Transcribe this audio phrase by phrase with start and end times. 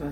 [0.00, 0.06] All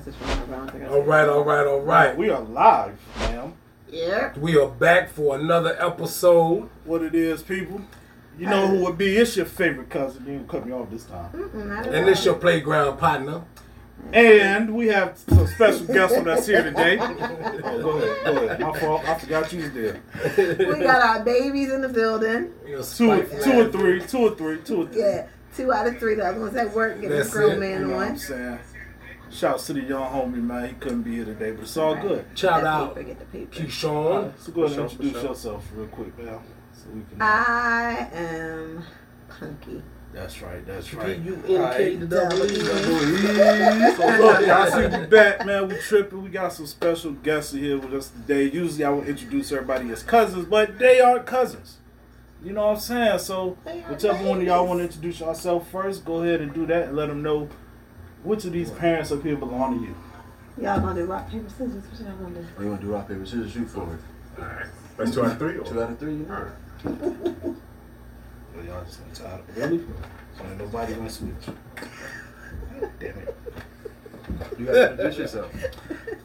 [1.03, 2.15] right, all right, all right.
[2.15, 3.55] We are live, ma'am.
[3.89, 4.39] Yeah.
[4.39, 6.69] We are back for another episode.
[6.85, 7.81] What it is, people.
[8.39, 9.17] You know who would be?
[9.17, 10.27] It's your favorite cousin.
[10.27, 11.31] You didn't cut me off this time.
[11.55, 13.45] And this your playground partner.
[14.13, 16.99] And we have some special guests with us here today.
[17.01, 17.15] Oh,
[17.83, 18.61] go ahead, go ahead.
[18.61, 19.09] My fault.
[19.09, 20.01] I forgot you was there.
[20.37, 22.53] We got our babies in the building.
[22.67, 25.01] Your Two, spike two or three, two or three, two or three.
[25.01, 25.27] Yeah.
[25.57, 26.15] Two out of three.
[26.15, 27.61] The other ones at work getting That's the grown it.
[27.61, 28.19] man You know what I'm on.
[28.19, 28.59] saying?
[29.31, 30.69] Shouts to the young homie, man.
[30.69, 32.25] He couldn't be here today, but it's all good.
[32.35, 33.55] Shout out paper, get the paper.
[33.55, 34.33] Keyshawn.
[34.39, 35.29] So go ahead and introduce for sure.
[35.31, 36.41] yourself real quick, man.
[36.73, 37.21] So we can.
[37.21, 38.85] I am
[39.29, 39.83] punky.
[40.15, 40.67] that's right.
[40.67, 41.19] That's right.
[41.19, 42.55] You indicate the double E.
[43.97, 45.69] So look, y'all see we back, man.
[45.69, 46.23] We tripping.
[46.23, 48.45] We got some special guests here with us today.
[48.45, 51.77] Usually I would introduce everybody as cousins, but they aren't cousins.
[52.43, 53.19] You know what I'm saying?
[53.19, 56.89] So whichever one of y'all want to introduce yourself first, go ahead and do that
[56.89, 57.49] and let them know
[58.23, 59.95] which of these parents up here belong to you.
[60.61, 61.85] Y'all gonna do rock, paper, scissors?
[61.85, 62.47] What y'all gonna do?
[62.57, 64.01] Or you want to do rock, paper, scissors, shoot for it?
[64.97, 65.57] That's two out of three.
[65.59, 65.65] Or?
[65.65, 66.51] Two out of three, you know?
[68.55, 69.45] Well, y'all just gonna tie it.
[69.57, 69.79] Really?
[70.37, 71.33] So ain't nobody gonna switch.
[73.01, 73.37] Damn it.
[74.59, 75.53] You got to introduce yourself.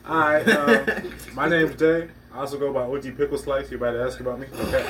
[0.05, 0.47] All right.
[0.47, 2.09] Um, my name's Jay.
[2.33, 3.69] I also go by OG Pickle Slice.
[3.69, 4.47] You about to ask about me?
[4.51, 4.83] Okay.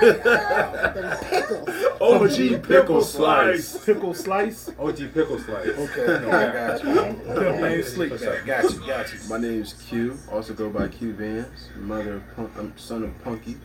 [1.30, 1.98] Pickles.
[1.98, 3.84] OG Pickle Slice.
[3.86, 4.68] Pickle slice.
[4.78, 5.68] OG Pickle Slice.
[5.68, 6.94] Okay, okay, I got you.
[6.94, 8.44] Pimp ain't slick back.
[8.44, 9.18] Got you, got you.
[9.30, 10.18] My name's Q.
[10.30, 11.70] Also go by Q Vance.
[11.76, 13.56] Mother of Punk, um, son of Punky.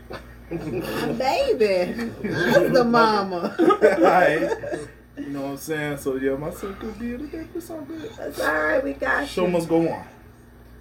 [0.50, 2.12] My baby.
[2.24, 3.54] That's the mama.
[3.60, 4.88] Alright.
[5.18, 5.98] You know what I'm saying?
[5.98, 7.48] So yeah, my son could be in the today.
[7.54, 8.12] It's all good.
[8.18, 9.28] That's alright, we got you.
[9.28, 9.52] Show you.
[9.52, 10.06] must go on.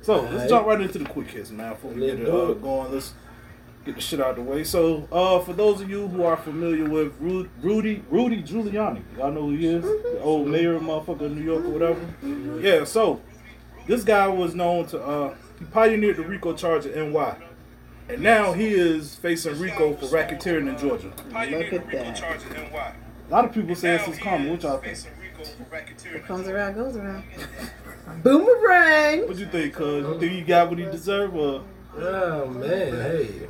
[0.05, 0.49] So let's Alright.
[0.51, 1.73] jump right into the quick hits, man.
[1.73, 3.15] Before we Let's get it uh, going, let's
[3.87, 4.63] get the shit out of the way.
[4.63, 9.33] So, uh, for those of you who are familiar with Ru- Rudy Rudy Giuliani, y'all
[9.33, 12.61] know who he is, the old mayor of motherfucker New York or whatever.
[12.61, 12.85] Yeah.
[12.85, 13.23] So
[13.87, 17.37] this guy was known to uh, he pioneered the RICO charge at NY.
[18.11, 21.11] And now he is facing RICO for racketeering in Georgia.
[21.29, 22.95] Look at that.
[23.27, 24.51] A lot of people say it's his karma.
[24.51, 24.99] What y'all think?
[25.69, 27.25] What comes around goes around.
[28.23, 29.27] Boomerang.
[29.27, 30.07] What you think, cuz?
[30.07, 31.65] You think he got what he deserved, or
[31.97, 33.49] Oh man, hey.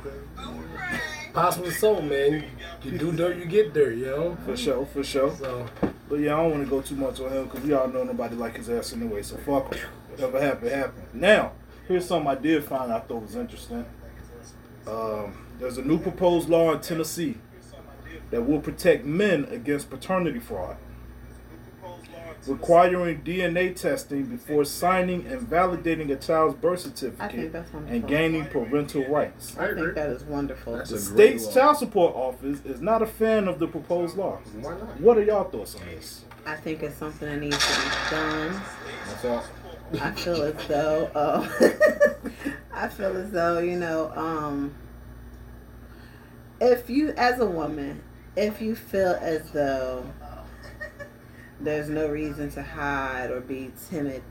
[1.33, 2.45] Possible so, man.
[2.83, 4.37] You do dirt, you get dirt, you know.
[4.45, 5.35] for sure, for sure.
[5.35, 5.65] So
[6.07, 8.03] But yeah, I don't want to go too much on him because we all know
[8.03, 9.21] nobody like his ass anyway.
[9.23, 9.87] So fuck him.
[10.11, 11.07] Whatever happened, happened.
[11.13, 11.51] Now,
[11.87, 13.85] here's something I did find I thought was interesting.
[14.87, 17.37] Um, there's a new proposed law in Tennessee
[18.29, 20.77] that will protect men against paternity fraud,
[22.47, 27.53] requiring DNA testing before signing and validating a child's birth certificate
[27.87, 29.57] and gaining parental rights.
[29.57, 30.77] I think that is wonderful.
[30.77, 31.53] That's The state's law.
[31.53, 34.37] child support office is not a fan of the proposed law.
[34.61, 34.99] why not?
[35.01, 36.23] What are y'all thoughts on this?
[36.45, 38.61] I think it's something that needs to be done.
[39.07, 39.43] That's all.
[40.01, 41.47] I feel as though, uh,
[42.73, 44.75] I feel as though, you know, um,
[46.59, 48.01] if you, as a woman,
[48.35, 50.05] if you feel as though
[51.59, 54.21] there's no reason to hide or be timid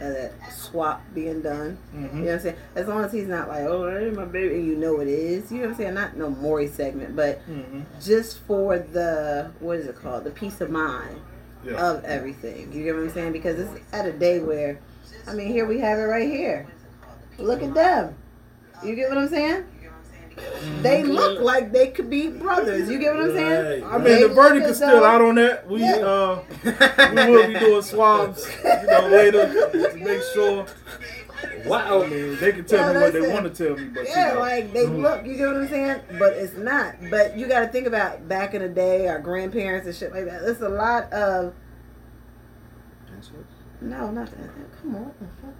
[0.00, 2.56] of that swap being done, you know what I'm saying?
[2.76, 5.08] As long as he's not like, oh, that ain't my baby, and you know it
[5.08, 5.94] is, you know what I'm saying?
[5.94, 7.80] Not no Maury segment, but Mm-hmm.
[8.00, 10.22] just for the, what is it called?
[10.24, 11.20] The peace of mind
[11.64, 11.84] Yeah.
[11.90, 12.72] of everything.
[12.72, 13.32] You get what I'm saying?
[13.32, 14.78] Because it's at a day where,
[15.26, 16.68] I mean, here we have it right here.
[17.38, 18.14] Look at them.
[18.84, 19.64] You get what I'm saying?
[20.82, 22.88] They look like they could be brothers.
[22.88, 23.82] You get what I'm saying?
[23.82, 23.92] Right.
[23.92, 25.68] I mean, They the look verdict is still out on that.
[25.68, 25.96] We Yeah.
[25.96, 30.66] uh, we will be doing swabs, you know, later to make sure.
[31.66, 32.02] Wow.
[32.02, 33.32] I mean, they can tell Yeah, me what they it.
[33.32, 34.40] want to tell me, but Yeah, you know.
[34.40, 35.26] like they look.
[35.26, 36.00] You get what I'm saying?
[36.18, 36.94] But it's not.
[37.10, 40.24] But you got to think about back in the day, our grandparents and shit like
[40.26, 40.42] that.
[40.42, 41.54] There's a lot of
[43.80, 44.50] No, not that.
[44.82, 45.12] Come on.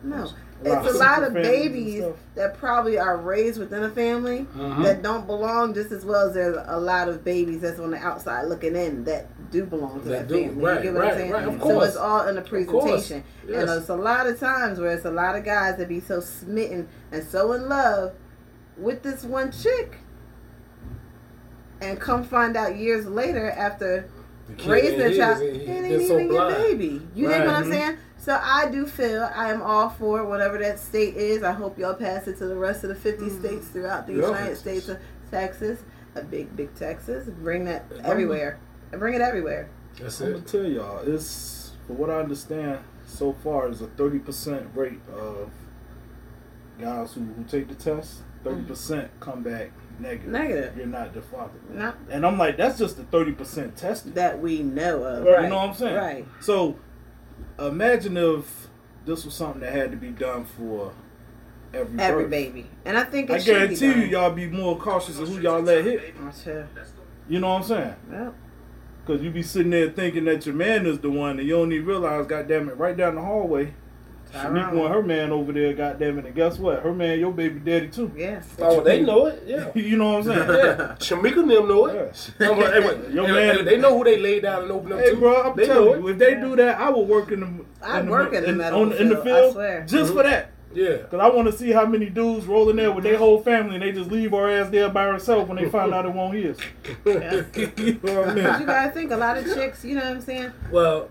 [0.03, 0.31] No.
[0.65, 3.85] A lot It's a lot of single families and babies that probably are raised within
[3.85, 4.83] a family Mhm.
[4.83, 7.97] that don't belong just as well as there's a lot of babies that's on the
[7.99, 10.65] outside looking in that do belong to That that, family.
[10.65, 11.31] right, you get what right, I'm saying?
[11.33, 11.89] right, of So course.
[11.89, 13.23] it's all in the presentation.
[13.47, 13.61] Yes.
[13.71, 16.19] And it's a lot of times where it's a lot of guys that be so
[16.21, 18.13] smitten and so in love
[18.77, 19.99] with this one chick
[21.81, 24.07] and come find out years later after
[24.57, 26.55] The raising ain't their child, he- it he ain't been even so your blind.
[26.57, 27.09] baby.
[27.15, 27.39] You Right.
[27.41, 27.97] know what I'm saying?
[28.29, 31.43] So I do feel I am all for whatever that state is.
[31.43, 34.21] I hope y'all pass it to the rest of the 50 states throughout the Mm-hmm.
[34.21, 34.29] Yeah.
[34.29, 34.99] United States of
[35.31, 35.81] Texas,
[36.15, 37.27] a big, big Texas.
[37.27, 38.59] Bring that everywhere.
[38.93, 39.71] And bring it everywhere.
[39.99, 44.19] That's I'm gonna tell y'all, it's for what I understand so far is a thirty
[44.19, 45.51] percent rate of
[46.79, 48.19] guys who, who take the test.
[48.45, 50.29] Thirty percent come back negative.
[50.31, 50.77] Negative.
[50.77, 51.59] You're not the father.
[51.71, 54.15] Not And I'm like, that's just the thirty percent tested.
[54.17, 55.25] that we know of.
[55.25, 55.97] You know what I'm saying?
[55.97, 56.27] Right.
[56.41, 56.77] So
[57.59, 58.69] imagine if
[59.05, 60.93] this was something that had to be done for
[61.73, 62.31] every Every birth.
[62.31, 62.67] baby.
[62.85, 65.61] And I think it I guarantee be you, y'all be more cautious of who y'all
[65.63, 66.15] let hit.
[67.29, 67.95] You know what I'm saying?
[68.11, 68.35] Well,
[69.05, 71.73] Because you be sitting there thinking that your man is the one, and you don't
[71.73, 73.75] even realize, goddamn it, right down the hallway,
[74.33, 74.79] Shanique Tyrone.
[74.79, 76.83] want her man over there, goddamn it, and guess what?
[76.83, 78.13] Her man, your baby daddy too.
[78.17, 78.43] yeah.
[78.59, 79.43] Oh, they know it.
[79.47, 79.71] Yeah.
[79.75, 80.49] you know what I'm saying?
[80.49, 80.97] Yeah.
[80.99, 82.33] Shamika and them know it.
[82.39, 82.51] Yeah.
[82.51, 85.01] I'm like, hey, wait, Your man- they know who they laid down and opened up
[85.01, 85.17] Hey, to.
[85.17, 87.65] bro, I'm they telling know you, if they do that, I will work in the.
[87.83, 89.87] I in the, work in the medical on, in the field, I field swear.
[89.87, 90.31] just for mm-hmm.
[90.31, 90.53] that.
[90.75, 90.99] Yeah.
[91.11, 93.83] Cause I want to see how many dudes rolling there with their whole family and
[93.83, 96.59] they just leave our ass there by herself when they find out it won't his.
[97.05, 97.43] Yeah.
[97.55, 100.13] you know what I But you gotta think a lot of chicks, you know what
[100.13, 100.53] I'm saying?
[100.71, 101.09] Well,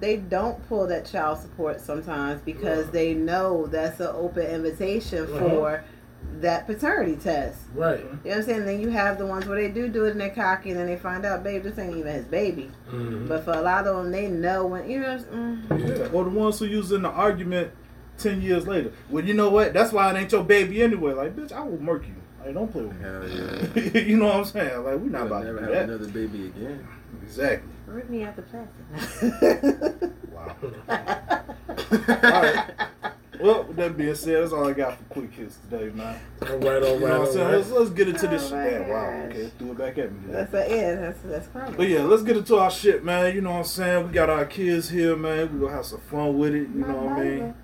[0.00, 5.38] They don't pull that child support sometimes because they know that's an open invitation Uh-huh.
[5.38, 5.84] for
[6.40, 7.58] that paternity test.
[7.74, 8.00] right.
[8.00, 8.64] You know what I'm saying?
[8.66, 10.86] Then you have the ones where they do do it and they're cocky and then
[10.86, 12.70] they find out, babe, this ain't even his baby.
[12.92, 13.26] Mhm.
[13.28, 15.88] But for a lot of them, they know when, you know what I'm saying?
[15.88, 16.08] Yeah.
[16.12, 17.70] Or the ones who use in the argument
[18.18, 18.90] ten years later.
[19.10, 19.72] Well, you know what?
[19.72, 21.12] That's why it ain't your baby anyway.
[21.14, 22.14] Like, bitch, I will murk you.
[22.44, 23.02] Like, don't play with me.
[23.02, 23.28] Hell
[23.94, 24.00] yeah.
[24.02, 24.76] you know what I'm saying?
[24.84, 25.94] Like, we're not I'll about to never do have that.
[25.94, 26.86] another baby again.
[27.22, 27.70] Exactly.
[27.88, 30.12] Rip me out the plastic.
[30.32, 30.56] Wow.
[32.08, 32.64] all right.
[33.40, 36.18] Well, with that being said, that's all I got for quick hits today, man.
[36.42, 37.46] All right, all You know right, what I'm all saying?
[37.46, 37.56] right.
[37.58, 38.52] Let's, let's get into this Oh shit.
[38.52, 39.10] my Man, wow.
[39.28, 39.30] gosh.
[39.36, 40.18] Okay, threw it back at me.
[40.32, 41.72] that's a, yeah, that's that's fine.
[41.76, 43.32] But yeah, let's get into our shit, man.
[43.36, 44.06] You know what I'm saying?
[44.08, 45.52] We got our kids here, man.
[45.52, 46.62] We gonna have some fun with it.
[46.68, 47.54] You know what I mean?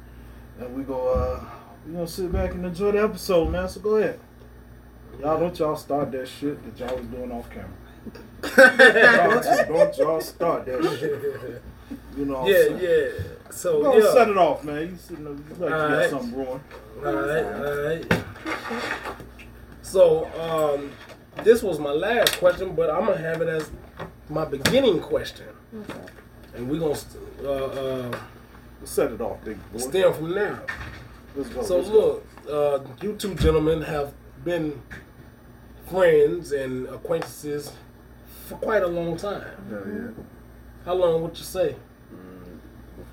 [0.60, 1.44] And we go, uh,
[1.88, 3.68] we gonna sit back and enjoy the episode, man.
[3.68, 4.20] So go ahead.
[5.18, 7.68] Y'all don't y'all start that shit that y'all was doing off camera.
[8.56, 11.62] Y'all just don't y'all start that shit.
[12.16, 13.12] You know what yeah, I'm saying?
[13.16, 13.50] yeah.
[13.50, 14.12] So, Go yeah.
[14.12, 14.88] set it off, man.
[14.90, 16.10] You sitting there, you like you got Alright.
[16.10, 16.60] something brewing.
[17.04, 19.04] All right, all right.
[19.82, 20.92] So, um,
[21.44, 23.70] this was my last question, but I'm gonna have it as
[24.28, 25.46] my beginning question,
[25.82, 26.00] okay.
[26.54, 28.18] and we're gonna st- uh, uh,
[28.84, 29.78] Set it off, big boy.
[29.78, 30.62] stem from there.
[31.36, 31.62] Let's go.
[31.62, 32.22] So let's go.
[32.46, 34.12] look, uh, you two gentlemen have
[34.44, 34.80] been
[35.88, 37.72] friends and acquaintances
[38.44, 39.44] for quite a long time.
[39.70, 40.24] Yeah.
[40.84, 41.76] How long would you say?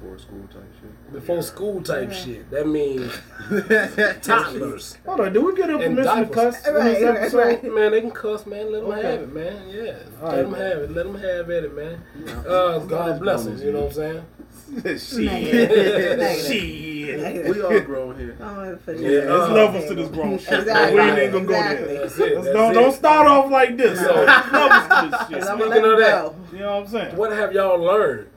[0.02, 1.14] Before school type shit.
[1.14, 2.50] Before school type shit.
[2.50, 3.14] That means
[4.26, 4.98] toddlers.
[5.06, 7.74] Hold on, do we get a permission to cuss in Right, this right, right.
[7.74, 8.72] Man, they can cuss, man.
[8.72, 9.02] Let them Okay.
[9.04, 9.70] have it, man.
[9.70, 10.62] Yeah, All let right, them man.
[10.62, 10.92] have it.
[10.92, 12.04] Let them have at it, man.
[12.48, 13.58] Uh, God bless them.
[13.62, 14.26] You know what I'm saying?
[15.00, 15.18] Shit.
[15.26, 16.18] Negative.
[16.20, 16.46] Negative.
[16.48, 16.82] Shit.
[17.12, 18.38] We all grown here.
[18.42, 20.60] I'm gonna Yeah, you there's on the levels to this grown shit.
[20.60, 20.96] Exactly.
[20.96, 21.88] We ain't even gonna go exactly.
[21.88, 22.02] there.
[22.04, 22.36] That's it.
[22.36, 22.74] That's don't, it.
[22.76, 24.00] don't start off like this.
[24.00, 25.40] So- So, levels to this shit.
[25.42, 26.36] 'Cause I'm Speaking of that, go.
[26.54, 27.16] You know what I'm saying?
[27.18, 28.28] What have y'all learned?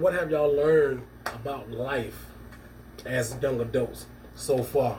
[0.00, 2.26] What have y'all learned about life
[3.04, 4.98] as young adults so far?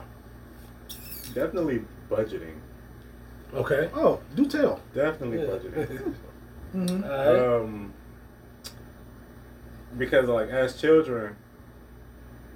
[1.34, 2.54] Definitely budgeting.
[3.52, 3.90] Okay.
[3.94, 4.80] Oh, do tell.
[4.94, 5.46] Definitely Yeah.
[5.46, 6.14] budgeting.
[6.74, 7.04] Mm-hmm.
[7.04, 7.60] All right.
[7.60, 7.92] um,
[9.98, 11.36] because like as children,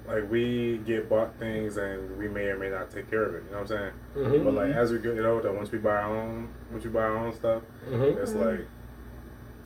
[0.07, 3.43] like we get bought things and we may or may not take care of it.
[3.45, 3.91] You know what I'm saying?
[4.15, 4.43] Mhm.
[4.43, 7.15] But like as we get older, once we buy our own, once we buy our
[7.15, 8.17] own stuff, Mhm.
[8.17, 8.61] it's like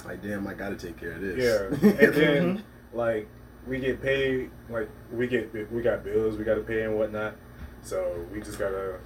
[0.05, 1.37] Like, damn, I gotta take care of this.
[1.37, 1.89] yeah.
[2.05, 3.27] And then like
[3.67, 7.35] we get paid, like we get we got bills we got to pay and whatnot.
[7.83, 8.99] So we just gotta.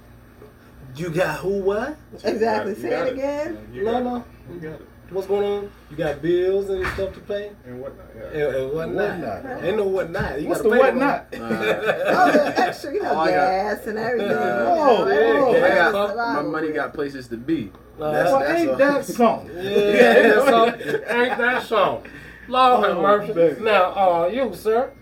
[0.94, 1.60] You got who?
[1.62, 1.96] What?
[2.24, 2.74] Exactly.
[2.74, 3.68] You Say it again.
[3.72, 4.16] You No, got no.
[4.16, 4.24] it.
[4.54, 5.70] You got it What's going on?
[5.88, 8.06] You got bills and stuff to pay, and whatnot.
[8.16, 8.24] Yeah.
[8.46, 9.20] and, and whatnot.
[9.44, 9.64] Whatnot.
[9.64, 10.40] Ain't no whatnot.
[10.42, 11.26] You What's gotta the pay what not?
[11.32, 14.30] Oh, the extra, you know, Oh, I got- gas and everything.
[14.32, 15.64] Oh, you know, oh.
[15.64, 17.70] I got- My money got places to be.
[18.00, 18.76] Uh, That's- Well, that's ain't all.
[18.78, 19.56] that something?
[19.56, 22.02] Yeah, so, ain't that so?
[22.48, 23.32] Lord have Oh, mercy.
[23.32, 23.60] baby.
[23.62, 24.92] Now, uh, you, sir.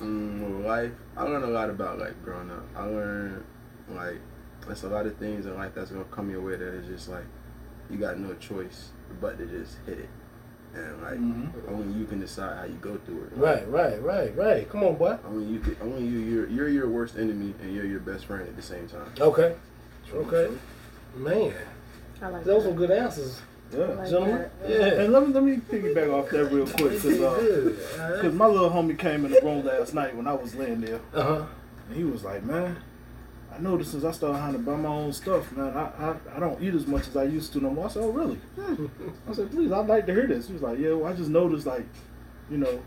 [0.00, 2.64] Mm, life, I learned a lot about like growing up.
[2.76, 3.44] I learned
[3.88, 4.18] like
[4.66, 7.08] there's a lot of things in life that's gonna come your way that is just
[7.08, 7.24] like
[7.90, 10.08] you got no choice but to just hit it.
[10.74, 11.52] and like Mhm.
[11.70, 13.36] only you can decide how you go through it.
[13.36, 14.68] Right, right, right, right.
[14.68, 15.16] Come on, boy.
[15.24, 15.76] Only you can.
[15.80, 16.18] Only you.
[16.18, 19.06] You're you're your worst enemy, and you're your best friend at the same time.
[19.20, 19.54] Okay.
[20.12, 20.50] Okay.
[21.16, 21.52] Man,
[22.20, 22.70] I like those that.
[22.70, 23.40] were good answers,
[23.76, 23.84] Yeah.
[23.86, 24.50] Like gentlemen.
[24.68, 24.76] Yeah.
[25.02, 28.18] And let me let me piggyback off that real quick because uh.
[28.22, 31.00] 'cause my little homie came in the room last night when I was laying there,
[31.14, 31.46] Uh huh.
[31.88, 32.76] and he was like, "Man,
[33.54, 36.40] I noticed since I started having to buy my own stuff, man, I, I, I
[36.40, 38.38] don't eat as much as I used to no more." I said, "Oh, really?"
[39.28, 41.30] I said, "Please, I'd like to hear this." He was like, "Yeah, well, I just
[41.30, 41.84] noticed like,
[42.50, 42.80] you know,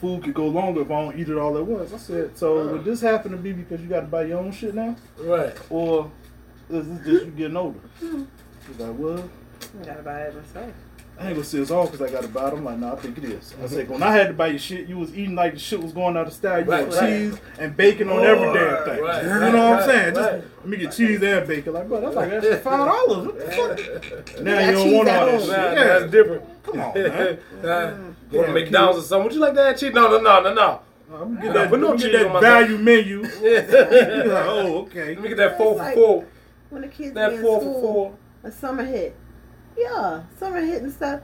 [0.00, 2.68] food could go longer if I don't eat it all at once." I said, "So
[2.72, 5.54] would this happen to be because you got to buy your own shit now, Right.
[5.70, 6.10] or
[6.70, 9.28] is this just you getting older?" He's like, "Well."
[9.80, 10.72] I gotta buy it myself.
[11.16, 12.54] I ain't gonna say it's all because I got to buy it.
[12.54, 13.54] I'm like, nah, I think it is.
[13.62, 15.80] I said, when I had to buy your shit, you was eating like the shit
[15.80, 16.58] was going out of style.
[16.58, 17.08] You Right, had right.
[17.30, 19.00] cheese and bacon on every damn thing.
[19.04, 20.14] right, you right, know what I'm saying?
[20.16, 21.72] Just let me get cheese and bacon.
[21.72, 23.26] Like, bro, that's like extra five dollars.
[23.26, 24.40] What the fuck?
[24.42, 25.48] Now you don't want all that shit.
[25.50, 25.84] Nah, Yeah.
[26.00, 26.62] that's different.
[26.64, 27.38] Come on, man.
[27.64, 27.98] uh,
[28.32, 29.24] go to McDonald's or something.
[29.24, 29.94] Would you like that cheese?
[29.94, 30.80] No, no, no, no, no.
[31.14, 33.22] I'm gonna get that, put no let cheese get on my that value menu.
[33.40, 35.14] You're like, oh, okay.
[35.14, 36.24] Let me get that four for Like- four.
[36.70, 38.14] When the kids That be in four for four.
[38.42, 39.14] a summer hit.
[39.76, 41.20] Yeah, summer hit and stuff.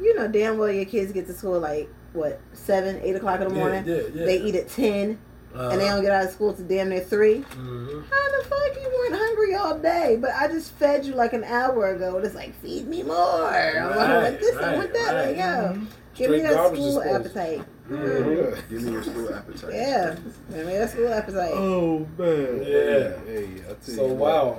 [0.00, 3.48] You know damn well your kids get to school like what seven, eight o'clock in
[3.48, 3.84] the morning.
[3.86, 4.24] yeah, yeah.
[4.26, 5.18] They eat at ten,
[5.54, 8.04] Uh, and they don't get out of school to damn near 3 mhm.
[8.10, 10.18] How the fuck you weren't hungry all day?
[10.20, 12.16] But I just fed you like an hour ago.
[12.16, 13.16] And it's like feed me more.
[13.16, 14.54] I want Right, this.
[14.56, 15.14] I right, want that.
[15.14, 15.26] right.
[15.28, 15.78] Like, yo,
[16.14, 17.14] give me that school disposal.
[17.16, 17.62] appetite.
[17.88, 18.68] Mhm.
[18.68, 19.72] Give me your school appetite.
[19.72, 20.16] Yeah,
[20.54, 21.52] give me that school appetite.
[21.54, 22.62] Oh man.
[22.62, 23.18] Yeah.
[23.24, 24.58] Hey, I tell So you wow,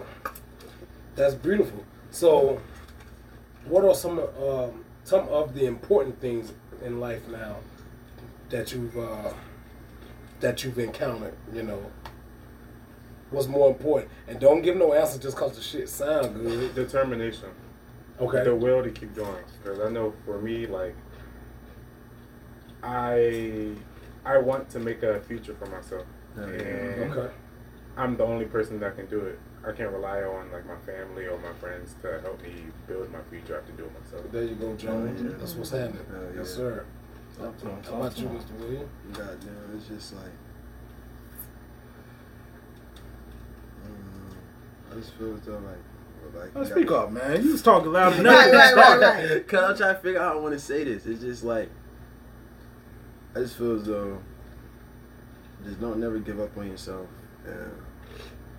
[1.16, 1.84] that's beautiful.
[2.12, 2.60] So,
[3.70, 7.58] what are some um, some of the important things in life now
[8.50, 9.34] that you've uh,
[10.40, 11.36] that you've encountered?
[11.54, 11.92] You know,
[13.32, 14.12] what's more important?
[14.28, 16.76] And don't give no answer just cause the shit sound good.
[16.76, 17.50] Determination.
[18.20, 18.44] Okay.
[18.44, 19.44] The will to keep going.
[19.62, 20.96] Because I know for me, like,
[22.84, 23.74] I
[24.26, 26.06] I want to make a future for myself.
[26.36, 27.34] And Okay.
[27.96, 29.40] I'm the only person that can do it.
[29.68, 32.54] I can't rely on like my family or my friends to help me
[32.88, 33.54] build my future.
[33.54, 34.32] I have to do it myself.
[34.32, 35.08] There you go, John.
[35.22, 35.38] Yeah.
[35.38, 36.06] That's what's happening.
[36.10, 36.86] Hell Yes, sir.
[37.38, 38.38] Talk to him, How talk about to you, him.
[38.40, 38.60] Mr.
[38.60, 38.90] William?
[39.14, 40.32] Goddamn, it's just like.
[43.86, 46.52] mm, I just feel as though like, like.
[46.56, 47.44] Oh, you speak gotta- up, man.
[47.44, 48.34] You was talking loud enough.
[48.34, 49.48] Right, right, right, right.
[49.48, 51.06] Cause I'm trying to figure out how I want to say this.
[51.06, 51.70] It's just like
[53.36, 54.20] I just feel as though
[55.66, 57.08] just don't never give up on yourself.
[57.46, 57.72] And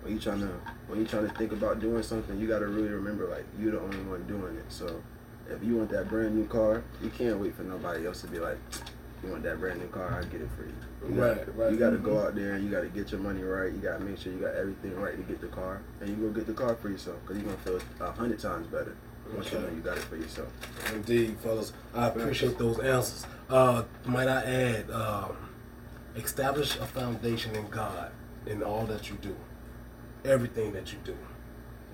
[0.01, 0.47] when you trying to
[0.87, 3.71] when you trying to think about doing something, you got to really remember like you're
[3.73, 4.65] the only one doing it.
[4.69, 5.01] So
[5.49, 8.39] if you want that brand new car, you can't wait for nobody else to be
[8.39, 8.57] like,
[9.23, 10.73] you want that brand new car, I'll get it for you.
[11.15, 11.71] You Right, gotta- right.
[11.71, 13.71] You got to go out there and you got to get your money right.
[13.71, 16.15] You got to make sure you got everything right to get the car, and you
[16.15, 18.95] go get the car for yourself because you're gonna feel a hundred times better
[19.35, 20.47] once you know you got it for yourself.
[20.93, 21.73] Indeed, fellas.
[21.93, 23.25] I appreciate those answers.
[23.49, 25.35] Uh, might I add, um,
[26.15, 28.11] establish a foundation in God
[28.45, 29.35] in all that you do,
[30.25, 31.17] everything that you do.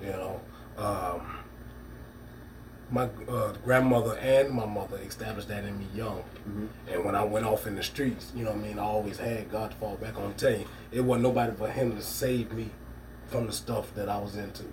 [0.02, 0.42] You know,
[0.78, 1.40] um,
[2.92, 6.24] my uh, grandmother and my mother established that in me young.
[6.92, 9.18] And when I went off in the streets, you know what I mean, I always
[9.18, 10.30] had God to fall back on.
[10.30, 12.70] I Tell you, it wasn't nobody but Him to save me
[13.28, 14.64] from the stuff that I was into.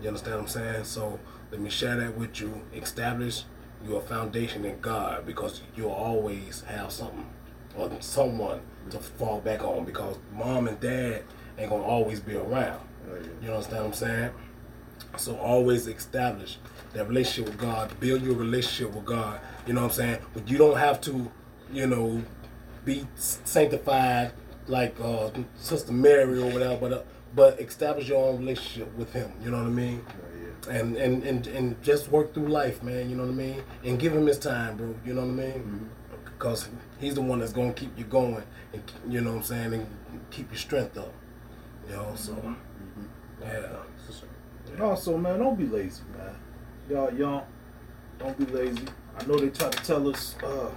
[0.00, 0.84] You understand what I'm saying?
[0.84, 1.18] So
[1.50, 2.62] let me share that with you.
[2.74, 3.44] Establish
[3.86, 7.26] your foundation in God because you'll always have something
[7.76, 11.22] or someone to fall back on because mom and dad
[11.60, 12.80] ain't gonna always be around.
[13.42, 14.30] You understand what I'm saying?
[15.16, 16.58] So always establish
[16.92, 17.98] that relationship with God.
[18.00, 19.40] Build your relationship with God.
[19.66, 20.18] You know what I'm saying?
[20.34, 21.30] But you don't have to,
[21.72, 22.22] you know,
[22.84, 24.32] be sanctified
[24.66, 26.76] like uh, Sister Mary or whatever.
[26.76, 27.02] But uh,
[27.34, 29.32] but establish your own relationship with Him.
[29.42, 30.04] You know what I mean?
[30.68, 33.08] And, and and and just work through life, man.
[33.08, 33.62] You know what I mean?
[33.84, 34.94] And give Him His time, bro.
[35.04, 35.90] You know what I mean?
[36.24, 39.74] Because He's the one that's gonna keep you going, and you know what I'm saying,
[39.74, 39.86] and
[40.30, 41.12] keep your strength up.
[41.90, 42.54] You know, so
[43.42, 44.84] yeah.
[44.84, 46.34] Also, man, don't be lazy, man.
[46.88, 47.42] Y'all young,
[48.18, 48.84] don't be lazy.
[49.18, 50.70] I know they try to tell us, uh,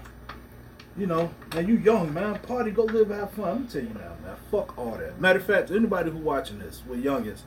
[0.98, 2.40] you know, man, you young, man.
[2.40, 3.48] Party, go live, have fun.
[3.50, 4.36] I'm gonna tell you now, man.
[4.50, 5.20] Fuck all that.
[5.22, 7.44] Matter of fact, anybody who watching this, with youngest,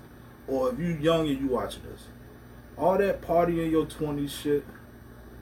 [0.46, 2.04] or if you young and you watching this,
[2.78, 4.64] all that party in your 20s shit,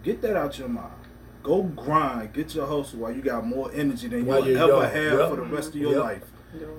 [0.02, 0.94] get that out your mind.
[1.42, 4.82] Go grind, get your hustle while you got more energy than While you'll ever young.
[5.10, 5.28] have Yep.
[5.28, 6.02] for the rest of your Yep.
[6.02, 6.22] life.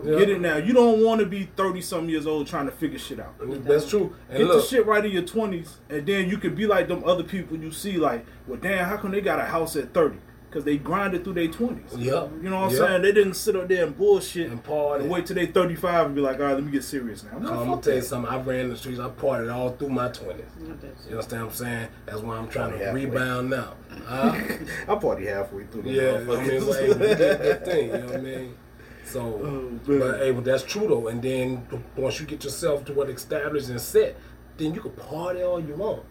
[0.04, 0.20] Yeah.
[0.20, 0.58] Get it now.
[0.58, 3.36] You don't want to be 30 some years old trying to figure shit out.
[3.66, 4.16] That's true.
[4.30, 6.88] And Get look, the shit right in your twenties, and then you could be like
[6.88, 7.98] them other people you see.
[7.98, 10.18] Like, well, damn, how come they got a house at thirty?
[10.48, 11.92] because they grinded through their twenties.
[11.98, 12.32] Yep.
[12.42, 12.80] You know what I'm Yep.
[12.80, 13.02] saying?
[13.02, 15.04] They didn't sit up there and bullshit And party.
[15.04, 17.38] and wait till they 35 and be like, all right, let me get serious now.
[17.40, 18.32] No, I'm gonna tell you something.
[18.32, 18.98] I ran the streets.
[19.02, 20.46] I partied all through my twenties.
[20.62, 21.10] Not that shit.
[21.10, 21.88] You understand what I'm saying?
[22.06, 22.94] That's why I'm trying to Yeah.
[22.94, 23.74] rebound now.
[24.06, 24.34] Huh?
[24.88, 25.82] I party halfway through.
[25.82, 26.90] the yeah, I mean, motherfuckers.
[27.00, 27.88] like, that thing.
[27.88, 28.56] You know what I mean?
[29.06, 31.08] So, Oh, but hey, but that's true though.
[31.08, 34.18] And then once you get yourself to what established and set,
[34.58, 36.04] then you can party all you want.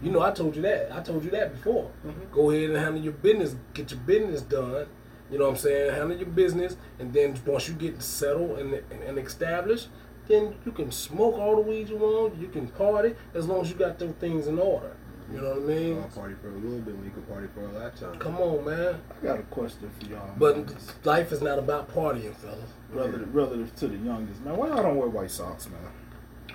[0.00, 0.18] You mm-hmm.
[0.18, 0.92] know, I told you that.
[0.92, 1.90] I told you that before.
[2.06, 2.32] Mm-hmm.
[2.32, 3.56] Go ahead and handle your business.
[3.74, 4.86] Get your business done.
[5.30, 5.94] You know what I'm saying?
[5.94, 9.88] Handle your business, and then once you get settled and, and, and established,
[10.28, 12.36] then you can smoke all the weed you want.
[12.36, 14.94] You can party as long as you got those things in order.
[15.32, 15.98] You know what I mean?
[15.98, 18.18] I'll party for a little bit when you can party for a lifetime.
[18.18, 19.00] Come on, man.
[19.10, 20.30] I got a question for y'all.
[20.36, 20.76] But man.
[21.04, 22.70] life is not about partying, fellas.
[22.90, 25.80] relative, relative to the youngest, man, why y'all don't wear white socks, man?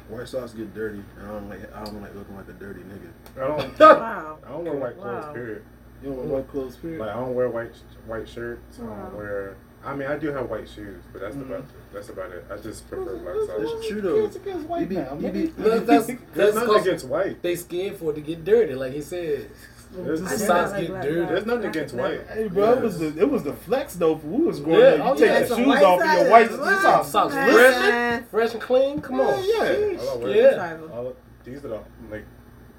[0.09, 1.03] White socks get dirty.
[1.19, 1.75] And I don't like.
[1.75, 3.43] I don't like looking like a dirty nigga.
[3.43, 3.79] I don't.
[3.79, 4.37] Wow.
[4.45, 5.25] I don't wear white clothes.
[5.25, 5.33] Wow.
[5.33, 5.63] Period.
[6.01, 6.99] You don't wear white clothes, period?
[6.99, 7.71] Like I don't wear white
[8.05, 8.79] white shirts.
[8.79, 9.57] I don't wear.
[9.85, 11.47] I mean, I do have white shoes, but that's Mhm.
[11.49, 12.45] about that's about it.
[12.51, 13.87] I just prefer black It's socks.
[13.87, 14.21] true though.
[14.23, 15.33] Kids against white You be- now, you nigga.
[15.33, 17.41] be- That's, that's, There's that's nothing 'cause against white.
[17.41, 19.49] they scared for it to get dirty, like he said.
[19.95, 21.25] There's, The socks not like get dirty.
[21.27, 22.27] there's nothing against white.
[22.27, 24.17] Hey, bro, it was the it was the flex though.
[24.17, 24.97] For we was growing Yeah, up.
[24.97, 26.29] You oh, take yeah, the shoes off and your socks.
[26.29, 26.81] white What?
[26.81, 27.07] socks.
[27.07, 27.53] Socks Man.
[27.53, 29.01] fresh, fresh and clean.
[29.01, 29.43] Come on.
[29.45, 29.97] Yeah.
[30.01, 30.77] All I wear, Yeah.
[30.93, 31.15] all,
[31.45, 31.79] these are the,
[32.11, 32.25] like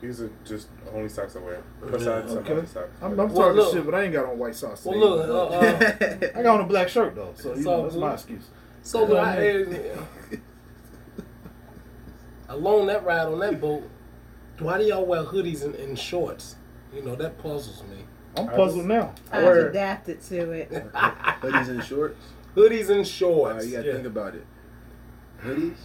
[0.00, 1.62] these are just only socks I wear.
[1.90, 2.52] Besides some Okay.
[2.52, 2.88] other socks.
[3.02, 3.72] I'm, I'm Well, talking look.
[3.74, 4.84] shit, but I ain't got on white socks.
[4.84, 5.32] Well, today.
[5.32, 8.12] look, uh, uh, I got on a black shirt though, so you know, that's my
[8.14, 8.44] excuse.
[8.82, 9.64] so look, I,
[12.48, 13.88] along that ride on that boat,
[14.58, 16.56] why do y'all wear hoodies and, and shorts?
[16.94, 18.04] You know that puzzles me.
[18.36, 19.14] I'm I puzzled now.
[19.32, 20.70] I've adapted to it.
[20.94, 22.16] Hoodies and shorts.
[22.54, 23.66] Hoodies and Uh, shorts.
[23.66, 23.94] you gotta yeah.
[23.94, 24.46] think about it.
[25.44, 25.76] Hoodies,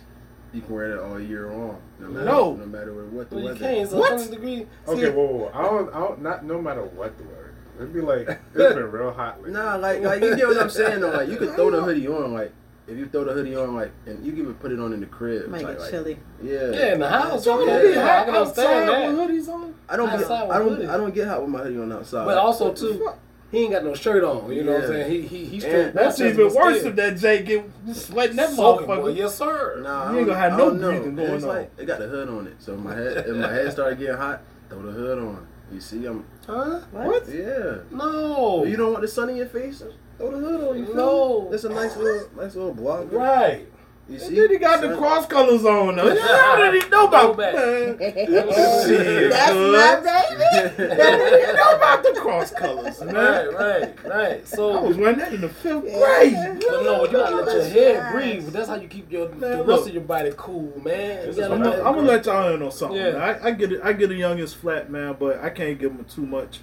[0.54, 1.82] you can wear that all year long.
[2.00, 2.54] No matter, No.
[2.56, 3.60] no matter what the Well, you weather.
[3.60, 3.78] can't.
[3.80, 4.12] It's What?
[4.12, 4.68] 100 degree.
[4.88, 5.52] Okay, whoa, whoa, whoa.
[5.54, 7.54] I don't, I don't, not no matter what the weather.
[7.78, 9.38] It'd be like it's been real hot.
[9.40, 9.54] Lately.
[9.54, 11.10] Nah, like, like you get what I'm saying though.
[11.12, 12.52] Like you could throw the hoodie on, like
[12.86, 15.00] if you throw the hoodie on, like, and you can even put it on in
[15.00, 15.48] the crib.
[15.48, 16.20] Might like, get like, chilly.
[16.44, 16.70] Yeah.
[16.72, 17.46] Yeah, in the house.
[17.46, 19.10] Y'all yeah, don't be I can understand that.
[19.10, 19.74] with hoodies on.
[19.90, 20.20] I don't get.
[20.20, 20.68] Outside with I don't.
[20.70, 20.88] hoodie.
[20.88, 22.26] I don't get hot with my hoodie on outside.
[22.26, 23.10] But also too,
[23.54, 24.52] he ain't got no shirt on.
[24.52, 25.12] You know what I'm saying?
[25.12, 25.94] He he he And straight.
[25.94, 26.90] That's even worse still.
[26.90, 28.98] if that Jay get sweating that Soaking, boy.
[28.98, 29.16] motherfucker.
[29.16, 29.80] Yes, sir.
[29.82, 31.50] Nah, You ain't gonna have no breathing going it's on.
[31.50, 34.18] Like, it got the hood on it, so my head, if my head started getting
[34.18, 35.48] hot, throw the hood on.
[35.72, 36.26] You see, I'm.
[36.46, 36.82] Huh?
[36.92, 37.28] What?
[37.30, 37.78] Yeah.
[37.92, 38.66] No.
[38.66, 39.82] You don't want the sun in your face?
[40.18, 40.78] Throw the hood on.
[40.80, 41.50] You No.
[41.52, 43.12] It's a nice little, nice little block.
[43.12, 43.68] Right.
[44.10, 44.36] You And see?
[44.36, 46.08] then he got the cross colors on though.
[46.14, 47.54] Y'all didn't know about that?
[47.56, 47.98] man.
[47.98, 50.78] That's my cuz.
[50.78, 51.02] baby.
[51.02, 53.14] Y'all didn't know about the cross colors, man.
[53.14, 54.48] Right, right, right.
[54.48, 55.98] So I was So, wearing that in the fifth Yeah.
[56.20, 56.34] grade.
[56.70, 58.48] but no, you gotta let your head breathe.
[58.52, 59.88] That's how you keep your the rest look.
[59.88, 61.22] of your body cool, man.
[61.22, 62.98] You This gotta is I'm gonna, I'm gonna let y'all in on something.
[62.98, 63.12] Yeah.
[63.14, 63.22] man.
[63.22, 63.80] I, I get it.
[63.84, 66.60] I get a youngest flat man, but I can't give him too much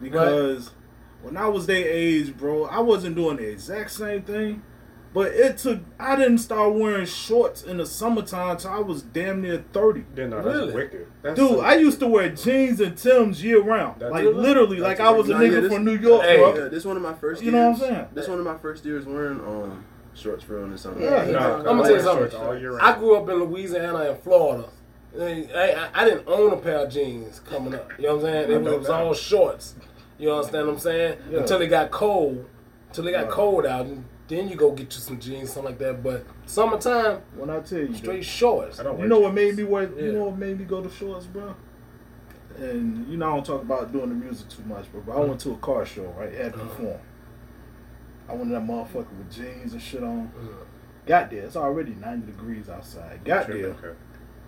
[0.00, 0.70] because
[1.22, 4.62] when I was their age, bro, I wasn't doing the exact same thing.
[5.14, 5.80] But it took.
[5.98, 10.04] I didn't start wearing shorts in the summertime until I was damn near thirty.
[10.14, 10.60] Then no, Really?
[10.66, 11.06] that's wicked.
[11.22, 14.00] That's Dude, so- I used to wear jeans and Tims year round.
[14.00, 16.22] That's like really- literally, that's like I was a nigga yeah, this- from New York,
[16.22, 16.54] Hey, bro.
[16.56, 17.42] Yeah, this one of my first.
[17.42, 18.06] You years, know what I'm saying?
[18.12, 21.00] This one of my first years wearing um shorts for in the summer.
[21.00, 21.32] Yeah, Yeah.
[21.32, 22.30] No, I'm gonna tell you something.
[22.30, 22.78] shorts all year.
[22.80, 24.68] I grew up in Louisiana and Florida.
[25.18, 27.90] I, I, I didn't own a pair of jeans coming up.
[27.98, 28.52] You know what I'm saying?
[28.52, 29.74] It was, it was all shorts.
[30.18, 31.18] You understand what I'm saying?
[31.30, 31.38] Yeah.
[31.40, 32.44] Until it got cold.
[32.88, 33.30] Until it got Right.
[33.30, 33.86] cold out.
[33.86, 36.02] And then you go get you some jeans, something like that.
[36.02, 38.78] But summertime, When I tell you, straight shorts.
[38.78, 39.90] I don't You wear know what made me wear?
[39.96, 40.02] Yeah.
[40.04, 41.54] You know what made me go to shorts, bro?
[42.58, 45.24] And you know I don't talk about doing the music too much, but bro, I
[45.24, 46.32] went to a car show, right?
[46.32, 46.68] Had to Uh-huh.
[46.68, 47.00] perform.
[48.28, 50.30] I went in that motherfucker with jeans and shit on.
[50.38, 50.64] Uh,
[51.06, 51.44] Got there.
[51.44, 53.24] It's already 90 degrees outside.
[53.24, 53.74] Got there.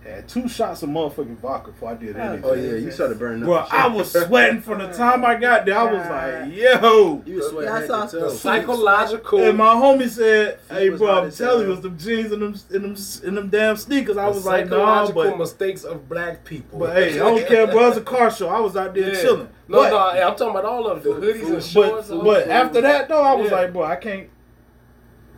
[0.03, 0.11] Okay.
[0.15, 2.43] Had two shots of motherfucking vodka before I did anything.
[2.43, 3.47] Oh yeah, you started burning up.
[3.47, 3.65] Bro.
[3.69, 5.77] I was sweating from the time I got there.
[5.77, 6.09] I was
[6.47, 7.21] like, yo.
[7.23, 8.31] You was sweating Y'all saw to.
[8.31, 9.43] Psychological.
[9.43, 11.61] And my homie said, "Hey, bro, hot I'm telling you, hell.
[11.61, 14.65] it was them jeans and them and them and them damn sneakers." I was like,
[14.69, 16.79] "Nah, psychological but mistakes of black people.
[16.79, 17.89] but hey, I don't care, bro.
[17.89, 18.49] It's a car show.
[18.49, 19.21] I was out there Yeah.
[19.21, 19.49] chilling.
[19.67, 21.03] No, but, no, hey, I'm talking about all of it.
[21.03, 22.09] The hoodies and but shorts.
[22.09, 23.57] all but after that though, I was Yeah.
[23.57, 24.29] like, bro, I can't,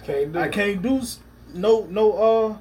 [0.06, 1.02] can't do I can't do
[1.54, 2.58] no no uh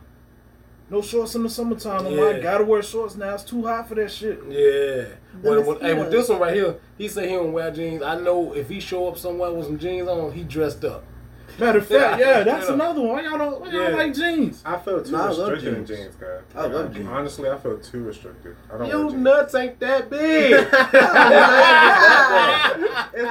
[0.93, 2.05] no shorts in the summertime.
[2.05, 2.29] no more.
[2.29, 2.41] I Yeah.
[2.41, 3.35] gotta wear shorts now.
[3.35, 4.39] It's too hot for that shit.
[4.49, 5.07] Yeah.
[5.43, 8.03] The When, when, hey, with this one right here, he said he don't wear jeans.
[8.03, 11.03] I know if he show up somewhere with some jeans on, he dressed up.
[11.59, 12.39] Matter of fact, Yeah.
[12.39, 12.75] yeah, that's Yeah.
[12.75, 13.11] another one.
[13.11, 13.61] Why y'all don't?
[13.61, 13.97] Why y'all Yeah.
[13.97, 14.63] like jeans?
[14.65, 15.99] I feel too Nah, I love restricted in jeans.
[16.01, 16.39] jeans, guy.
[16.61, 17.09] I love jeans.
[17.11, 18.57] Honestly, I feel too restricted.
[18.69, 20.53] I don't wear Your nuts ain't that big.
[20.53, 20.71] It's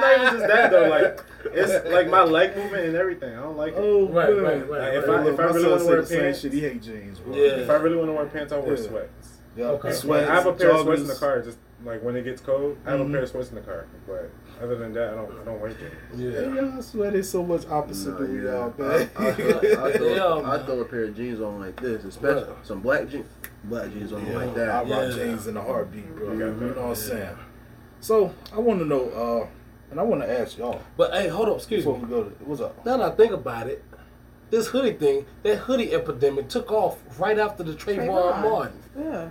[0.00, 0.88] not even just that though.
[0.88, 3.36] Like it's like my leg movement and everything.
[3.36, 3.78] I don't like it.
[3.78, 5.20] Oh, Right, right, right, Like, if right.
[5.20, 6.52] I if I My really son want to said wear the same pants, shit.
[6.52, 7.34] He hate jeans, bro.
[7.34, 7.42] Yeah.
[7.56, 8.82] if I really want to wear pants, I wear Yeah.
[8.88, 9.28] sweats.
[9.56, 9.92] Yeah, Okay.
[9.92, 11.40] sweats, I have a pair of sweats in the car.
[11.40, 13.08] Just like when it gets cold, I have Mhm.
[13.08, 13.84] a pair of sweats in the car.
[14.06, 14.30] But
[14.62, 15.90] other than that, I don't I don't wear them.
[16.16, 16.40] Yeah.
[16.70, 18.50] y'all swear there's so much opposite No, to we yeah.
[18.50, 19.10] are, I, man.
[19.16, 22.44] I, throw, I, throw, Yeah, I throw a pair of jeans on like this, especially
[22.52, 22.66] Right.
[22.66, 23.26] some black jeans,
[23.64, 24.36] black jeans on Yeah.
[24.38, 24.70] like that.
[24.70, 24.90] I that.
[24.90, 25.24] rock Yeah.
[25.24, 26.32] jeans in a heartbeat, bro.
[26.32, 27.36] You know what I'm saying?
[28.00, 29.46] So I want to know, uh,
[29.90, 32.04] and I want to ask y'all But hey, hold up, excuse before me.
[32.04, 32.84] we go to what's up.
[32.86, 33.84] Now that I think about it,
[34.50, 38.42] this hoodie thing, that hoodie epidemic took off right after the Trayvon, Trayvon.
[38.42, 38.78] Martin.
[38.98, 39.28] Yeah.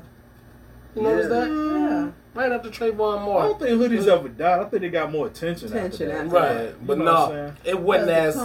[0.96, 1.40] You notice Yeah.
[1.40, 1.50] that?
[1.50, 2.12] Yeah.
[2.34, 3.42] Right after Trayvon more.
[3.42, 4.62] I don't think hoodies ever died.
[4.62, 5.68] I think they got more attention.
[5.68, 6.38] Attention after that.
[6.48, 8.38] after Right, You but know no, it wasn't The as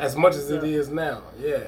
[0.00, 1.22] as much as it is now.
[1.40, 1.58] Yeah,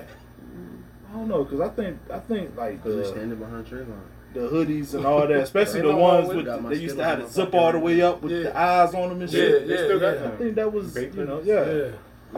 [1.10, 4.00] I don't know because I think I think like Because they're the, standing behind Trayvon.
[4.32, 7.04] the hoodies and all that, especially the ones wrong with with the, they used to
[7.04, 8.42] have in the zip all the way up with Yeah.
[8.50, 9.66] the eyes on them and yeah, shit.
[9.68, 10.26] yeah, still got yeah.
[10.26, 11.72] I think that was Baked you know yeah.
[11.72, 11.90] yeah.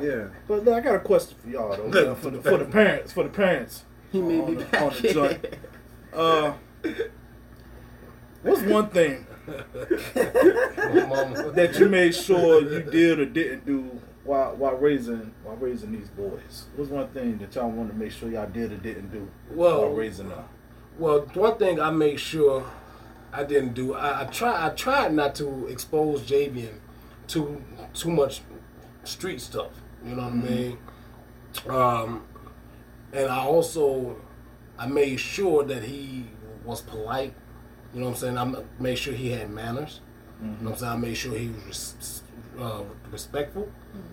[0.02, 0.24] Yeah.
[0.46, 3.22] But I got a question for y'all though man, for the for the parents for
[3.24, 3.84] the parents.
[4.12, 4.82] He may on be the- back.
[4.82, 5.46] on the joint.
[6.12, 6.54] Uh,
[8.46, 9.26] what's one thing
[11.54, 16.08] that you made sure you did or didn't do while while raising while raising these
[16.08, 16.66] boys?
[16.76, 19.88] What's one thing that y'all want to make sure y'all did or didn't do while
[19.88, 20.44] raising them?
[20.98, 22.64] well, one thing I made sure
[23.32, 23.94] I didn't do.
[23.94, 24.66] I, I try.
[24.66, 26.78] I tried not to expose Javian
[27.28, 28.40] to too much
[29.04, 29.70] street stuff.
[30.04, 30.78] You know what I mean?
[31.68, 32.24] Um,
[33.12, 34.16] and I also
[34.78, 36.26] I made sure that he
[36.64, 37.34] was polite.
[37.96, 38.36] You know what I'm saying?
[38.38, 40.00] I made sure he had manners.
[40.42, 40.92] You know what I'm saying?
[40.92, 42.22] I made sure he was res-
[42.60, 43.70] uh, respectful.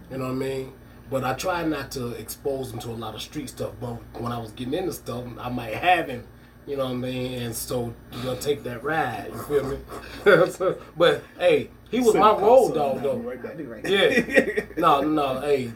[0.10, 0.74] You know what I mean?
[1.12, 3.74] But I tried not to expose him to a lot of street stuff.
[3.82, 6.24] But when I was getting into stuff, I might have him.
[6.66, 7.42] You know what I mean?
[7.42, 9.32] And so you know, take that ride.
[9.34, 9.78] You feel me?
[10.98, 13.18] But hey, he was my road dog though.
[13.18, 13.58] Right back.
[13.86, 14.64] Yeah.
[14.78, 15.74] No, no, hey,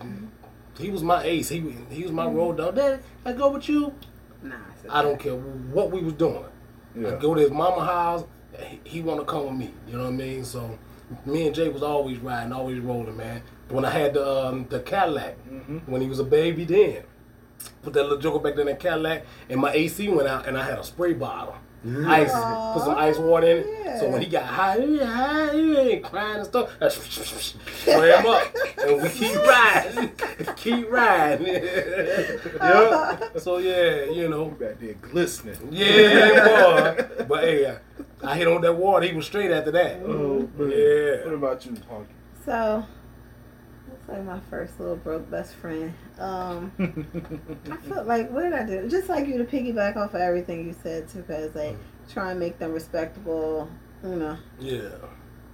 [0.80, 1.50] he was my ace.
[1.50, 2.76] He he was my road dog.
[2.76, 3.93] Daddy, I go with you.
[4.41, 6.46] Nah, it's I don't care what we was doing.
[6.97, 7.15] Yeah.
[7.15, 8.25] I go to his mama house.
[8.83, 9.71] He, want to come with me.
[9.88, 10.43] You know what I mean?
[10.43, 10.77] So
[11.25, 13.43] me and Jay was always riding, always rolling, man.
[13.69, 15.36] When I had the um, the Cadillac,
[15.86, 17.03] when he was a baby, then
[17.81, 20.63] put that little joker back in that Cadillac, and my AC went out, and I
[20.63, 21.55] had a spray bottle.
[21.86, 22.10] Mm-hmm.
[22.10, 22.32] Ice,
[22.74, 24.00] put some ice water in it.
[24.00, 26.72] So when he got high, he high, he ain't crying and stuff.
[26.82, 30.12] I spray him up, and we keep riding,
[30.56, 31.48] keep riding.
[32.62, 33.18] yeah.
[33.38, 34.46] So yeah, you know.
[34.48, 35.58] Back there glistening.
[35.72, 37.04] Yeah, boy.
[37.28, 37.78] But hey, I,
[38.24, 39.06] I hit on that water.
[39.06, 40.02] He was straight after that.
[40.04, 40.72] Oh, man.
[40.72, 41.26] Yeah.
[41.26, 42.08] What about you, Honky?
[42.46, 42.88] So, looks
[44.08, 45.93] like my first little broke best friend.
[46.20, 46.72] Um,
[47.72, 48.88] I felt like, what did I do?
[48.89, 51.76] Just like you to piggyback off of everything you said, too, because like
[52.12, 53.70] try and make them respectable,
[54.04, 54.89] you know, Yeah.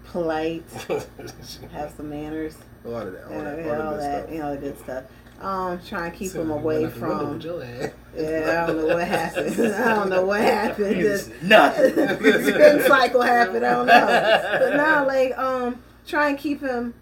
[0.06, 0.64] polite,
[1.72, 3.26] have some manners, A lot of that.
[3.26, 4.32] All you know, that, yeah, all all the good that, stuff.
[4.34, 5.04] you know, the good stuff.
[5.42, 7.80] Um, try and keep So them away went out the window from.
[7.80, 7.94] with.
[8.16, 9.74] Yeah, I don't know what happened.
[9.74, 11.02] I don't know what happened.
[11.02, 11.92] Just Nothing.
[11.92, 13.66] spin cycle happened.
[13.66, 14.60] I don't know.
[14.60, 16.94] But now, like, um, try and keep him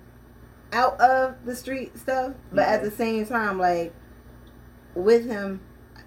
[0.74, 3.94] out of the street stuff, but at the same time, like,
[4.96, 5.62] with him,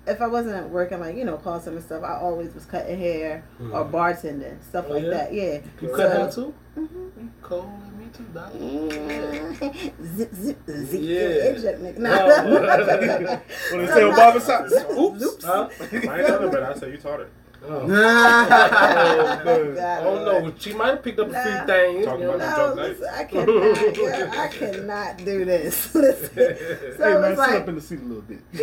[0.06, 3.44] if I wasn't working, like, you know, call center stuff, I always was cutting hair
[3.72, 5.10] or bartending, stuff Oh, like yeah?
[5.10, 5.32] that.
[5.32, 5.60] Yeah.
[5.80, 6.54] You So- cut hair too?
[6.78, 7.26] Mm-hmm.
[7.40, 8.52] Cold me too, dog.
[10.04, 11.92] zip, zip, zip, Yeah.
[11.98, 13.40] No.
[13.70, 14.90] What they say barber?
[14.98, 15.44] Oops.
[15.44, 15.68] Huh?
[15.80, 17.28] I ain't tell her, but I say you taught her.
[17.66, 17.86] Oh.
[17.88, 17.88] Oh.
[19.80, 20.52] I don't know.
[20.58, 21.66] She might have picked up a few Nah.
[21.66, 22.04] things.
[22.04, 22.34] Talking you know.
[22.34, 25.94] about No, listen, I cannot, yeah, I cannot do this.
[26.04, 26.56] Listen.
[26.96, 28.40] So Hey, man, it's sit like, up in the seat a little bit.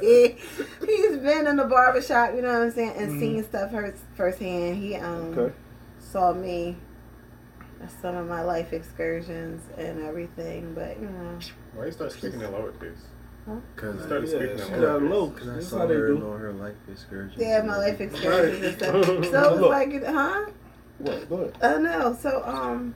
[0.00, 4.76] he's been in the barbershop, you know what I'm saying, and seen stuff first, firsthand.
[4.78, 5.54] He um Okay.
[5.98, 6.76] saw me
[7.82, 11.38] at some of my life excursions and everything, but you know,
[11.74, 12.96] Why you start speaking in lowercase?
[13.76, 15.30] Cause, Started Yeah, speaking she got low.
[15.30, 16.30] Cause I saw her do.
[16.30, 17.40] on her life excursion.
[17.40, 19.04] yeah, my life excursions and stuff.
[19.04, 20.46] So it was like, huh?
[20.98, 21.28] What?
[21.28, 21.58] Go ahead.
[21.62, 22.94] Oh no, so um,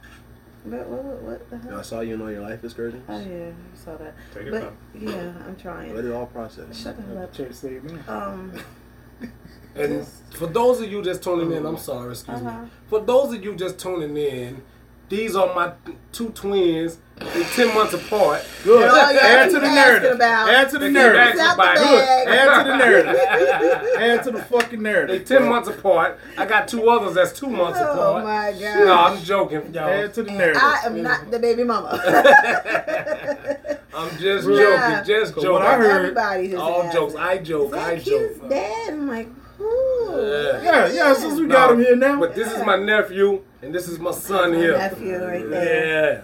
[0.64, 3.02] what what what, what the I saw you on your life excursions.
[3.08, 4.14] Oh yeah, I saw that.
[4.32, 4.76] Take your But time.
[4.94, 5.94] yeah, I'm trying.
[5.96, 6.80] Let it all process.
[6.80, 7.32] Shut the hell up.
[7.34, 7.98] Church saved me.
[8.06, 8.52] Um,
[9.74, 12.62] And for those of you just tuning in, I'm sorry, excuse Uh-huh.
[12.62, 12.70] me.
[12.88, 14.62] For those of you just tuning in,
[15.10, 15.72] these are my
[16.12, 16.98] two twins.
[17.18, 18.44] They're 10 months apart.
[18.62, 18.80] Good.
[18.82, 20.12] Yeah, Add to the narrative.
[20.16, 21.20] about- Add to the narrative.
[21.20, 22.06] asking Out the about it.
[22.06, 22.28] bag.
[22.28, 23.16] Add to the narrative.
[23.98, 25.24] Add to the fucking They narrative.
[25.26, 26.18] 10 months apart.
[26.36, 28.22] I got two others that's two months oh apart.
[28.22, 28.84] Oh my god.
[28.86, 28.92] No.
[28.94, 29.88] I'm joking, y'all.
[29.88, 30.62] Add to the narrative.
[30.62, 31.88] I am not the baby mama.
[33.94, 35.02] I'm just Yeah.
[35.02, 35.52] joking, just So joking.
[35.52, 36.94] what I heard- Everybody just All asked.
[36.94, 37.14] jokes.
[37.14, 38.50] I joke, Is I that kid's joke.
[38.50, 38.88] dad?
[38.92, 40.20] I'm like, who?
[40.20, 40.62] Yeah.
[40.62, 42.20] Yeah, yeah, since we No, got him here now.
[42.20, 44.76] But this is my nephew, and this is my son My here.
[44.76, 46.12] nephew right there.
[46.14, 46.20] Yeah.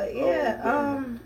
[0.00, 1.20] But yeah, um,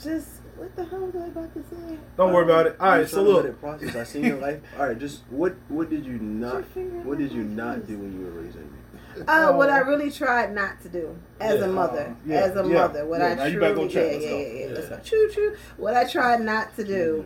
[0.00, 1.98] just What the hell was I about to say?
[2.16, 2.76] Don't worry about it.
[2.78, 3.60] All right, so trying to let look.
[3.60, 3.96] process.
[3.96, 4.60] I seen your life.
[4.78, 6.62] All right, just what what did you not
[7.04, 9.24] what did you not do when you were raising me?
[9.26, 11.64] Oh, what I really tried not to do as Yeah.
[11.66, 13.92] a mother, Yeah, as a yeah, mother, what yeah, I now truly, back on yeah,
[13.92, 14.04] track.
[14.04, 14.36] yeah, Let's yeah, go.
[14.38, 14.74] yeah, Yeah.
[14.74, 14.98] let's go.
[15.02, 15.56] Choo choo.
[15.76, 17.24] What I tried not to do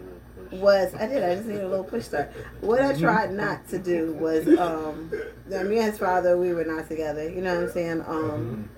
[0.52, 1.22] was I did.
[1.22, 2.32] I just need a little push start.
[2.60, 5.10] What I tried not to do was um,
[5.48, 7.28] me and his father we were not together.
[7.28, 8.04] You know what I'm saying?
[8.06, 8.70] Um,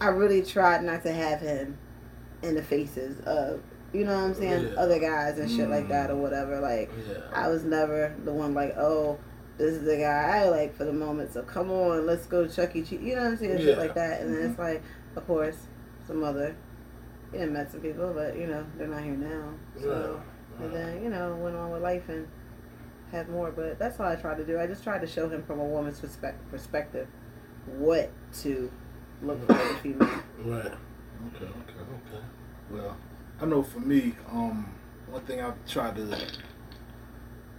[0.00, 1.78] I really tried not to have him
[2.42, 4.80] in the faces of you know what I'm saying Yeah.
[4.80, 6.22] other guys and shit like that or mm.
[6.22, 6.60] whatever.
[6.60, 7.18] Like Yeah.
[7.34, 9.18] I was never the one like oh.
[9.58, 12.74] This is the guy I like for the moment, so come on, let's go Chuck
[12.74, 12.80] E.
[12.80, 13.02] Cheese.
[13.02, 13.58] You know what I'm saying?
[13.58, 14.22] Shit like that.
[14.22, 14.62] And then it's mm-hmm.
[14.62, 14.82] like,
[15.16, 15.66] of course,
[16.06, 16.56] some other,
[17.30, 19.52] you know, met some people, but you know, they're not here now.
[19.78, 20.22] So,
[20.60, 22.26] and then, you know, went on with life and
[23.12, 23.50] had more.
[23.50, 24.58] But that's all I tried to do.
[24.58, 27.06] I just tried to show him from a woman's perspec- perspective
[27.66, 28.10] what
[28.40, 28.70] to
[29.22, 30.08] look for in a female.
[30.44, 30.66] Right.
[30.66, 31.80] Okay, okay.
[31.80, 32.24] Okay.
[32.70, 32.96] Well,
[33.40, 34.72] I know for me, um,
[35.10, 36.26] one thing I've tried to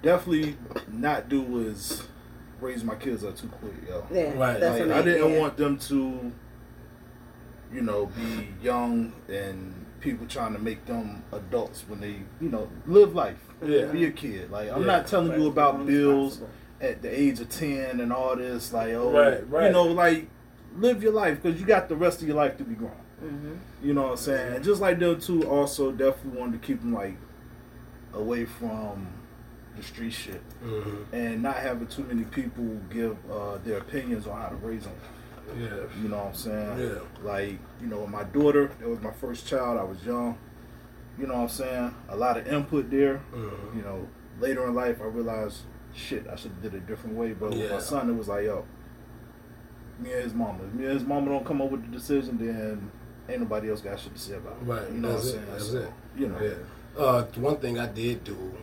[0.02, 0.56] definitely
[0.92, 2.04] not do was
[2.60, 4.06] raise my kids up too quick, yo.
[4.12, 4.60] Yeah, Right.
[4.60, 5.40] that's Like, what I didn't yeah.
[5.40, 6.32] want them to,
[7.74, 12.70] you know, be young and people trying to make them adults when they, you know,
[12.86, 13.38] live life.
[13.64, 13.86] Yeah.
[13.86, 14.50] Be a kid.
[14.52, 14.88] Like I'm Yeah.
[14.88, 16.42] not telling you about bills
[16.80, 18.74] at the age of ten and all this.
[18.74, 19.68] Like, oh, Right, right.
[19.68, 20.28] you know, like
[20.78, 22.92] live your life because you got the rest of your life to be grown.
[23.24, 23.58] Mhm.
[23.84, 24.56] You know what I'm saying?
[24.56, 27.18] And just like them two, also definitely wanted to keep them like
[28.14, 29.08] away from
[29.78, 31.16] the street shit Mm-hmm.
[31.16, 34.94] and not having too many people give uh, their opinions on how to raise them.
[35.60, 35.70] Yeah.
[36.02, 36.80] You know what I'm saying?
[36.80, 37.00] Yeah.
[37.24, 39.80] Like, you know, my daughter, that was my first child.
[39.80, 40.38] I was young.
[41.18, 41.96] You know what I'm saying?
[42.10, 43.22] A lot of input there.
[43.34, 43.76] Mhm.
[43.76, 44.08] You know,
[44.40, 45.62] later in life, I realized,
[45.94, 47.34] shit, I should have did it a different way.
[47.34, 48.66] But with my son, it was like, yo,
[50.02, 50.60] me and his mama.
[50.68, 52.92] If me and his mama don't come up with the decision, then
[53.30, 54.66] ain't nobody else got shit to say about it.
[54.66, 54.90] Right.
[54.92, 55.36] You know That's what.
[55.40, 55.52] I'm saying?
[55.52, 55.92] That's So, it.
[56.18, 56.40] You know.
[56.42, 57.02] Yeah.
[57.04, 58.54] Uh, one thing I did do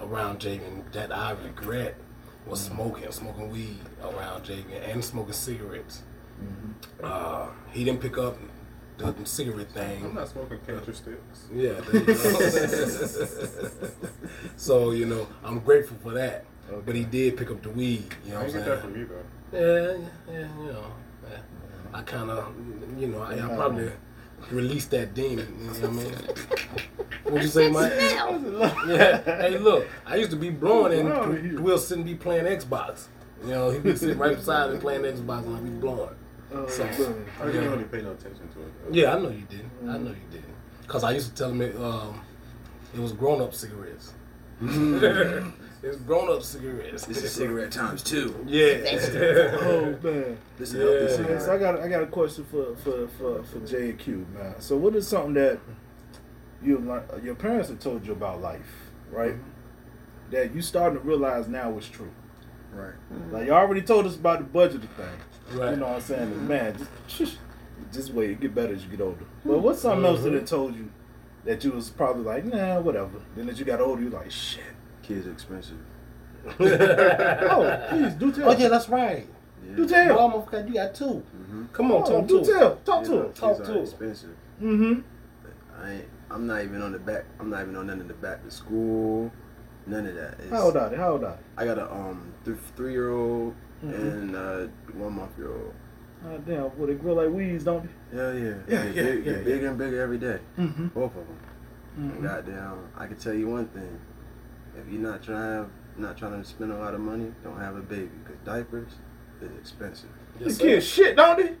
[0.00, 1.96] around Javen that I regret
[2.46, 2.74] was Mm-hmm.
[2.76, 6.02] smoking, smoking weed around Javen and smoking cigarettes.
[6.40, 6.72] Mm-hmm.
[7.02, 8.36] Uh, he didn't pick up
[8.98, 10.04] the cigarette thing.
[10.04, 11.48] I'm not smoking cancer sticks.
[11.52, 11.72] Yeah.
[11.90, 13.88] there you go.
[14.56, 16.44] so you know, I'm grateful for that.
[16.84, 18.14] But he did pick up the weed.
[18.24, 18.92] You know I what I'm get that saying?
[18.92, 19.22] from you though.
[19.52, 19.96] Yeah,
[20.30, 20.92] yeah, you know.
[21.26, 21.38] Eh,
[21.92, 22.52] I kind of,
[22.98, 23.90] you know, I, I probably
[24.50, 25.46] released that demon.
[25.58, 26.14] You know what I mean?
[27.24, 27.92] What'd you say, Mike?
[28.86, 29.22] Yeah.
[29.22, 33.06] Hey, look, I used to be blowing and Will sitting be playing Xbox.
[33.42, 36.14] You know, he'd be sitting right beside me playing Xbox and I'd be blowing.
[36.52, 38.94] Oh, So, I didn't really pay no attention to it.
[38.94, 39.70] Yeah, I know you didn't.
[39.82, 40.04] I mm.
[40.04, 40.54] know you didn't.
[40.82, 42.20] Because I used to tell him it, um,
[42.94, 44.12] it was grown up cigarettes.
[44.62, 45.52] Mm.
[45.86, 47.06] it's grown up cigarettes.
[47.06, 48.34] This is cigarette times two.
[48.46, 48.66] Yeah.
[49.62, 50.38] Oh man.
[50.58, 51.08] This is Yeah.
[51.08, 51.42] Yeah, cigarette.
[51.42, 54.54] so I got I got a question for for for, for J and Q, man.
[54.60, 55.60] So what is something that
[56.62, 59.34] you uh, your parents have told you about life, right?
[59.34, 60.30] Mm-hmm.
[60.30, 62.10] That you starting to realize now is true.
[62.72, 62.94] Right.
[63.12, 63.32] Mm-hmm.
[63.32, 65.58] Like you already told us about the budget thing.
[65.58, 65.70] Right.
[65.70, 66.32] You know what I'm saying?
[66.32, 67.38] And man, just
[67.92, 69.24] just wait, it get better as you get older.
[69.44, 70.90] But what's something else that it told you
[71.46, 73.20] that you was probably like, nah, whatever.
[73.36, 74.64] Then as you got older, you like, shit.
[75.06, 75.78] Kids expensive.
[76.60, 78.50] Oh, please do tell.
[78.50, 79.26] Oh yeah, that's right.
[79.68, 79.76] Yeah.
[79.76, 80.18] do Oh, tell.
[80.18, 81.04] almost got you got two.
[81.04, 81.64] Mm-hmm.
[81.72, 82.58] Come on, Oh, talk do to him.
[82.58, 82.76] tell.
[82.84, 83.26] Talk Yeah, to him.
[83.26, 83.78] kids Talk are to 'em.
[83.82, 84.36] expensive.
[84.62, 85.00] Mm-hmm.
[85.82, 87.24] I ain't, I'm not even on the back.
[87.40, 89.30] I'm not even on none of the back to school.
[89.86, 90.34] None of that.
[90.40, 90.96] It's, How old are they?
[90.96, 93.94] How old are I got a um th- three year old Mhm.
[93.94, 95.74] and uh, one month year old.
[96.24, 96.30] they?
[96.30, 96.38] Oh,
[96.68, 98.54] damn, well, they grow like weeds, don't Hell yeah.
[98.68, 100.38] Yeah, They yeah, big, yeah, Get bigger and bigger every day.
[100.58, 100.86] Mm-hmm.
[100.88, 101.38] Both of them.
[101.98, 103.98] And goddamn, I can tell you one thing.
[104.78, 107.80] If you're not trying, not trying to spend a lot of money, don't have a
[107.80, 108.92] baby because diapers
[109.40, 110.10] is expensive.
[110.38, 111.54] The kids shit, don't they?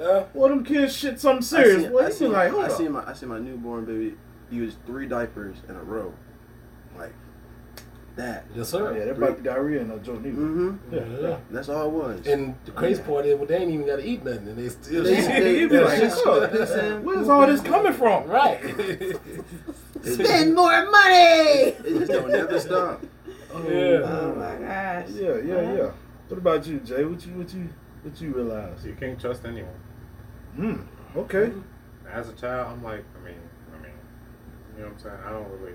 [0.00, 0.24] Yeah.
[0.32, 1.82] Well, them kids shit something I serious.
[1.82, 2.72] seen- Well, I you seen, like, hold I up.
[2.72, 4.14] seen my I seen my newborn baby
[4.50, 6.14] use three diapers in a row,
[6.98, 7.12] like
[8.16, 8.44] that.
[8.54, 8.96] Yes, Oh, sir.
[8.98, 10.36] yeah, that might be diarrhea and a joke neither.
[10.38, 10.94] Mm-hmm.
[10.94, 11.36] Yeah, yeah.
[11.50, 12.26] That's all it was.
[12.26, 14.68] And the crazy part is, well, they ain't even got to eat nothing, and they
[14.70, 15.04] still.
[15.04, 18.28] They- they- You be they- like, they- oh, they where's all this coming from?
[18.28, 18.60] right.
[20.02, 21.74] It just, Spend more money.
[21.78, 23.02] it just don't never stop.
[23.68, 24.00] yeah.
[24.04, 25.08] Oh my gosh.
[25.10, 25.90] Yeah, yeah, yeah.
[26.28, 27.04] What about you, Jay?
[27.04, 27.68] What you, what you,
[28.02, 28.84] what you realize?
[28.84, 29.80] You can't trust anyone.
[30.56, 30.76] Hmm.
[31.16, 31.52] Okay.
[32.10, 33.38] As a child, I'm like, I mean,
[33.74, 33.92] I mean,
[34.76, 35.16] you know what I'm saying?
[35.26, 35.74] I don't really,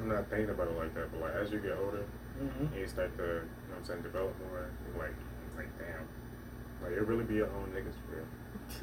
[0.00, 1.10] I'm not thinking about it like that.
[1.12, 2.04] But like, as you get older,
[2.40, 2.78] Mm-hmm.
[2.78, 5.12] you start to, you know what I'm saying, develop more, like,
[5.58, 6.08] like, damn,
[6.82, 8.24] like it really be your own niggas for real.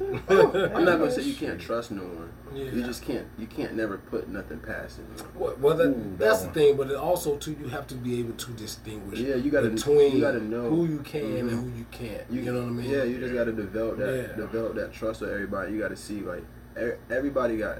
[0.28, 2.30] I'm not gonna say you can't trust no one.
[2.54, 2.64] Yeah.
[2.64, 3.26] You just can't.
[3.38, 5.32] You can't never put nothing past anyone.
[5.34, 7.94] Well, well that, Ooh, that that's the thing, but it also too, you have to
[7.94, 9.18] be able to distinguish.
[9.18, 10.68] Yeah, you gotta- between you gotta know.
[10.70, 11.62] who you can and Mhm.
[11.72, 12.22] who you can't.
[12.30, 12.90] You, know what I mean?
[12.90, 14.36] Yeah, you just gotta develop that Yeah.
[14.36, 15.72] develop that trust with everybody.
[15.72, 16.44] You gotta see like
[16.80, 17.78] e- everybody got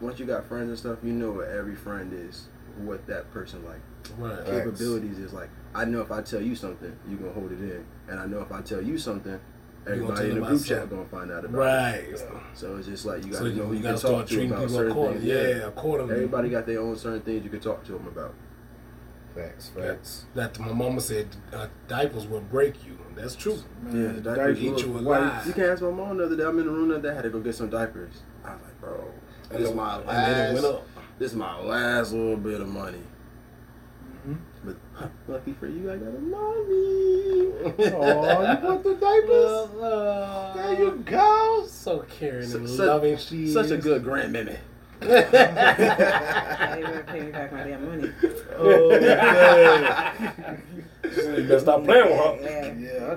[0.00, 3.64] once you got friends and stuff, you know what every friend is, what that person
[3.64, 3.80] like.
[4.18, 4.36] Right.
[4.38, 4.50] Facts.
[4.50, 7.84] Capabilities is like I know if I tell you something, you gonna hold it in,
[8.08, 9.40] and I know if I tell you something, gonna
[9.86, 11.94] everybody in the group chat gonna find out about Right.
[12.08, 12.26] it.
[12.54, 14.26] So it's just like you gotta you, know who you you gotta can start talk
[14.28, 15.28] to treating about people certain accordingly.
[15.30, 15.56] things.
[15.58, 16.14] Yeah, accordingly.
[16.14, 18.34] Everybody got their own certain things you can talk to them about.
[19.34, 20.24] Facts, That, facts.
[20.34, 22.96] that my mama said uh, diapers will break you.
[23.16, 23.58] That's true.
[23.86, 25.46] Yeah, the diapers eat you why- alive.
[25.46, 26.44] You can ask my mom the other day.
[26.44, 27.10] I'm in the room the other day.
[27.10, 28.22] I had to go get some diapers.
[28.44, 29.04] I was like, bro,
[29.50, 30.62] this is then- my and then it last.
[30.62, 30.86] went up.
[31.18, 33.02] This is my last little bit of money.
[34.26, 34.38] Mhm.
[34.64, 34.76] But
[35.28, 37.52] lucky for you, I got a mommy.
[37.94, 39.68] Oh, you want the diapers?
[40.54, 41.64] There you go.
[41.68, 44.56] So caring Su- and su- loving she Such a good grandmammy.
[45.02, 45.06] I
[46.76, 48.10] ain't gonna pay me back my damn money.
[48.56, 50.62] Oh, man.
[51.02, 52.38] You better stop playing with her.
[52.40, 52.72] Yeah,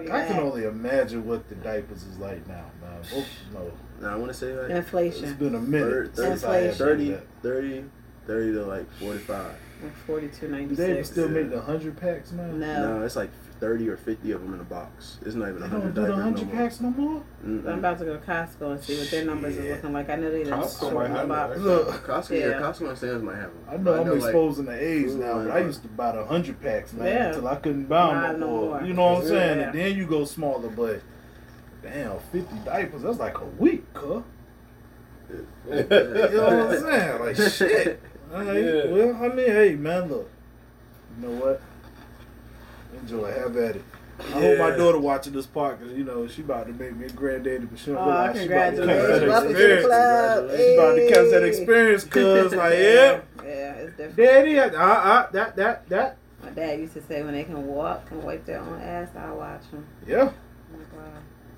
[0.07, 3.01] Yeah, I, I can only imagine what the diapers is like now, man.
[3.15, 3.71] Oh, no.
[4.01, 5.33] Now I want to say like It's Inflation.
[5.35, 7.19] been a minute Thirty- since I had Inflation.
[7.41, 7.83] 30, 30,
[8.27, 9.45] 30 to like 45.
[10.07, 12.59] Forty two ninety Do they still make the 100 packs, man?
[12.59, 12.97] No.
[12.99, 15.17] No, it's like 30 or 50 of them in a box.
[15.25, 17.23] It's not even They 100 don't do the 100 no packs no more?
[17.45, 17.67] Mm-mm.
[17.67, 20.09] I'm about to go to Costco and see what their numbers are looking like.
[20.09, 21.59] I know they didn't Costco short might the have box.
[21.59, 22.47] Look, Costco, yeah.
[22.49, 22.53] Yeah.
[22.61, 23.63] Costco and Sam's might have them.
[23.69, 26.19] I know I'm like, exposing the age Food now, but I used to buy the
[26.19, 27.27] 100 packs, man, Yeah.
[27.29, 28.69] until I couldn't buy Buy them no no more.
[28.79, 28.83] more.
[28.87, 29.59] You know what I'm saying?
[29.59, 29.69] Yeah.
[29.69, 31.01] And then you go smaller, but
[31.83, 34.21] damn, 50 diapers, that's like a week, huh?
[35.69, 37.19] You know what I'm saying?
[37.19, 38.01] Like, shit.
[38.33, 38.63] All right.
[38.63, 38.87] Yeah.
[38.87, 40.29] Well, I mean, hey, man, look.
[41.21, 41.61] You know what?
[43.01, 43.31] Enjoy.
[43.31, 43.83] Have at it.
[44.19, 47.05] I hope my daughter watching this part because, you know, she about to make me
[47.05, 49.19] a granddaddy, but she don't Oh, realize she about to catch congratulations.
[49.19, 49.85] that Welcome to the experience.
[49.85, 50.57] club.
[50.57, 52.79] She about to catch that experience because, like, yeah.
[52.79, 54.15] yeah, Yeah, it's different.
[54.17, 56.17] daddy, uh, uh, that, that, that.
[56.43, 59.31] My dad used to say when they can walk and wipe their own ass, I
[59.31, 59.85] watch them.
[60.07, 60.33] Yeah, Like,
[60.95, 61.03] wow.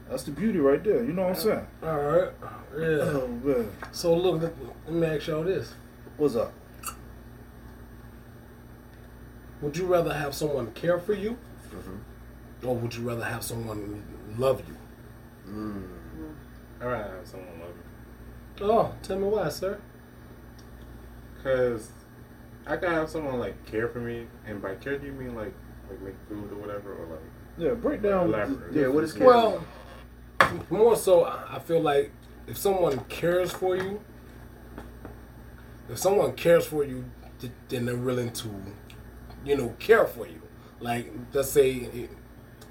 [0.10, 1.02] that's the beauty right there.
[1.04, 1.68] You know what I'm saying?
[1.82, 2.30] All right.
[2.78, 2.88] Yeah.
[2.88, 3.72] Oh, man.
[3.94, 4.54] So look, let
[4.86, 5.74] let me ask y'all this:
[6.18, 6.52] What's up?
[9.62, 11.38] Would you rather have someone care for you,
[11.72, 12.66] Mhm.
[12.68, 14.04] or would you rather have someone
[14.38, 14.76] love you?
[15.52, 15.84] Mm.
[16.82, 17.84] I'd rather have someone love me.
[18.62, 19.80] Oh, tell me why, sir.
[21.44, 21.90] Cause
[22.68, 25.54] I can have someone like care for me, and by care do you mean like
[25.90, 27.20] like make food or whatever, or like
[27.58, 28.28] Yeah, break down.
[28.28, 28.74] Elaborate.
[28.74, 29.26] the Yeah, what is care?
[29.28, 29.64] Well,
[30.70, 32.12] more so, I I feel like
[32.48, 34.00] if someone cares for you,
[35.90, 37.06] if someone cares for you,
[37.70, 38.50] then they're willing to,
[39.50, 40.42] you know, care for you.
[40.80, 41.90] Like, let's say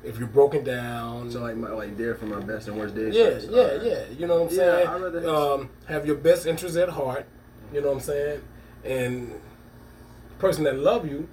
[0.04, 1.30] if you're broken down.
[1.30, 3.14] So like my like there for my best and worst days.
[3.14, 3.50] yeah, first.
[3.50, 3.82] yeah, Alright.
[3.82, 4.04] yeah.
[4.16, 4.88] You know what I'm Yeah, saying?
[4.88, 5.28] I'd rather have-
[5.60, 7.26] um, have your best interests at heart.
[7.72, 8.40] You know what I'm saying?
[8.84, 11.28] And the person that love you,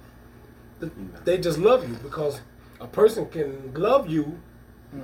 [0.80, 0.92] th-
[1.24, 2.40] they just love you because
[2.80, 4.38] a person can love you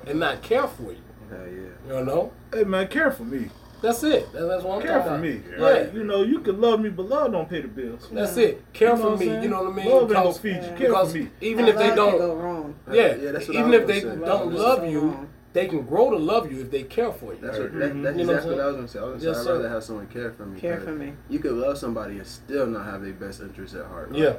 [0.07, 0.99] and not care for you.
[1.31, 1.99] Hell yeah.
[1.99, 2.33] You know?
[2.53, 3.49] Hey man, care for me.
[3.83, 4.33] That's it.
[4.33, 5.21] That's what I'm Care talking for about.
[5.21, 5.41] me.
[5.51, 5.61] Yeah.
[5.61, 8.09] Like, you know, you can love me, but love don't pay the bills.
[8.13, 8.63] That's it.
[8.73, 9.27] Care You know for me.
[9.43, 9.87] You know what I mean?
[9.91, 10.77] Love ain't gonna feed you.
[10.77, 11.29] Care for me.
[11.41, 12.75] even if they don't, go wrong.
[12.93, 14.27] yeah, Yeah, that's what even I if was they gonna say.
[14.27, 15.29] don't Love love you, wrong.
[15.53, 17.41] they can grow to love you if they care for you.
[17.43, 17.79] That's what, mm-hmm.
[17.81, 18.99] that, that's You know what I'm exactly what I was gonna say.
[19.01, 19.51] I was gonna Yes, say sir.
[19.51, 20.61] I'd rather have someone care for me.
[20.61, 21.13] Care 'cause for me.
[21.29, 24.11] You could love somebody and still not have their best interests at heart.
[24.11, 24.19] right?
[24.21, 24.35] Yeah.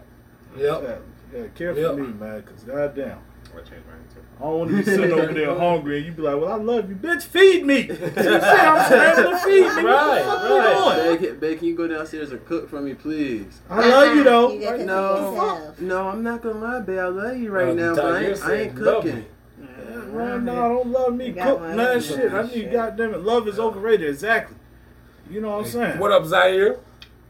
[0.57, 0.83] Yep.
[0.83, 0.95] Yeah,
[1.39, 1.95] yeah, care for Yep.
[1.95, 3.19] me, man, because goddamn.
[3.55, 4.19] I change my answer.
[4.39, 6.55] I don't want to be sitting over there hungry and you be like, well, I
[6.55, 6.95] love you.
[6.95, 7.81] Bitch, feed me.
[7.83, 9.67] you say I'm scrambling to feed me.
[9.67, 10.97] What the Right, fuck right.
[10.97, 11.19] you doing?
[11.33, 13.61] Babe, babe, can you go downstairs and cook for me, please?
[13.69, 14.51] I love you, though.
[14.53, 16.99] You got to No, no, I'm not gonna lie, babe.
[16.99, 19.15] I love you right Uh, now, but I ain't, I ain't cooking.
[19.17, 19.25] me."
[19.59, 21.31] Yeah, man, no, don't love me.
[21.33, 21.75] Cook one.
[21.75, 22.33] none shit.
[22.33, 22.71] I need shit.
[22.71, 23.21] goddamn it.
[23.21, 24.09] Love is overrated.
[24.09, 24.57] Exactly.
[25.29, 25.99] You know what I'm saying?
[25.99, 26.77] What up, Zaire?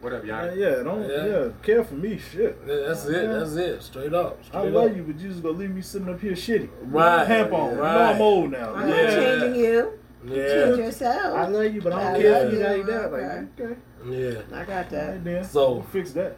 [0.04, 0.58] What up, Yeah, y'all?
[0.58, 1.26] yeah, don't Yeah.
[1.26, 1.48] yeah.
[1.62, 2.60] care for me, shit.
[2.68, 3.30] Yeah, That's it.
[3.30, 3.82] That's it.
[3.84, 4.44] Straight up.
[4.44, 4.74] Straight I up.
[4.74, 6.68] love you, but you just gonna leave me sitting up here shitty.
[6.82, 7.78] Right, Hamp on.
[7.78, 7.94] right.
[7.94, 8.74] You know I'm old now.
[8.74, 8.96] I'm Yeah.
[9.04, 9.94] not changing you.
[10.28, 11.38] Change yourself.
[11.38, 12.68] I love you, but I I don't care love for you you.
[12.68, 13.12] like that.
[13.13, 13.63] Like, Okay.
[13.63, 13.76] okay.
[14.06, 14.42] Yeah.
[14.60, 15.04] I got that.
[15.08, 15.44] Alright then.
[15.46, 16.38] So- We'll fix that.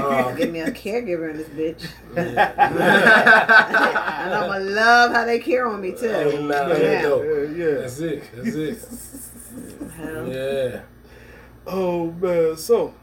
[0.00, 1.86] Um, Give me a caregiver in this bitch.
[2.14, 2.52] yeah.
[4.26, 6.08] and I'm gonna love how they care on me too.
[6.08, 7.48] Hey, nah, yeah, yeah, yeah, yeah.
[7.66, 7.74] yeah.
[7.80, 8.22] That's it.
[8.36, 8.78] That's it.
[9.96, 10.28] Hell.
[10.28, 10.80] Yeah.
[11.66, 12.94] Oh man, so.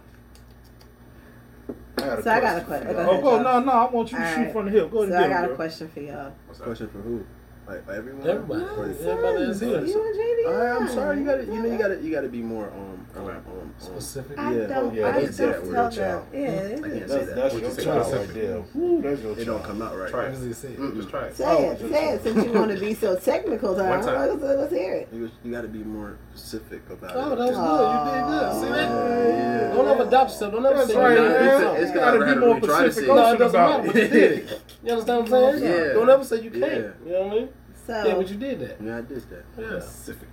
[1.98, 2.88] I So I got a question.
[2.88, 3.10] for Go y'all.
[3.18, 4.54] Oh, go, oh, no, no, I want you to All shoot right.
[4.54, 4.92] from the hip.
[4.92, 6.34] Go ahead So and I got it, a question for y'all.
[6.48, 6.60] What's?
[6.60, 7.26] Question for who?
[7.70, 8.28] Like everyone?
[8.28, 8.64] Everybody.
[8.64, 9.86] Or- Everybody that's here.
[9.86, 10.48] You and JD.
[10.48, 11.20] All right, I'm sorry.
[11.20, 14.40] You gotta, you know, you gotta, you gotta be more um, um, um, Specific.
[14.40, 14.66] I Yeah.
[14.66, 14.96] don't.
[14.96, 16.42] Yeah, I I just can't say don't that tell word, them.
[16.42, 17.36] Yeah, I can't say That's, that.
[17.36, 17.84] that's What your you say?
[17.84, 18.36] child Specific.
[18.36, 19.02] right there.
[19.12, 20.10] That's your It don't come out right.
[20.10, 20.68] Try What does say?
[20.70, 20.96] Mm-mm.
[20.96, 21.36] Just try it.
[21.38, 22.24] Say it, say it.
[22.24, 23.90] Since you want to be so technical, time.
[23.90, 24.30] One time.
[24.30, 25.10] Let's, let's hear it.
[25.14, 27.18] You, you gotta be more specific about it.
[27.18, 27.36] Oh, it.
[27.36, 27.94] that was good.
[27.94, 28.62] You did good.
[28.62, 29.74] See that?
[29.76, 30.54] Don't ever doubt yourself.
[30.54, 31.16] Don't ever say you man.
[31.18, 31.84] can't do something.
[31.84, 33.16] it's gotta gotta be more really try to Pacific say it.
[33.16, 34.62] No, it doesn't matter, but you did it.
[34.84, 35.64] You understand what I'm saying?
[35.64, 35.94] Yeah.
[35.94, 36.64] Don't ever say you can't.
[36.64, 36.78] Yeah.
[37.06, 37.50] You know what I mean?
[37.90, 38.78] So, Yeah, but you did that.
[38.80, 39.46] Yeah, I did that.
[39.58, 39.80] Yeah.
[39.80, 40.28] Pacific.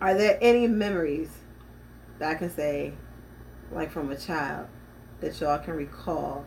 [0.00, 1.28] are there any memories
[2.18, 2.94] that I can say
[3.70, 4.68] like from a child,
[5.20, 6.46] that y'all can recall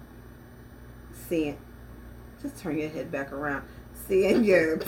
[1.11, 1.59] seeing?
[2.41, 3.67] Just turn your head back around.
[4.07, 4.79] Seeing your.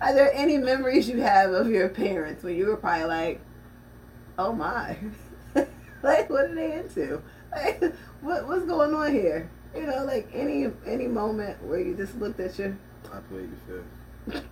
[0.00, 3.40] Are there any memories you have of your parents when you were probably like,
[4.38, 4.96] oh my,
[6.04, 7.20] like what are they into?
[7.50, 7.82] Like,
[8.20, 9.50] what what's going on here?
[9.76, 12.76] You know, like any any moment where you just looked at your
[13.12, 13.56] I plead the
[14.32, 14.44] fifth.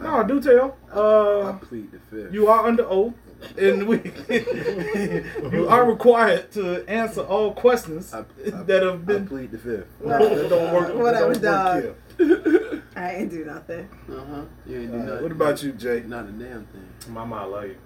[0.00, 0.76] No, I do tell.
[0.92, 2.32] I Uh, plead the fifth.
[2.34, 3.14] you are under oath,
[3.56, 4.00] and we
[5.52, 8.24] you are required to answer all questions I, I,
[8.64, 9.86] that have I been plead the fifth.
[10.04, 10.88] No, that don't work.
[10.88, 11.84] that Whatever, don't dog.
[11.84, 12.82] work.
[12.96, 13.88] I ain't do nothing.
[14.10, 14.42] Uh huh.
[14.66, 15.22] You ain't do Uh, nothing.
[15.22, 16.02] what about you, Jay?
[16.06, 16.88] Not a damn thing.
[17.08, 17.76] Mama, I love you.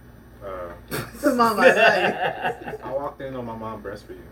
[0.44, 0.72] Uh,
[1.18, 1.76] So mama, like,
[2.84, 4.22] I walked in on my mom breastfeeding.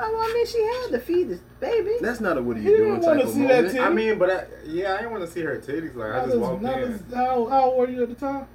[0.00, 1.92] Oh, well, I mean, she had to feed this baby.
[2.00, 3.66] That's not a what are You you didn't doing type of see that moment.
[3.68, 3.80] titty?
[3.80, 5.94] I mean, but I, yeah, I didn't want to see her titties.
[5.94, 6.92] Like I That just was- walked that in.
[6.92, 8.46] was- how, how old were you at the time?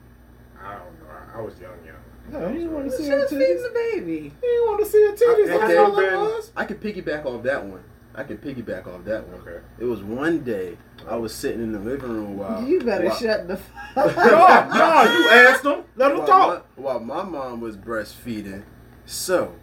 [0.62, 1.10] I don't know.
[1.36, 1.96] I, I was young, young.
[2.30, 3.64] No, you didn't want to She see her was feeding titties.
[3.64, 4.14] the baby.
[4.14, 5.54] You didn't want to see her titties.
[5.54, 6.52] I- That's it all could've it was.
[6.58, 7.84] I can piggyback off that one.
[8.16, 9.42] I can piggyback off that one.
[9.42, 9.64] Okay.
[9.78, 10.76] It was one day
[11.08, 11.20] I oh.
[11.22, 13.58] was sitting in the living room while you better while, shut the.
[13.94, 14.16] Fuck.
[14.16, 15.84] no, no, you asked them.
[15.96, 16.68] Let them while talk.
[16.78, 18.64] My, while my mom was breastfeeding.
[19.06, 19.54] So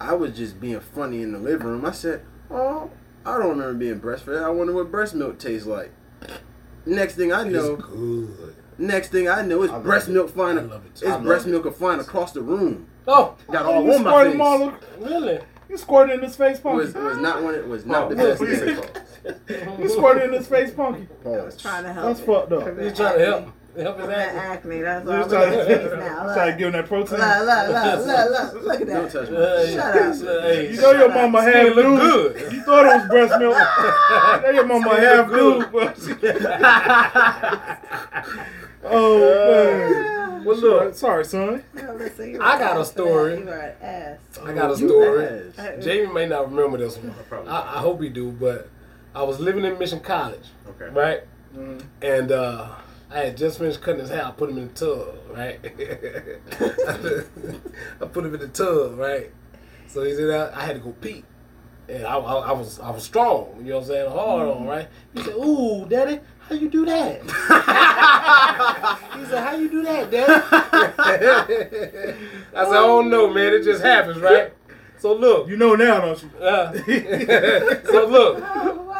[0.00, 1.84] I was just being funny in the living room.
[1.84, 2.90] I said, "Oh,
[3.24, 4.42] I don't remember being breastfed.
[4.42, 5.90] I wonder what breast milk tastes like."
[6.86, 8.54] Next thing I know, It's good.
[8.78, 10.12] next thing I know, it's I love breast it.
[10.12, 10.58] milk flying.
[10.58, 10.92] I love it.
[10.92, 11.50] It's I love breast it.
[11.50, 12.86] milk flying across the room.
[13.06, 14.32] Oh, Got all you on my face.
[14.32, 14.72] them all.
[15.00, 15.40] really?
[15.68, 16.78] You squirted in his face, It punky.
[16.78, 17.54] was, it was not one.
[17.54, 18.38] It was not Oh, the best.
[18.40, 18.74] please day.
[18.74, 19.78] say pause.
[19.78, 21.06] You squirted in his face, punky.
[21.24, 22.06] I was trying to help.
[22.06, 22.62] That's fucked up.
[22.64, 23.48] Prevent He's trying to help.
[23.82, 24.80] Help his Prevent acne.
[24.80, 26.34] That's why I'm trying looking to, at now.
[26.34, 27.18] trying to give him that protein.
[27.18, 29.36] look, look, look, look, look, look at Don't touch my.
[29.36, 30.14] Hey, Shut up.
[30.42, 32.00] Hey, You know your mama Skin half dude.
[32.00, 32.30] good.
[32.52, 33.56] You thought it was breast milk.
[34.36, 35.72] you know your mama Skin half look dude.
[35.72, 35.98] but-
[38.84, 40.44] oh man.
[40.44, 41.62] Well, look, Sorry, son.
[41.74, 43.38] No, listen, I got a story.
[43.40, 44.18] You are an ass.
[44.42, 45.52] I got a story.
[45.82, 47.14] Jamie may not remember this one.
[47.46, 48.68] I, I hope he do, but
[49.14, 50.88] I was living in Mission College, Okay.
[50.94, 51.20] right?
[51.54, 51.82] Mm.
[52.00, 52.68] And uh,
[53.12, 54.24] I had just finished cutting his hair.
[54.24, 55.58] I put him in the tub, right?
[58.00, 59.30] I put him in the tub, right?
[59.88, 61.24] So he said I, I had to go pee.
[61.88, 64.64] And I, I, I was I was strong, you know what I'm saying, hard on,
[64.64, 64.86] right?
[65.12, 67.20] He said, "Ooh, daddy, how you do that?"
[69.18, 70.32] he said, "How you do that, daddy?"
[72.54, 74.52] I said, "Oh no, man, it just happens, right?"
[74.98, 76.30] So look, You know now, don't you?
[76.38, 78.38] uh, so look,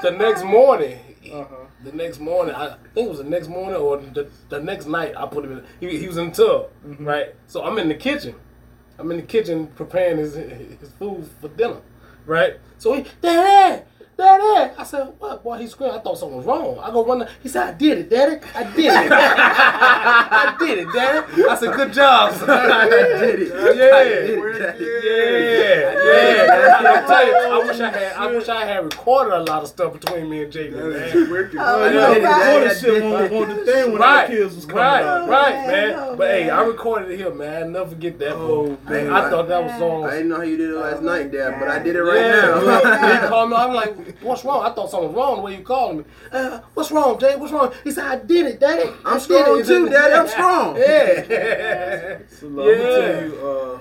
[0.03, 0.99] the next morning,
[1.33, 1.60] Uh-huh.
[1.85, 5.15] The next morning, I think it was the next morning or the, the next night,
[5.17, 5.65] I put him in.
[5.81, 7.05] He, he was in the tub, Mm-hmm.
[7.07, 7.35] right?
[7.47, 8.35] So I'm in the kitchen.
[8.99, 11.81] I'm in the kitchen preparing his his food for dinner,
[12.27, 12.57] right?
[12.79, 13.83] So he, Daddy,
[14.21, 14.75] Daddy.
[14.79, 15.43] I said, what?
[15.43, 15.95] Boy, he screamed.
[15.95, 16.79] I thought something was wrong.
[16.79, 17.27] I go run.
[17.43, 18.37] He said, I did it, Daddy.
[18.55, 19.13] I did it.
[19.13, 21.45] I did it, Daddy.
[21.45, 22.35] I said, good job.
[22.35, 23.49] son." I did it.
[23.49, 23.97] Yeah.
[23.97, 24.59] I did it.
[24.59, 24.85] Daddy.
[24.85, 26.77] Yeah, yeah.
[26.81, 28.13] I tell you, I wish I had.
[28.13, 30.71] I wish I had recorded a lot of stuff between me and Jamie.
[30.77, 30.83] Man.
[31.15, 32.41] Oh, Oh, you no, know, did it, right.
[32.41, 32.65] Daddy.
[32.69, 35.29] recorded shit on, on the thing when Right, our kids was coming right, out.
[35.29, 35.95] right, man, man.
[35.99, 36.51] oh, but hey.
[36.51, 37.63] I recorded it here, man.
[37.63, 38.33] I never forget that.
[38.33, 38.91] Oh, bro.
[38.93, 39.13] man.
[39.13, 40.05] I thought that was so.
[40.05, 42.03] I didn't know how you did it last oh, night, Dad, but I did it
[42.03, 43.21] right yeah, now.
[43.23, 43.57] he called me.
[43.57, 46.05] I'm like, "What's wrong?" I thought something was wrong the way you calling me.
[46.33, 47.37] Uh, what's wrong, Jay?
[47.37, 47.73] What's wrong?
[47.85, 48.91] He said, "I did it, Daddy.
[49.05, 50.15] I I'm did strong it." too, Daddy.
[50.15, 50.77] I'm strong.
[50.77, 52.19] Yeah.
[52.29, 53.79] So look, I'm tell you, uh,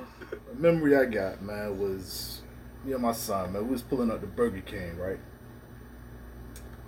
[0.51, 2.41] a memory I got, man, was
[2.86, 3.65] me and my son, man.
[3.65, 5.19] We was pulling up the Burger King, right?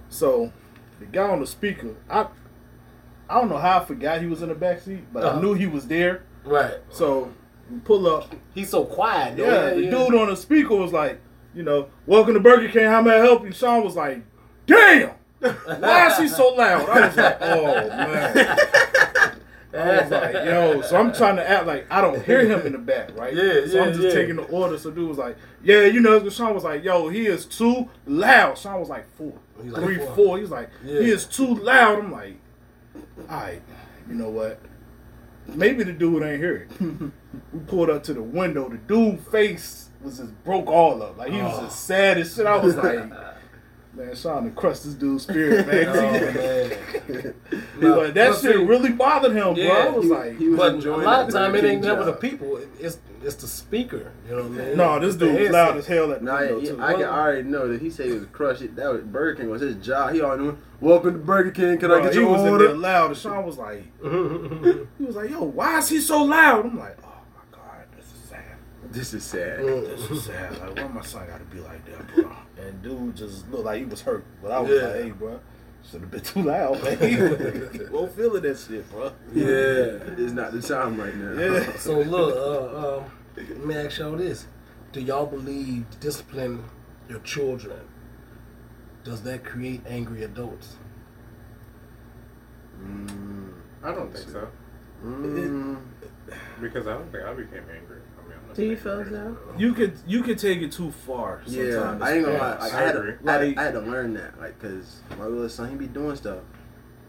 [0.10, 0.52] So
[1.00, 2.28] the guy on the speaker, I
[3.30, 5.38] I don't know how I forgot he was in the back seat, but Uh-huh.
[5.38, 6.24] I knew he was there.
[6.44, 6.76] right.
[6.90, 7.32] So
[7.70, 8.34] we pull up.
[8.54, 9.38] He's so quiet.
[9.38, 9.46] though.
[9.46, 11.22] Yeah, the dude on the speaker was like,
[11.54, 12.86] you know, welcome to Burger King.
[12.86, 13.52] How may I help you?
[13.52, 14.22] Sean was like,
[14.66, 15.12] damn.
[15.40, 16.88] Why is he so loud?
[16.90, 19.38] I was like, oh man.
[19.74, 22.74] I was like, yo, so I'm trying to act like I don't hear him in
[22.74, 23.34] the back, right?
[23.34, 24.14] Yeah, So I'm just yeah.
[24.14, 24.78] taking the order.
[24.78, 28.58] So dude was like, yeah, you know, Sean was like, yo, he is too loud.
[28.58, 29.34] Sean was like four,
[29.64, 30.16] He's like three, four.
[30.16, 30.38] four.
[30.38, 31.00] He like, Yeah.
[31.02, 32.00] he is too loud.
[32.00, 32.36] I'm like,
[33.30, 33.62] all right,
[34.08, 34.60] you know what?
[35.48, 36.82] Maybe the dude ain't hear it.
[37.54, 38.70] we pulled up to the window.
[38.70, 41.18] The dude face was just broke all up.
[41.18, 41.62] Like he was Oh.
[41.64, 42.46] just sad as shit.
[42.46, 43.10] I was like,
[43.94, 45.88] man, Sean to crush this dude's spirit, man.
[45.90, 47.64] Oh, 'Cause he- man.
[47.80, 49.64] he like, that shit see- really bothered him, bro.
[49.64, 51.84] Yeah, I was he- like, he was But a lot of the time it ain't
[51.84, 52.58] never the people.
[52.80, 54.12] It's it's the speaker.
[54.28, 54.78] You know what I mean?
[54.78, 56.84] no, this dude was loud as hell at the Nah, window yeah.
[56.86, 58.76] I can already know that he said he was crushed.
[58.76, 60.14] That was Burger King was his job.
[60.14, 60.58] He already knew.
[60.80, 61.78] Welcome to Burger King.
[61.78, 62.68] Can I Bro, get he your was in order?
[62.70, 64.08] there loud, and Sean was like, he
[65.06, 66.66] was like, yo, why is he so loud?
[66.66, 68.42] I'm like, oh my god, this is sad.
[68.92, 69.60] This is sad.
[69.60, 70.58] This is sad.
[70.60, 72.32] Like, why my son got to be like that, bro?
[72.58, 74.88] And dude just looked like he was hurt, but I was Yeah.
[74.88, 75.40] like, hey, bro,
[75.90, 77.88] Should have been too loud, man.
[77.92, 79.12] Won't feel it that shit, bro.
[79.34, 79.46] Yeah.
[80.18, 81.34] It's not the time right now.
[81.42, 81.72] Yeah.
[81.78, 84.46] So look, uh, um, let me ask y'all this:
[84.92, 86.64] Do y'all believe discipline
[87.10, 87.80] your children?
[89.04, 90.76] Does that create angry adults?
[92.84, 94.48] Mm, I don't think so
[95.04, 95.78] mm,
[96.62, 98.01] because I don't think I became angry.
[98.54, 99.38] Do you feel so?
[99.58, 101.42] You could you could take it too far.
[101.46, 102.02] yeah, Sometimes.
[102.02, 102.58] I ain't gonna lie.
[102.58, 103.12] Like, I I, had agree.
[103.14, 105.76] to, I, had Like- I had to learn that, like, cause my little son he
[105.76, 106.40] be doing stuff,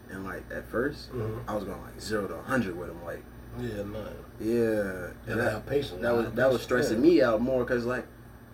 [0.09, 1.39] and like at 1st Mhm.
[1.47, 3.23] I was going like zero to hundred with him, like,
[3.59, 4.05] Yeah, no.
[4.39, 6.01] yeah, You and that, have patience.
[6.01, 8.05] that was that was stressing me out more, cause like.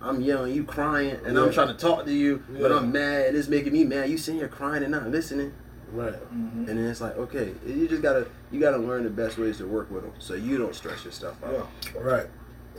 [0.01, 1.43] I'm yelling, you crying, and Yeah.
[1.43, 4.09] I'm trying to talk to you, but I'm mad, and it's making me mad.
[4.09, 5.51] You sitting here crying and not listening.
[5.91, 6.13] Right.
[6.33, 6.69] Mhm.
[6.69, 9.67] And then it's like, okay, you just gotta you gotta learn the best ways to
[9.67, 11.67] work with them, so you don't stress yourself out.
[11.93, 11.99] Yeah.
[12.01, 12.27] Right.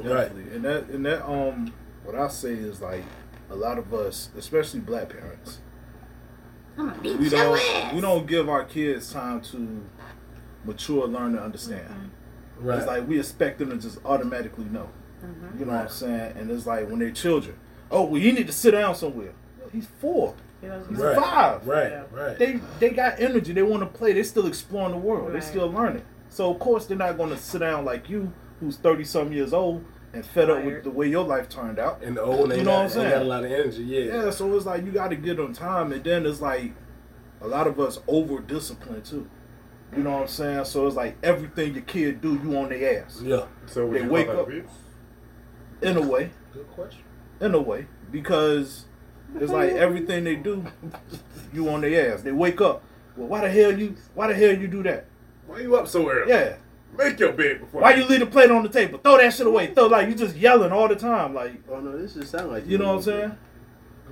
[0.08, 0.30] Right.
[0.30, 1.72] And that and that um
[2.04, 3.04] what I say is like
[3.50, 5.58] a lot of us, especially black parents,
[7.02, 9.82] we don't we don't give our kids time to
[10.64, 12.10] mature, learn, and understand.
[12.58, 12.78] Right.
[12.78, 14.88] It's like we expect them to just automatically know.
[15.58, 16.32] You know what I'm saying?
[16.36, 17.56] And it's like when they're children,
[17.90, 19.32] oh well, you need to sit down somewhere.
[19.72, 20.34] He's four.
[20.62, 21.16] You He's Right.
[21.16, 21.66] five.
[21.66, 21.90] right.
[21.90, 22.02] Yeah.
[22.12, 22.38] Right.
[22.38, 23.52] They they got energy.
[23.52, 24.12] They want to play.
[24.12, 25.32] They're still exploring the world.
[25.32, 26.04] They're still learning.
[26.30, 29.52] So of course they're not going to sit down like you, who's thirty some years
[29.52, 32.02] old and fed up with the way your life turned out.
[32.02, 33.22] and the old, they You got, know what I'm they got saying?
[33.22, 33.82] a lot of energy.
[33.84, 34.04] Yeah.
[34.24, 36.72] Yeah, so it's like you got to get on time, and then it's like
[37.40, 39.28] a lot of us over discipline too.
[39.96, 40.64] You know what I'm saying?
[40.66, 43.46] So it's like everything your kid do, you on their ass Yeah.
[43.66, 44.70] So They you wake up- abuse?
[45.82, 47.02] in a way, Good question.
[47.40, 48.84] in a way, because
[49.38, 50.64] it's like everything they do,
[51.52, 52.22] you on their ass.
[52.22, 52.82] They wake up.
[53.16, 53.94] Well, why the hell you?
[54.14, 55.06] Why the hell you do that?
[55.46, 56.30] Why you up so early?
[56.30, 56.56] Yeah.
[57.04, 57.80] Make your bed before.
[57.82, 58.98] Why you leave the plate on the table?
[58.98, 59.74] Throw that shit away.
[59.74, 61.34] Throw like you just yelling all the time.
[61.34, 63.38] Like Oh no, this just sound like you know what I'm saying?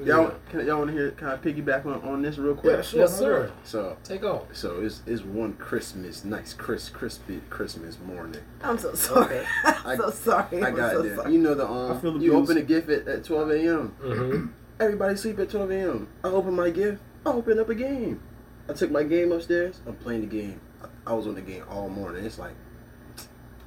[0.04, 1.10] Y'all, can, y'all want to hear?
[1.10, 2.76] Can I piggyback on, on this real quick?
[2.76, 3.00] Yeah, sure.
[3.00, 3.52] Yes, sir.
[3.64, 4.42] So, Take off.
[4.52, 8.42] so it's, it's one Christmas, nice, crisp, crispy Christmas morning.
[8.62, 9.44] I'm so sorry.
[9.64, 10.62] I'm so sorry.
[10.62, 11.16] I I'm got so there.
[11.16, 11.32] sorry.
[11.32, 13.96] You know the I feel um, you open a gift at, at 12 a.m.
[14.00, 14.46] Mm-hmm.
[14.80, 16.08] Everybody sleep at 12 a.m.
[16.22, 17.02] I open my gift.
[17.26, 18.22] I open up a game.
[18.68, 19.80] I took my game upstairs.
[19.86, 20.60] I'm playing the game.
[20.80, 22.24] I, I was on the game all morning.
[22.24, 22.54] It's like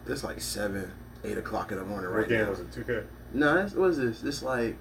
[0.07, 0.91] it's like seven,
[1.23, 2.49] eight o'clock in the morning right What right game now.
[2.49, 2.71] was it?
[2.71, 3.05] 2K.
[3.33, 4.21] No, that's, what is this?
[4.21, 4.75] This like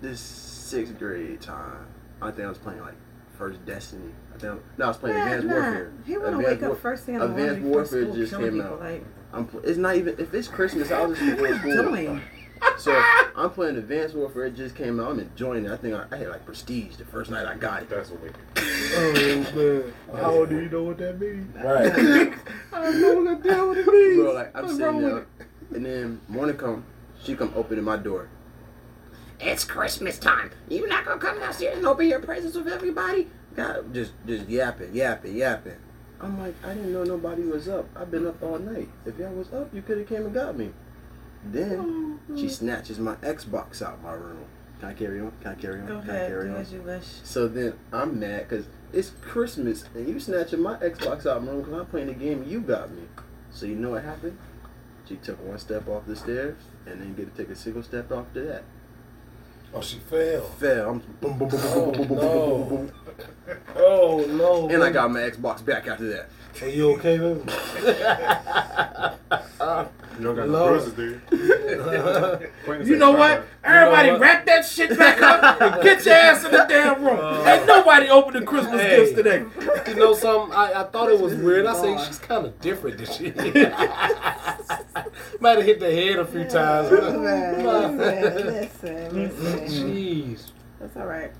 [0.00, 1.86] this sixth grade time.
[2.22, 2.94] I think I was playing like
[3.38, 4.12] first Destiny.
[4.34, 5.52] I think I, no, I was playing Nah, Advanced nah.
[5.54, 5.92] Warfare.
[6.06, 8.32] He want to Advanced wake up first thing in the morning Advanced before Warfare just
[8.32, 8.62] came people.
[8.62, 8.80] out.
[8.80, 9.46] Like, I'm.
[9.46, 10.90] Pl- it's not even if it's Christmas.
[10.90, 11.90] I'll just be going to school.
[11.90, 12.20] me.
[12.78, 12.92] So
[13.36, 14.46] I'm playing Advanced Warfare.
[14.46, 15.10] It just came out.
[15.10, 15.70] I'm enjoying it.
[15.70, 17.88] I think I, I had like Prestige the first night I got it.
[17.88, 18.30] That's what we.
[18.96, 19.12] Oh
[19.54, 21.54] man, how old do you know what that means?
[21.56, 21.92] Right.
[22.72, 24.16] I don't know what the hell it means.
[24.16, 25.26] Bro, like I'm What's sitting there,
[25.74, 26.84] and then morning come,
[27.22, 28.28] she come opening my door.
[29.40, 30.50] It's Christmas time.
[30.68, 33.28] You not gonna come downstairs and open your presents with everybody?
[33.56, 35.76] God, just just yapping, yapping, yapping.
[36.20, 37.86] I'm like, I didn't know nobody was up.
[37.96, 38.88] I've been up all night.
[39.04, 40.72] If y'all was up, you could have came and got me.
[41.46, 44.44] Then she snatches my Xbox out of my room.
[44.80, 45.32] Can I carry on?
[45.40, 45.86] Can I carry on?
[45.86, 46.60] Go Can I ahead, carry do on?
[46.60, 47.04] as you wish.
[47.22, 51.52] So then I'm mad because it's Christmas and you snatching my Xbox out of my
[51.52, 53.02] room because I'm playing the game you got me.
[53.50, 54.36] So you know what happened?
[55.08, 58.10] She took one step off the stairs and then get to take a single step
[58.10, 58.64] after that.
[59.72, 60.42] Oh, she fell.
[60.42, 60.90] Fell.
[60.90, 62.92] I'm boom, boom, boom, boom, boom, boom, boom, boom, boom, boom, boom.
[63.76, 64.68] Oh no.
[64.68, 66.28] And I got my Xbox back after that.
[66.62, 67.40] Are you okay, baby?
[70.16, 71.20] You don't got no bruises, do you?
[72.64, 73.40] Quentin You said know five.
[73.40, 73.48] what?
[73.64, 74.20] Everybody what?
[74.20, 77.18] wrap that shit back up and get your ass in the damn room.
[77.20, 78.96] Uh, Ain't nobody opening Christmas Hey.
[78.96, 79.44] gifts today.
[79.88, 80.54] You know something?
[80.54, 81.66] I, I thought it was weird.
[81.66, 83.32] I say she's kind of different than she.
[85.40, 86.92] Might have hit the head a few times.
[86.92, 87.98] Listen, listen,
[89.12, 89.66] listen.
[89.66, 90.50] Jeez.
[90.78, 91.32] That's all right.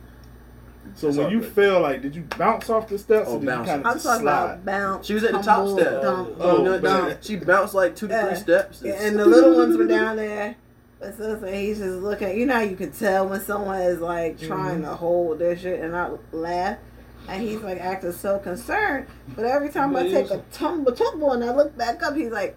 [0.96, 1.52] So It's when you good.
[1.52, 3.66] fell, like, did you bounce off the steps Oh, or did bounce.
[3.66, 4.44] you kind I'm of just talking slide?
[4.44, 5.06] about bounce.
[5.06, 6.02] She was at the top step.
[6.02, 6.30] dump.
[6.38, 7.18] Oh, You know, man.
[7.20, 8.26] she bounced like two to Yeah.
[8.28, 8.80] three steps.
[8.82, 10.54] Yeah, and the little ones were down there.
[11.00, 12.38] But so, so he's just looking.
[12.38, 14.46] You know, how you can tell when someone is like mm-hmm.
[14.46, 16.78] trying to hold their shit and not laugh.
[17.28, 19.06] And he's like acting so concerned.
[19.34, 22.56] But every time I take a tumble, tumble, and I look back up, he's like,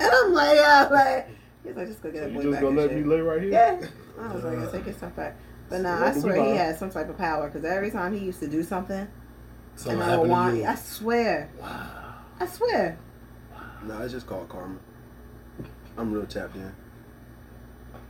[0.00, 1.28] and I'm like, yeah, like,
[1.64, 2.98] he's like, just go get So a you just back gonna let shit.
[2.98, 3.50] me lay right here?
[3.52, 3.86] Yeah.
[4.20, 5.36] I was like, yeah, take your stuff back.
[5.68, 6.56] But nah, I what do we swear he buy?
[6.56, 9.08] had some type of power because every time he used to do something,
[9.76, 10.66] Something and I would want, to you.
[10.66, 12.98] I swear, I swear.
[13.84, 14.78] No, it's just called karma.
[15.96, 16.72] I'm real tapped in.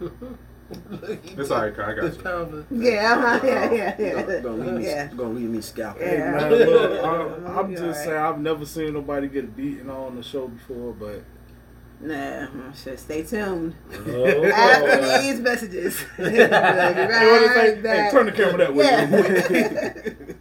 [0.71, 2.67] It's alright, I got you.
[2.71, 2.97] you.
[2.97, 4.23] Uh-huh, yeah, yeah, yeah, yeah.
[4.23, 5.07] Gonna, gonna leave me, Yeah.
[5.09, 6.09] gonna leave me scalping.
[6.09, 7.97] Hey, man, look, I'm I'm, I'm just alright.
[7.97, 11.23] saying I've never seen nobody get beaten on the show before, but
[12.05, 13.75] Nah, shit, stay tuned.
[14.07, 14.45] Oh.
[14.45, 16.05] After these messages.
[16.19, 17.83] We'll be Hey, what is right that?
[17.83, 18.05] back.
[18.07, 18.85] Hey, turn the camera that way.
[18.85, 20.03] Yeah.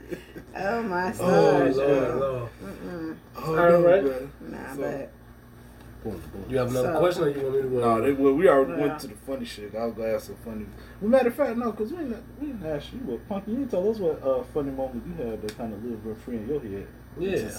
[0.56, 1.72] Oh my Oh.
[1.76, 2.50] Lord, Lord.
[2.64, 3.16] Mm-mm.
[3.38, 4.04] Oh, All right.
[4.04, 4.32] man.
[4.42, 5.08] Nah, So-
[6.04, 6.16] but
[6.50, 7.68] You have another So- question, or you want me to?
[7.84, 8.88] Uh, No, they, well, we already Yeah.
[8.88, 9.74] went to the funny shit.
[9.76, 10.66] I was gonna ask some funny.
[11.02, 13.52] Well, matter of fact, no, because we didn't, we didn't ask you what Punky.
[13.52, 16.22] You didn't tell us what uh, funny moment you had that kind of lived rent
[16.22, 16.88] free in your head.
[17.18, 17.50] Yeah.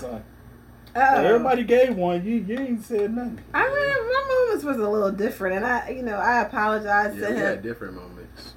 [0.94, 1.24] It's a sign.
[1.24, 1.28] oh.
[1.28, 2.24] Everybody gave one.
[2.24, 3.40] You you ain't said nothing.
[3.52, 7.28] I mean, my moments was a little different, and I, you know, I apologize Yeah,
[7.28, 7.46] to we him.
[7.46, 8.54] had different moments.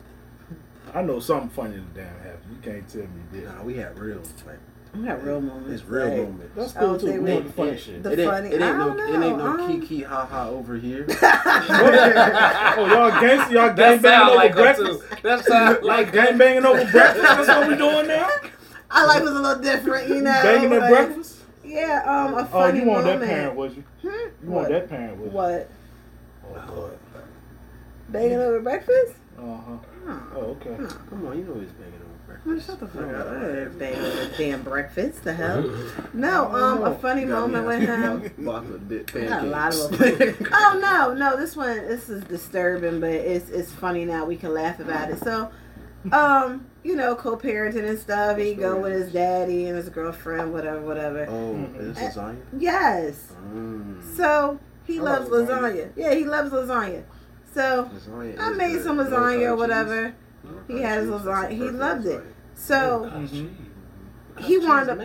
[0.94, 2.44] I know something funny that damn happened.
[2.52, 3.08] You can't tell me
[3.42, 3.56] that.
[3.58, 4.22] Nah, we had real.
[4.46, 4.58] Like,
[4.96, 5.82] We had real moments.
[5.82, 6.56] it's real like, moments.
[6.56, 7.08] That's I cool too.
[7.08, 8.04] say We we- want the funny shit.
[8.04, 10.26] The it ain't, funny- it ain't I no, don't it ain't no um, kiki ha
[10.26, 11.06] ha over here.
[11.22, 15.02] oh, y'all gangster, y'all gang banging over like breakfast.
[15.24, 17.22] that sound Like gang banging over breakfast.
[17.22, 18.30] That's what we doing now.
[18.92, 20.32] Our life was a little different, you know.
[20.44, 21.37] Banging at like, breakfast.
[21.68, 23.22] Yeah, um, a funny Oh, you want moment.
[23.22, 23.84] that parent, was you?
[24.01, 24.07] Hmm?
[24.45, 25.32] You want that parent, was you?
[25.32, 25.70] What?
[26.45, 26.97] Oh Lord.
[28.09, 29.15] Banging over breakfast?
[29.38, 29.78] Uh huh.
[30.07, 30.78] Oh, Oh okay.
[31.09, 32.05] Come on, you know he's banging over
[32.45, 32.68] man, breakfast.
[32.68, 33.28] shut the fuck up.
[33.28, 35.24] I didn't bang over damn breakfast.
[35.26, 35.70] The hell?
[36.13, 38.47] No, um, a funny You got me moment with asking him.
[38.47, 40.38] about Chocolate dip Not a lot of pancakes.
[40.39, 40.47] them.
[40.53, 44.24] oh no, no, this one this is disturbing, but it's it's funny now.
[44.26, 45.20] We can laugh about it.
[45.20, 45.51] So,
[46.13, 48.38] um, you know, co-parenting and stuff.
[48.38, 51.26] He go with his daddy and his girlfriend, whatever, whatever.
[51.30, 52.38] Oh, is this lasagna?
[52.58, 53.34] Yes.
[53.54, 54.16] Mm.
[54.16, 55.62] So he I loves love lasagna.
[55.74, 55.90] lasagna.
[55.98, 57.04] Yeah, he loves lasagna.
[57.54, 58.84] So Lasagna I made good.
[58.84, 60.14] some lasagna or whatever.
[60.68, 61.50] He cottage had his lasagna.
[61.52, 62.22] He perfect loved it.
[62.22, 62.34] lasagna.
[62.56, 63.50] So Mhm.
[64.40, 65.00] he wound up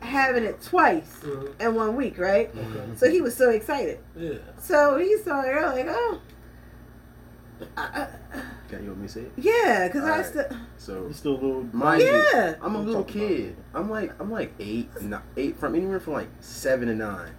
[0.00, 1.16] having it twice
[1.58, 2.50] in one week, right?
[2.50, 2.84] Okay.
[2.96, 3.98] So he was so excited.
[4.16, 4.34] Yeah.
[4.58, 6.20] So he saw her like, oh,
[7.76, 8.08] I, I,
[8.68, 9.32] Can you want me to say it?
[9.36, 10.26] yeah, because I Alright.
[10.26, 10.44] still,
[10.76, 11.62] So You still a little.
[11.72, 12.56] Mind you, yeah.
[12.62, 13.56] I'm a little kid.
[13.74, 17.32] I'm like I'm like eight, not eight from anywhere from like seven to nine.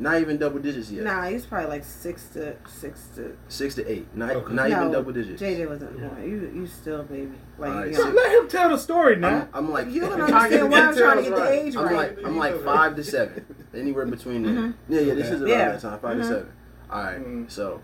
[0.00, 1.04] Not even double digits yet.
[1.04, 3.36] Nah, he's probably like six to six to.
[3.46, 4.08] Six to eight.
[4.16, 4.52] Not Okay.
[4.52, 5.40] not even double digits.
[5.40, 6.20] JJ wasn't born.
[6.28, 7.30] You you still baby.
[7.58, 9.42] Like Alright, you so know, Let him tell the story now.
[9.54, 11.52] I'm, I'm like you don't I'm understand why I'm trying to get details the right.
[11.66, 11.94] age I'm right.
[12.18, 13.46] like I'm like five to seven.
[13.72, 14.52] Anywhere between there.
[14.52, 14.74] Mhm.
[14.88, 15.72] Yeah, yeah, this is around Yeah.
[15.72, 16.20] that time, 5 Mhm.
[16.20, 16.52] to seven.
[16.90, 17.20] Alright.
[17.24, 17.50] Mhm.
[17.50, 17.80] So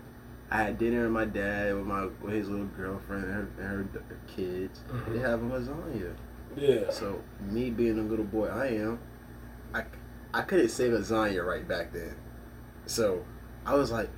[0.51, 3.89] I had dinner with my dad with my with his little girlfriend and her, and
[3.93, 4.81] her kids.
[4.91, 5.13] Mhm.
[5.13, 6.13] They have a lasagna.
[6.57, 6.89] Yeah.
[6.91, 8.99] So me being a little boy I am,
[9.73, 9.83] I,
[10.33, 12.15] I couldn't say lasagna right back then.
[12.85, 13.23] So
[13.65, 14.09] I was like,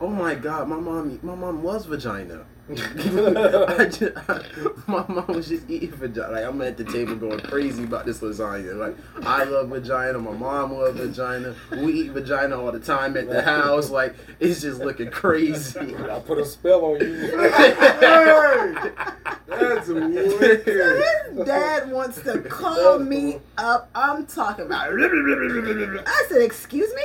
[0.00, 2.46] oh my god, my mom my mom loves vagina.
[2.72, 4.14] I just,
[4.88, 6.32] my mom was just eating vagina.
[6.32, 8.76] Like I'm at the table going crazy about this lasagna.
[8.76, 8.96] Like
[9.26, 11.54] I love vagina, my mom loves vagina.
[11.72, 13.90] We eat vagina all the time at the house.
[13.90, 15.94] Like it's just looking crazy.
[16.10, 17.30] I put a spell on you.
[19.48, 20.40] That's weird.
[20.40, 23.90] his dad wants to call me up.
[23.94, 24.92] I'm talking about.
[24.92, 27.02] I said, "Excuse me."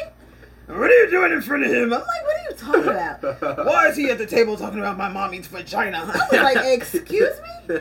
[0.67, 1.93] What are you doing in front of him?
[1.93, 3.57] I'm like, what are you talking about?
[3.65, 5.99] Why is he at the table talking about my mom eats vagina?
[5.99, 7.39] I was like, excuse
[7.69, 7.77] me?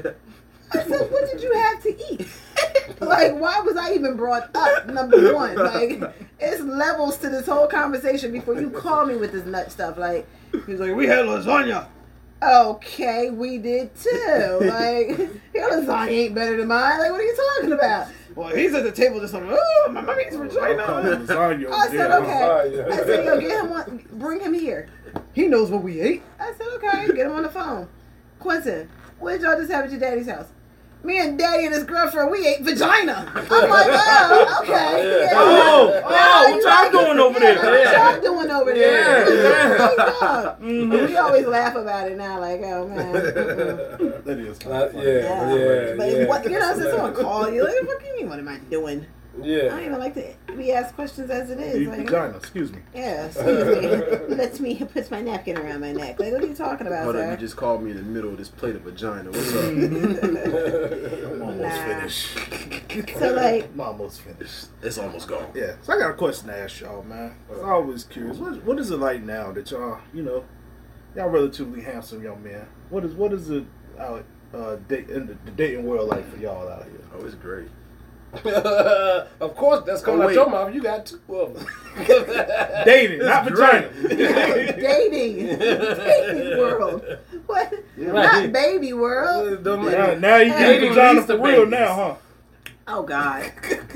[0.73, 2.29] I said, what did you have to eat?
[3.01, 4.87] like, why was I even brought up?
[4.87, 6.03] Number one, like,
[6.41, 9.97] it's levels to this whole conversation before you call me with this nut stuff.
[9.97, 10.27] Like,
[10.67, 11.87] he's like, we had lasagna.
[12.43, 14.59] Okay, we did too.
[14.63, 15.09] Like,
[15.55, 16.99] your lasagna ain't better than mine.
[16.99, 18.09] Like, what are you talking about?
[18.35, 20.83] Well, he's at the table just like, oh, my mom eats vagina.
[20.83, 22.85] Lasagna I said, okay.
[22.85, 24.89] I said, yo, get him one, bring him here.
[25.33, 26.23] He knows what we ate.
[26.41, 27.89] I said, okay, get him on the phone.
[28.41, 28.89] Quentin,
[29.21, 30.49] what did y'all just have at your daddy's house?
[31.05, 33.31] Me and daddy and his girlfriend, we ate vagina.
[33.35, 35.27] I'm like, oh, okay.
[35.27, 35.31] Yeah.
[35.35, 37.71] Oh, oh, you what y'all like- doing over yeah, there?
[37.71, 39.45] What y'all doing over there?
[39.45, 41.09] Yeah, Mhm.
[41.09, 43.13] We always laugh about it now, like, oh man.
[44.25, 45.05] That is Uh, kind of funny.
[45.07, 45.55] yeah, Yeah.
[45.55, 46.25] yeah, But yeah.
[46.27, 48.29] what, you know, since someone call you, like, what do you mean?
[48.31, 49.05] What am I doing?
[49.43, 49.63] I Yeah.
[49.71, 51.83] don't even like to be asked questions as it is.
[51.83, 52.79] Eat Like, vagina, excuse me.
[52.95, 54.35] yeah, excuse me.
[54.37, 56.21] Lets me puts my napkin around my neck.
[56.21, 57.31] Like, what are you talking about, Hold up, sir?
[57.33, 59.31] you just called me in the middle of this plate of vagina.
[59.31, 59.65] What's up?
[59.65, 61.87] I'm almost Nah.
[61.87, 62.39] finished.
[63.19, 64.67] So, like- I'm almost finished.
[64.83, 65.49] it's almost gone.
[65.55, 67.35] Yeah, so I got a question to ask y'all, man.
[67.53, 68.37] I'm always curious.
[68.39, 70.45] What, what is it like now that y'all, you know,
[71.17, 72.67] y'all relatively handsome young men?
[72.91, 73.65] What is what is it
[73.99, 74.25] out
[74.55, 77.01] uh, date, in the, the dating world like for y'all out here?
[77.17, 77.69] Oh, it's great.
[79.41, 80.35] of course, that's coming Oh, out wait.
[80.35, 80.75] your mouth.
[80.75, 81.67] You got two of them.
[82.85, 83.89] Dating, not vagina.
[84.09, 87.05] dating, dating world.
[87.47, 87.73] What?
[87.97, 89.53] Not baby world.
[89.59, 91.71] Uh, them- now, now you Dating getting vagina leads for real babies.
[91.71, 92.15] now, huh?
[92.87, 93.51] Oh God,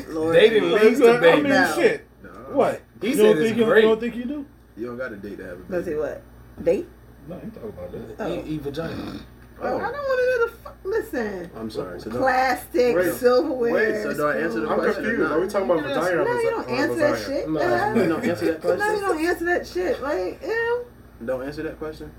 [0.08, 0.34] Lord.
[0.34, 0.82] Dating Jesus.
[0.82, 1.72] leads to I mean, No.
[1.74, 2.06] shit.
[2.22, 2.80] No, What?
[3.00, 3.82] He you said don't it's think you, great.
[3.82, 4.46] you don't think you do?
[4.76, 6.22] You don't got a date to have a Let's see what
[6.62, 6.88] date.
[7.28, 8.24] No, you talking about that.
[8.24, 8.32] Oh.
[8.34, 9.20] Eat, eat vagina.
[9.60, 10.52] I don't want to know the.
[10.52, 12.00] Fu- Listen, I'm sorry.
[12.00, 13.72] So plastic, Wait, silverware.
[13.74, 14.70] wait, so do I answer the spoons.
[14.70, 15.32] I'm question or confused.
[15.32, 17.26] Are we talking about No, vagina or you don't answer that lasagna?
[17.26, 17.48] shit.
[17.50, 17.60] No.
[17.60, 18.78] Uh, You don't answer that question.
[18.78, 19.16] No, you question.
[19.16, 20.02] don't answer that shit.
[20.02, 20.86] Like, ew.
[21.26, 22.12] Don't answer that question.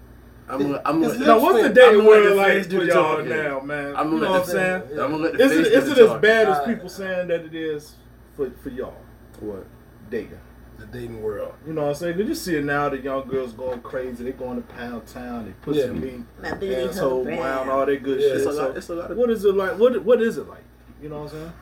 [0.50, 3.60] I'm gonna, I'm gonna, Now, what's the I'm dating world like do for y'all now,
[3.62, 3.96] man?
[3.96, 4.82] I'm you gonna know what I'm saying?
[4.82, 6.58] face- I'm gonna let the Is face it, do is the it as bad as
[6.58, 7.96] Uh, people saying that it is
[8.36, 8.94] for for y'all
[9.40, 9.66] What?
[10.10, 10.40] dating?
[10.80, 11.54] The dating world.
[11.68, 12.18] You know what I'm saying?
[12.18, 12.90] Did you see it now?
[12.90, 14.24] The young girls going crazy.
[14.24, 15.46] They going to Pound Town.
[15.46, 15.88] They pussy Yeah.
[15.92, 17.70] meat, My booty asshole hole brown, brown.
[17.70, 18.38] all that good Yeah, shit.
[18.38, 18.78] It's a So lot.
[18.78, 19.18] It's a lot of.
[19.18, 19.78] what is it like?
[19.78, 20.64] What What is it like?
[21.02, 21.54] You know what I'm saying?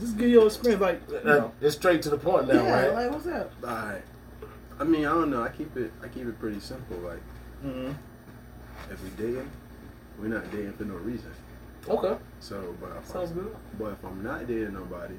[0.00, 1.52] Just give your experience, like you know.
[1.60, 2.94] It's straight to the point now, Yeah, right?
[2.94, 3.52] like what's up?
[3.62, 4.02] Alright.
[4.78, 5.42] I mean, I don't know.
[5.42, 5.90] I keep it.
[6.02, 6.98] I keep it pretty simple.
[6.98, 7.20] Like,
[7.62, 7.92] hmm
[8.90, 9.50] if we dating,
[10.20, 11.30] we're not dating for no reason.
[11.88, 13.56] Okay, So, but if, sounds I'm, good.
[13.78, 15.14] but if I'm not dating nobody,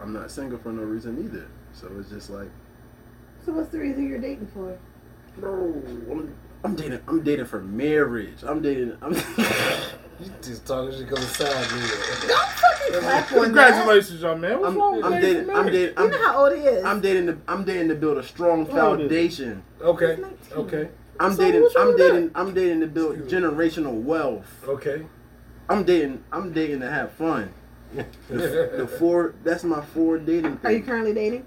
[0.00, 1.46] I'm not single for no reason either.
[1.74, 2.48] So it's just like,
[3.44, 4.78] So what's the reason you're dating for?
[5.38, 5.54] bro,
[6.10, 7.00] I'm, I'm dating.
[7.08, 8.42] I'm dating for marriage.
[8.46, 8.96] I'm dating.
[9.02, 9.14] I'm.
[10.20, 12.28] You just talking shit because it sounds good.
[12.28, 14.60] Don't fucking clap on Congratulations, young man.
[14.60, 15.56] What's I'm, wrong with I'm dating dating.
[15.56, 15.82] I'm dating.
[15.82, 16.84] You I'm, know how old he is.
[16.84, 17.26] I'm dating.
[17.26, 19.16] To, I'm dating to build a strong How old is he?
[19.16, 19.64] foundation.
[19.80, 20.18] Okay,
[20.52, 21.68] okay, I'm So dating.
[21.76, 22.12] I'm with that?
[22.12, 22.30] dating.
[22.36, 24.64] I'm dating to build generational wealth.
[24.68, 25.06] okay.
[25.68, 26.22] I'm dating.
[26.30, 27.52] I'm dating to have fun.
[28.28, 29.34] The, the four.
[29.44, 30.58] That's my four dating.
[30.64, 31.46] Are you currently dating?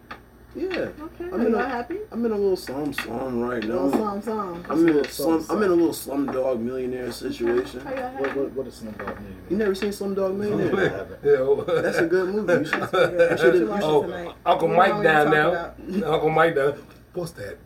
[0.55, 0.67] Yeah.
[0.69, 1.25] Okay.
[1.25, 1.97] I'm Are in you a- not happy?
[2.13, 3.97] I'm in a little slum slum right Little now.
[3.97, 4.65] song, song.
[4.69, 5.41] I'm in a slum.
[5.43, 7.85] slum, I'm in a little slumdog millionaire situation.
[7.85, 8.39] Are you What, happy?
[8.39, 9.57] what, what is Slumdog You Millionaire?
[9.57, 11.07] never seen slum dog Millionaire?
[11.25, 12.53] Yeah, That's a good movie.
[12.53, 14.33] You should, You should should've- watch Oh.
[14.45, 15.73] Uncle Mike what down now.
[16.13, 16.81] Uncle Mike down.
[17.13, 17.57] What's that?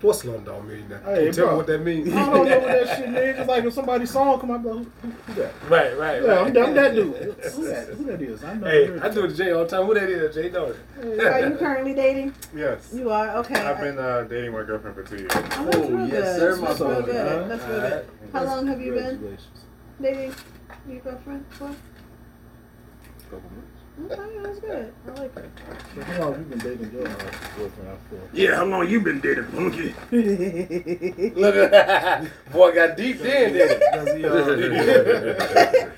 [0.00, 1.00] What's Slumdog Millionaire?
[1.04, 1.52] Hey, Can you tell bro.
[1.52, 2.08] me what that means?
[2.14, 3.38] I don't know what that shit means.
[3.38, 4.84] It's like if somebody's song come out, who, who,
[5.26, 5.52] who that?
[5.68, 6.54] Right, right, Yeah, I'm, right.
[6.54, 7.14] that- I'm that dude.
[7.52, 7.88] Who that?
[7.88, 8.44] Who that is?
[8.44, 8.66] I know.
[8.66, 9.84] Hey, I do it to Jay all the time.
[9.86, 10.48] Who that is, Jay?
[10.48, 11.06] Don't about.
[11.34, 12.34] Are you currently dating?
[12.54, 12.90] Yes.
[12.94, 13.36] You are?
[13.38, 13.54] Okay.
[13.60, 15.30] I've been uh, dating my girlfriend for two years.
[15.34, 16.38] Oh, that's Oh, real yes, good.
[16.38, 17.02] sir, my That's real boy.
[17.06, 17.50] good.
[17.50, 18.06] That's real good.
[18.32, 19.38] How long have you been
[20.00, 20.34] dating
[20.88, 21.74] your girlfriend for?
[23.32, 23.44] Okay,
[24.08, 24.92] that's good.
[25.06, 25.48] I like her.
[25.94, 27.14] So how long have you been dating your uh,
[27.56, 28.20] boyfriend for?
[28.32, 29.94] yeah, how long you been dating, Funky?
[31.40, 32.26] Look at that.
[32.52, 35.90] Boy got deep then, didn't Does he, uh,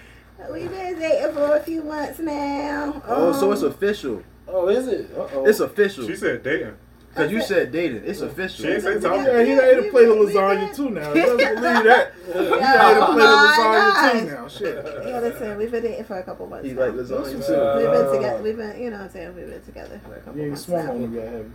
[0.53, 3.03] We've been dating for a few months now.
[3.07, 4.23] Oh, so it's Um, official.
[4.49, 5.11] Oh, is it?
[5.17, 5.47] Uh-oh.
[5.47, 6.07] It's official.
[6.07, 6.75] She said dating.
[7.15, 8.03] Cause you said dating.
[8.07, 8.65] It's official.
[8.65, 9.01] She ain't say Yeah.
[9.01, 9.25] talking.
[9.27, 11.13] yeah, he ready to play the lasagna too now.
[11.13, 12.13] Just believe that.
[12.25, 14.49] He ready to play the lasagna too now.
[14.49, 14.85] Shit.
[15.07, 16.67] Yeah, listen, we've been dating for a couple months.
[16.67, 16.81] He now.
[16.87, 17.55] like lasagna What's too.
[17.55, 17.77] up?
[17.77, 18.43] We've Uh, been together.
[18.43, 20.51] We've been, you know, what I'm saying we've been together for a couple You ain't
[20.53, 20.93] months swung now.
[20.93, 21.53] on me yet, have you?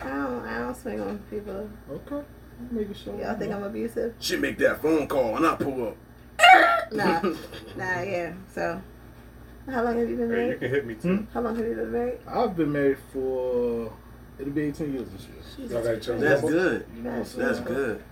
[0.00, 1.70] I don't, I don't swing on people.
[1.90, 2.14] Okay.
[2.16, 3.18] I'm making sure.
[3.20, 4.14] Y'all think I'm abusive?
[4.20, 5.96] She make that phone call and I pull up.
[6.92, 7.20] Nah,
[7.76, 8.32] nah, yeah.
[8.52, 8.82] So,
[9.70, 11.26] how long have you been Hey, you can hit me too.
[11.32, 12.18] How long have you been married?
[12.26, 13.92] I've been married for
[14.40, 15.26] it'll be 18 years this
[15.58, 15.68] year.
[15.68, 16.48] Y'all got That's number?
[16.48, 16.86] good.
[16.96, 18.02] You know, so, That's good.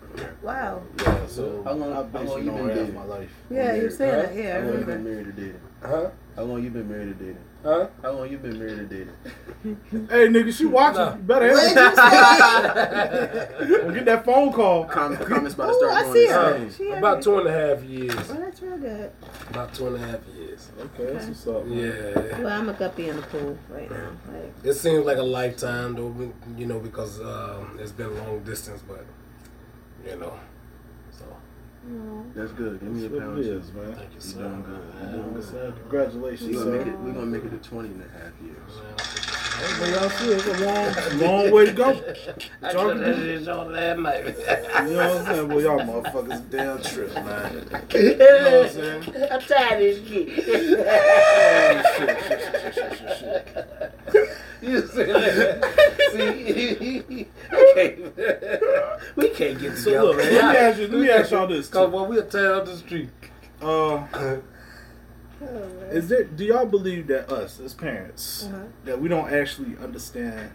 [0.43, 0.83] Wow.
[0.99, 2.95] Yeah, so How long- I've how long you been dating?
[2.95, 3.31] my life.
[3.51, 4.23] Yeah, you're saying Huh?
[4.23, 4.35] that.
[4.35, 5.61] Yeah, I How long you been married or dating?
[5.83, 6.11] Huh?
[6.37, 7.39] How long you been married or dating?
[7.65, 7.89] Huh?
[8.03, 9.13] How long you been married or dating?
[10.09, 11.01] Hey, nigga, she watching.
[11.01, 11.17] Nah.
[11.17, 12.03] You better What did answer.
[13.67, 13.79] you say?
[13.83, 14.85] Don't get that phone call.
[14.85, 16.55] Com- comments about to Oh, start I going see her.
[16.55, 16.93] insane.
[16.99, 18.15] About two and a half years.
[18.31, 19.11] Oh, that's real good.
[19.51, 20.69] About two and a half years.
[20.81, 21.67] Okay, that's what's up.
[21.67, 21.79] man.
[21.79, 22.39] Yeah.
[22.43, 24.11] Well, I'm a guppy in the pool right now.
[24.33, 28.83] Like, It seems like a lifetime, though, you know, because um, it's been long distance,
[28.87, 29.05] but,
[30.09, 30.39] you know.
[31.89, 32.81] So, That's good.
[32.81, 33.39] Give me a That's what pound.
[33.39, 33.73] it too.
[33.79, 33.95] man.
[33.95, 34.39] thank you, You sir.
[34.39, 34.83] doing good.
[35.01, 35.45] You Uh, doing good.
[35.45, 36.79] said, Congratulations, We're gonna sir.
[36.79, 36.99] make it.
[37.01, 38.73] We're gonna make it to 20 and a half years.
[39.59, 41.85] Hey, y'all see, it's a long, long way to go.
[41.89, 42.03] I Y'all
[42.73, 44.25] tried can that shit on last night.
[44.27, 45.49] You know what I'm saying?
[45.49, 47.53] Well, y'all motherfuckers damn trip, man.
[47.95, 49.03] You know what I'm saying?
[49.33, 50.29] I'm tired of this shit.
[50.79, 53.19] Oh, shit, shit, shit, shit, shit,
[54.13, 54.29] shit.
[54.63, 55.95] You see that?
[56.13, 57.27] See,
[57.75, 60.05] can't, we can't get So together.
[60.07, 61.69] look, let me ask you, let me ask y'all this.
[61.69, 61.97] Cause Too.
[61.97, 63.11] when we'll tear up the street.
[63.61, 64.43] Uh, oh,
[65.91, 66.25] is there?
[66.25, 68.65] Do y'all believe that us as parents Uh-huh.
[68.85, 70.51] that we don't actually understand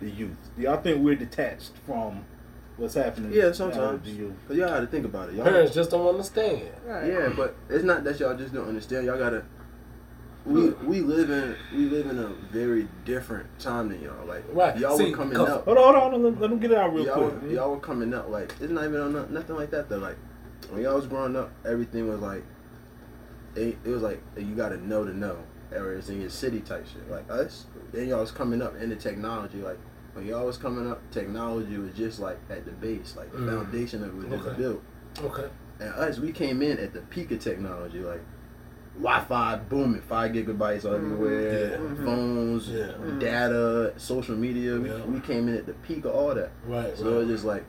[0.00, 0.36] the youth?
[0.56, 2.24] Do y'all think we're detached from
[2.76, 3.32] what's happening?
[3.32, 3.92] Yeah, sometimes.
[3.92, 4.34] with the youth?
[4.48, 5.36] Cause y'all gotta think about it.
[5.36, 6.62] Y'all, Parents just don't understand.
[6.86, 7.06] right.
[7.06, 9.06] Yeah, but it's not that y'all just don't understand.
[9.06, 9.44] Y'all gotta.
[10.46, 14.24] We we live in we live in a very different time than y'all.
[14.26, 14.76] Like Right.
[14.78, 15.64] y'all See, were coming up.
[15.66, 16.22] Hold on, hold on.
[16.22, 17.42] Let, let them get it out real Y'all, quick.
[17.42, 19.98] were, y'all were coming up like it's not even on nothing like that though.
[19.98, 20.16] Like
[20.70, 22.42] when y'all was growing up, everything was like
[23.54, 25.36] it, it was like you gotta know to know,
[25.72, 27.10] or it's in your city type shit.
[27.10, 29.58] Like us, then y'all was coming up into technology.
[29.60, 29.78] Like
[30.14, 33.56] when y'all was coming up, technology was just like at the base, like the Mm.
[33.58, 34.56] foundation of it was Okay.
[34.56, 34.82] built.
[35.22, 35.48] Okay.
[35.80, 38.22] And us, we came in at the peak of technology, like
[38.98, 40.94] Wi-Fi booming, five gigabytes mm-hmm.
[40.94, 41.76] everywhere, Yeah.
[41.76, 42.04] Mhm.
[42.04, 42.84] phones, Yeah.
[42.84, 43.18] Mm-hmm.
[43.18, 44.78] data, social media.
[44.78, 45.04] We, Yeah.
[45.04, 46.50] we came in at the peak of all that.
[46.66, 46.96] Right.
[46.98, 47.20] So right.
[47.22, 47.64] it's just like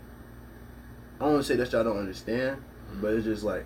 [1.20, 3.02] I don't want to say that y'all don't understand, mm-hmm.
[3.02, 3.66] but it's just like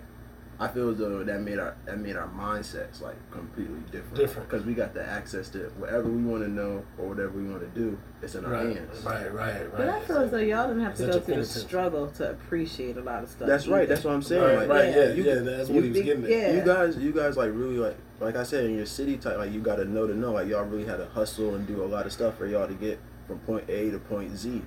[0.58, 4.14] I feel as though that made our that made our mindsets like completely different.
[4.16, 4.48] Different.
[4.48, 7.60] because we got the access to whatever we want to know or whatever we want
[7.60, 7.98] to do.
[8.22, 9.04] It's in our Right, hands.
[9.04, 9.70] right, right, right.
[9.76, 12.96] But I feel as though y'all didn't have to go through the struggle to appreciate
[12.96, 13.46] a lot of stuff.
[13.48, 13.86] That's right.
[13.86, 14.42] That's what I'm saying.
[14.42, 16.30] Right, like, right, yeah, you- yeah, that's what he was you- getting at.
[16.30, 16.52] yeah.
[16.54, 19.52] You guys, you guys like really like like I said in your city type like
[19.52, 21.84] you got to know to know like y'all really had to hustle and do a
[21.84, 24.62] lot of stuff for y'all to get from point A to point Z.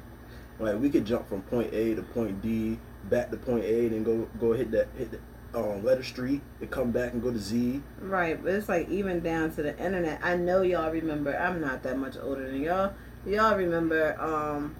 [0.60, 2.78] Like we could jump from point A to point D,
[3.10, 5.20] back to point A, and then go go hit that hit the
[5.56, 7.82] um, letter street and come back and go to Z.
[8.02, 10.20] Right, but it's like even down to the internet.
[10.24, 11.36] I know y'all remember.
[11.36, 12.94] I'm not that much older than y'all.
[13.26, 14.76] Y'all remember um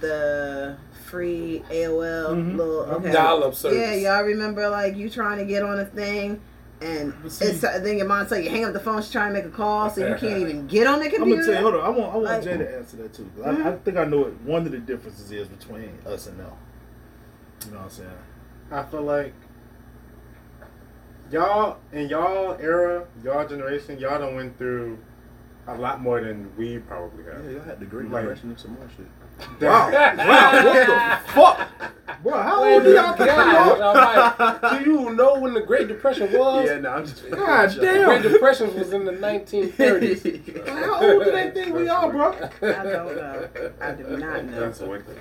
[0.00, 0.76] the
[1.06, 2.56] free AOL Mhm.
[2.56, 3.12] little okay.
[3.12, 3.78] Dial-up service.
[3.78, 6.40] Yeah, y'all remember like you trying to get on a thing.
[6.82, 9.00] And see- it's then your mom tell you hang up the phone.
[9.00, 11.22] She's trying to make a call, so you can't even get on the computer.
[11.22, 11.42] I'm computer.
[11.46, 11.70] gonna tell you.
[11.70, 11.86] Hold on.
[11.86, 12.12] I want.
[12.12, 13.30] I want Like- Jay to answer that too.
[13.34, 16.38] 'cause I, I think I know what one of the differences is between us and
[16.38, 16.50] them.
[17.64, 18.08] You know what I'm saying?
[18.70, 19.32] I feel like
[21.30, 24.98] y'all in y'all era, y'all generation, y'all done went through
[25.68, 27.44] a lot more than we probably have.
[27.44, 29.06] Yeah, y'all had the Great Like- Depression and some more shit.
[29.60, 29.90] Wow.
[29.90, 30.64] wow.
[30.64, 31.92] What the fuck,
[32.22, 32.40] bro?
[32.42, 33.82] How old do y'all think we are?
[33.82, 36.66] I'm like, do you know when the Great Depression was?
[36.68, 37.28] Yeah, no, I'm just.
[37.30, 38.04] God The damn.
[38.06, 40.68] Great Depression was in the 1930s.
[40.68, 42.32] How old do they think we are, bro?
[42.32, 43.48] I don't know.
[43.80, 44.60] I do not know.
[44.60, 45.20] That's wicked.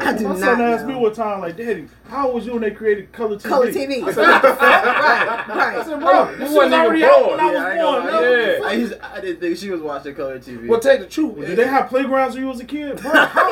[0.00, 0.98] I do My not son asked me know.
[1.00, 3.42] one time, like, Daddy, how old was you when they created color TV?
[3.48, 4.02] Color TV.
[4.02, 4.58] I said, what the fuck?
[5.48, 7.30] right, I said, bro, You this wasn't already even out born.
[7.30, 8.02] when I was I born.
[8.06, 8.22] gonna man.
[8.22, 8.58] lie.
[8.58, 8.66] Yeah.
[8.66, 10.66] I, used, I didn't think she was watching color TV.
[10.68, 11.36] Well, take the truth.
[11.46, 13.00] Did they have playgrounds when you was a kid?
[13.00, 13.44] Bro, how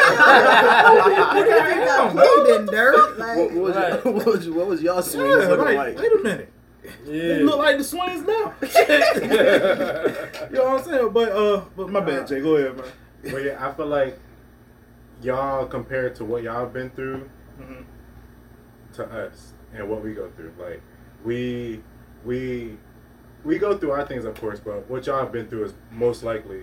[0.94, 2.46] What do you think I played
[2.88, 3.18] in?
[3.18, 4.04] Like, what, what was Right.
[4.14, 5.76] what was what was y'all swings Yeah, looking right.
[5.76, 5.98] like?
[5.98, 6.52] Wait a minute.
[7.06, 7.44] They Yeah.
[7.44, 8.54] look like the swings now.
[10.50, 11.08] you know what I'm saying?
[11.12, 12.40] But uh, but my bad, Jay.
[12.40, 12.86] Go ahead, man.
[13.24, 14.18] But yeah, I feel like
[15.22, 17.28] y'all compared to what y'all been through
[17.60, 17.84] Mhm.
[18.94, 20.52] to us and what we go through.
[20.58, 20.82] Like
[21.24, 21.82] we
[22.24, 22.76] we
[23.44, 26.22] we go through our things of course, but what y'all have been through is most
[26.24, 26.62] likely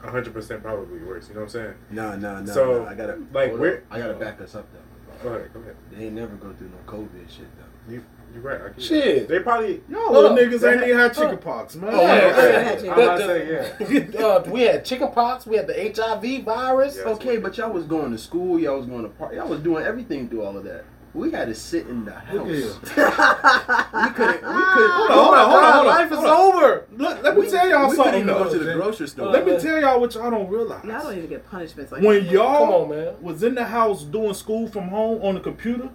[0.00, 1.28] hundred percent probably worse.
[1.28, 1.74] You know what I'm saying?
[1.90, 2.52] Nah, nah, nah.
[2.52, 2.90] So, nah.
[2.90, 4.78] I gotta like, hold we're- I gotta back us up though.
[5.22, 5.76] Go ahead, go ahead.
[5.92, 7.92] They ain't never go through no COVID shit though.
[7.92, 8.04] You
[8.34, 8.60] you right.
[8.60, 8.82] I get it.
[8.82, 9.28] Shit.
[9.28, 11.90] They probably Y'all little niggas ain't even had chicken pox, man.
[11.92, 12.82] Oh, yeah, yeah, yeah.
[12.82, 12.92] yeah.
[12.92, 14.20] I'm not saying yeah.
[14.20, 15.46] Uh, we had chicken pox.
[15.46, 16.96] We had the HIV virus.
[16.98, 17.12] Yeah.
[17.12, 18.58] Okay, but y'all was going to school.
[18.58, 19.36] Y'all was going to party.
[19.36, 20.84] Y'all was doing everything through all of that.
[21.18, 22.34] We had to sit in the house.
[22.34, 22.82] Look we couldn't.
[22.92, 24.90] We couldn't.
[25.08, 25.86] Hold on, hold on, hold on, hold on.
[25.86, 26.54] Life is hold on.
[26.54, 26.86] over.
[26.96, 28.14] Look, let me tell y'all we couldn't something.
[28.22, 29.26] even go to the grocery store.
[29.32, 30.84] Let me tell y'all what y'all don't realize.
[30.84, 32.32] y'all don't even get punishments like when that.
[32.32, 33.14] y'all on, man.
[33.20, 35.88] was in the house doing school from home on the computer,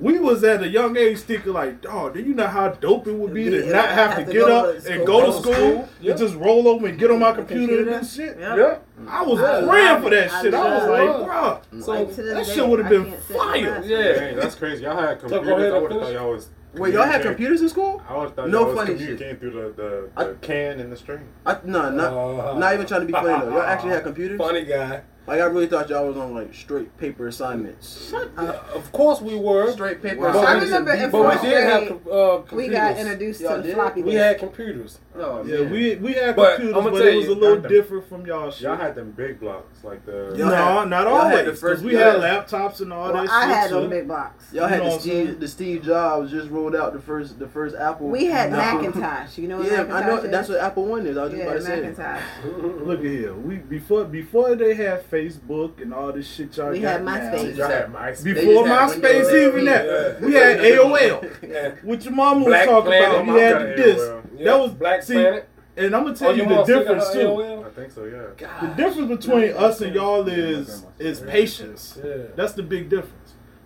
[0.00, 3.12] we was at a young age thinking like, dog, do you know how dope it
[3.14, 5.04] would be to Yeah, not have, to, get up and school.
[5.06, 6.10] go to school, school, yeah.
[6.12, 7.90] and just roll over and get on my computer, computer.
[7.98, 8.38] and do shit?
[8.38, 8.56] Yeah.
[8.56, 8.78] Yeah.
[9.08, 10.30] I was I praying love for that.
[10.32, 10.54] I shit.
[10.54, 13.82] I, was like, bro, So Like, that day, shit would've been fire.
[13.84, 14.12] Yeah.
[14.12, 14.84] Dang, that's crazy.
[14.84, 15.48] Y'all had go computers.
[15.58, 16.48] ahead I and would have thought y'all was.
[16.74, 18.02] Wait, y'all had computers in school?
[18.08, 20.78] I would have thought No y'all was funny communicating through the, the, I- the can
[20.80, 21.26] and the string.
[21.46, 23.50] I, nah, not, Uh, not even trying to be funny though.
[23.52, 24.38] Y'all actually had computers?
[24.38, 25.00] Funny guy.
[25.28, 28.10] Like I really thought y'all was on like straight paper assignments.
[28.12, 29.70] Yeah, of course we were.
[29.72, 30.64] Straight paper I assignments.
[30.66, 32.52] remember and in But we fourth did have uh, computers.
[32.52, 33.74] we got introduced Y'all to did?
[33.74, 34.24] floppy We disk.
[34.24, 34.98] had computers.
[35.20, 35.70] Oh, yeah, man.
[35.72, 38.08] we we had But computers, I'ma but tell it was you, a little I- different
[38.08, 38.62] from y'all shit.
[38.62, 40.34] Y'all had them big blocks, like the.
[40.36, 41.36] Y'all no, had- not y'all had always.
[41.38, 43.54] the Because first- we had laptops and all Well, that I shit.
[43.56, 43.74] had too.
[43.80, 44.52] them big box.
[44.52, 45.26] Y'all You had the what I'm saying?
[45.26, 48.08] Steve, the Steve Jobs just rolled out the first the first Apple.
[48.08, 49.36] We had Apple- Macintosh.
[49.38, 49.72] You know what I mean?
[49.72, 50.30] Yeah, Macintosh I know is?
[50.30, 51.16] that's what Apple One is.
[51.18, 51.80] I was just yeah, about to say.
[51.80, 52.86] Macintosh.
[52.86, 53.34] Look at here.
[53.34, 57.18] We before before they had Facebook and all this shit y'all We got had now.
[57.18, 57.56] MySpace.
[57.56, 58.24] Y'all had MySpace.
[58.24, 59.66] Before just had MySpace, even XP.
[59.66, 61.22] that, we had AOL.
[61.48, 61.74] Yeah.
[61.82, 63.98] What your mama was Black talking Planet, about, my we had mom the disc.
[64.00, 64.44] AOL.
[64.44, 65.48] That was Black see, Planet.
[65.76, 67.18] And I'm gonna Oh, tell you the difference too.
[67.18, 67.66] AOL?
[67.66, 68.58] I think so, yeah.
[68.60, 71.98] The difference between us and y'all is is patience.
[72.04, 72.14] Yeah.
[72.36, 73.14] That's the big difference.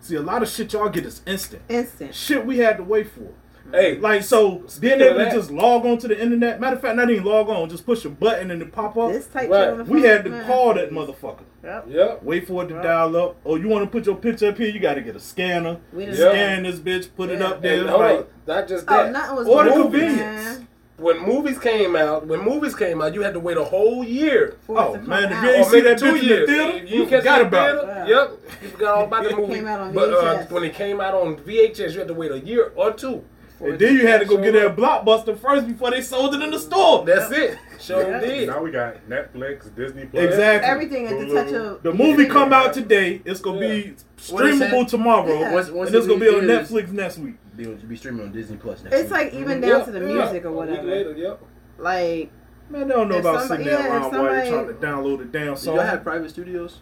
[0.01, 1.63] See, a lot of shit y'all get is instant.
[1.69, 2.15] Instant.
[2.15, 3.33] Shit we had to wait for.
[3.73, 6.61] Hey, Like so, being able to just log on to the internet.
[6.61, 9.13] Matter of fact, not even log on, just push a button and it pop up.
[9.13, 9.77] This type Right.
[9.77, 10.47] shit We had to man.
[10.47, 11.41] call that motherfucker.
[11.65, 11.85] Yep.
[11.89, 12.23] Yep.
[12.23, 12.83] Wait for it to Right.
[12.83, 13.37] dial up.
[13.47, 15.79] Oh, you want to put your picture up here, you got to get a scanner.
[15.93, 16.31] We didn't Yeah.
[16.31, 17.81] Scan this bitch, put it up there.
[17.81, 19.13] And hold like, on, not just Oh, that.
[19.13, 20.19] nothing was Or the convenience.
[20.19, 20.69] man.
[20.99, 24.55] when movies came out, when movies came out, you had to wait a whole year.
[24.69, 26.49] Oh man, if you ain't Or see that two bitch in the years.
[26.49, 27.81] theater, You, you, didn't catch forgot it in about the it.
[27.87, 28.05] theater?
[28.09, 28.19] Yeah.
[28.21, 28.31] Yep.
[28.63, 29.55] You forgot all about the It movie.
[29.55, 32.31] came out on but uh, when it came out on VHS, you had to wait
[32.31, 33.25] a year or two.
[33.63, 36.51] And then you had to go get that blockbuster first before they sold it in
[36.51, 37.05] the store.
[37.05, 37.59] That's it.
[37.81, 38.21] Sure Yeah.
[38.21, 38.49] did.
[38.49, 40.25] Now we got Netflix, Disney Plus.
[40.25, 40.69] Exactly.
[40.71, 43.23] Everything at the touch of The movie come out today.
[43.25, 45.53] It's gonna be streamable tomorrow, Yeah.
[45.53, 47.35] Once, once and it's gonna be on theaters, Netflix next week.
[47.57, 49.13] Be, be streaming on Disney Plus next It's week.
[49.13, 50.07] like even Yeah, down to the yeah.
[50.07, 50.89] music or A week whatever.
[50.89, 51.41] later, yep.
[51.79, 52.31] Like
[52.71, 54.67] Man, they don't know If about somebody- sitting there yeah, if around while you're trying
[54.69, 55.75] to download a damn song.
[55.75, 56.81] y'all have private studios?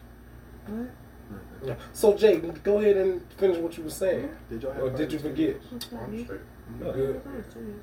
[0.66, 0.76] what?
[0.76, 1.72] Mm-hmm.
[1.92, 4.28] So Jake, go ahead and finish what you were saying.
[4.48, 6.40] Did y'all have Or did you private forget?
[6.82, 6.92] I'm
[7.50, 7.64] straight.
[7.64, 7.82] You.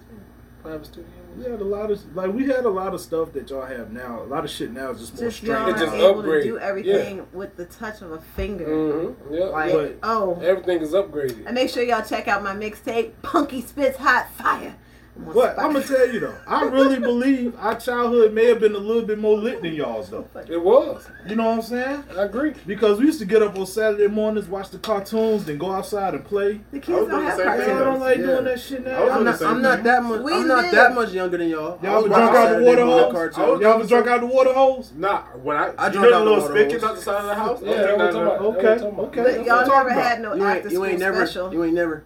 [0.63, 1.09] Private studio.
[1.37, 3.91] We had a lot of like we had a lot of stuff that y'all have
[3.91, 4.23] now.
[4.23, 5.77] A lot of shit now is just more Just y'all straight.
[5.85, 6.43] Just able upgrade.
[6.43, 8.65] to do everything with the touch of a finger.
[8.67, 9.33] Mm-hmm.
[9.33, 9.43] Yeah.
[9.45, 9.87] Like, yeah.
[10.03, 11.45] oh, Everything is upgraded.
[11.45, 14.75] and make sure y'all check out my mixtape, Punky Spits Hot Fire.
[15.19, 18.59] I'm on But I'm gonna tell you though, I really believe our childhood may have
[18.59, 20.27] been a little bit more lit than y'all's though.
[20.49, 21.07] It was.
[21.27, 22.03] You know what I'm saying?
[22.17, 22.53] I agree.
[22.65, 26.13] Because we used to get up on Saturday mornings, watch the cartoons, then go outside
[26.13, 26.61] and play.
[26.71, 28.25] The kids don't have the same don't like Yeah.
[28.27, 28.97] doing that shit now.
[28.97, 29.83] I was I'm doing not, the I'm same not thing.
[29.85, 30.21] that much.
[30.21, 30.71] We I'm not live.
[30.73, 31.79] that much younger than y'all.
[31.81, 33.13] Y'all I was ever drunk watching out the water Saturday morning hose?
[33.13, 33.61] cartoons.
[33.61, 34.91] Y'all ever drunk out the water hose?
[34.95, 36.83] Nah, when I, I you drunk know out the the little water spigots hose.
[36.83, 37.61] out the side of the house.
[37.61, 38.35] Yeah, I'm that's drinking what out I'm of talking that.
[38.37, 38.57] about.
[38.57, 39.21] Okay, That's what I'm talking okay.
[39.21, 40.21] But That's what y'all I'm never talking had about.
[40.21, 41.53] no You after ain't, you school ain't never, special.
[41.53, 42.03] you ain't never,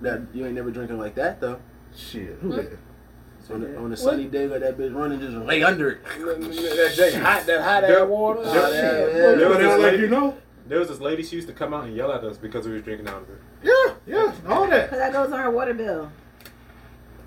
[0.00, 1.58] that you ain't never drinking like that though.
[1.96, 2.78] Shit, who that?
[3.48, 6.04] On a, on a sunny day, let that bitch run and just lay under it.
[6.04, 8.42] That Jake hot, that hot ass water.
[8.42, 8.48] Yeah.
[8.48, 8.74] Oh, Yeah, shit.
[8.74, 9.36] yeah, Well, yeah.
[9.36, 10.36] There was they this act like lady- you know.
[10.66, 11.22] There was this lady.
[11.22, 13.30] She used to come out and yell at us because we was drinking out of
[13.30, 13.38] it.
[13.62, 14.90] Yeah, yeah, all that.
[14.90, 16.10] Cause that goes on her water bill.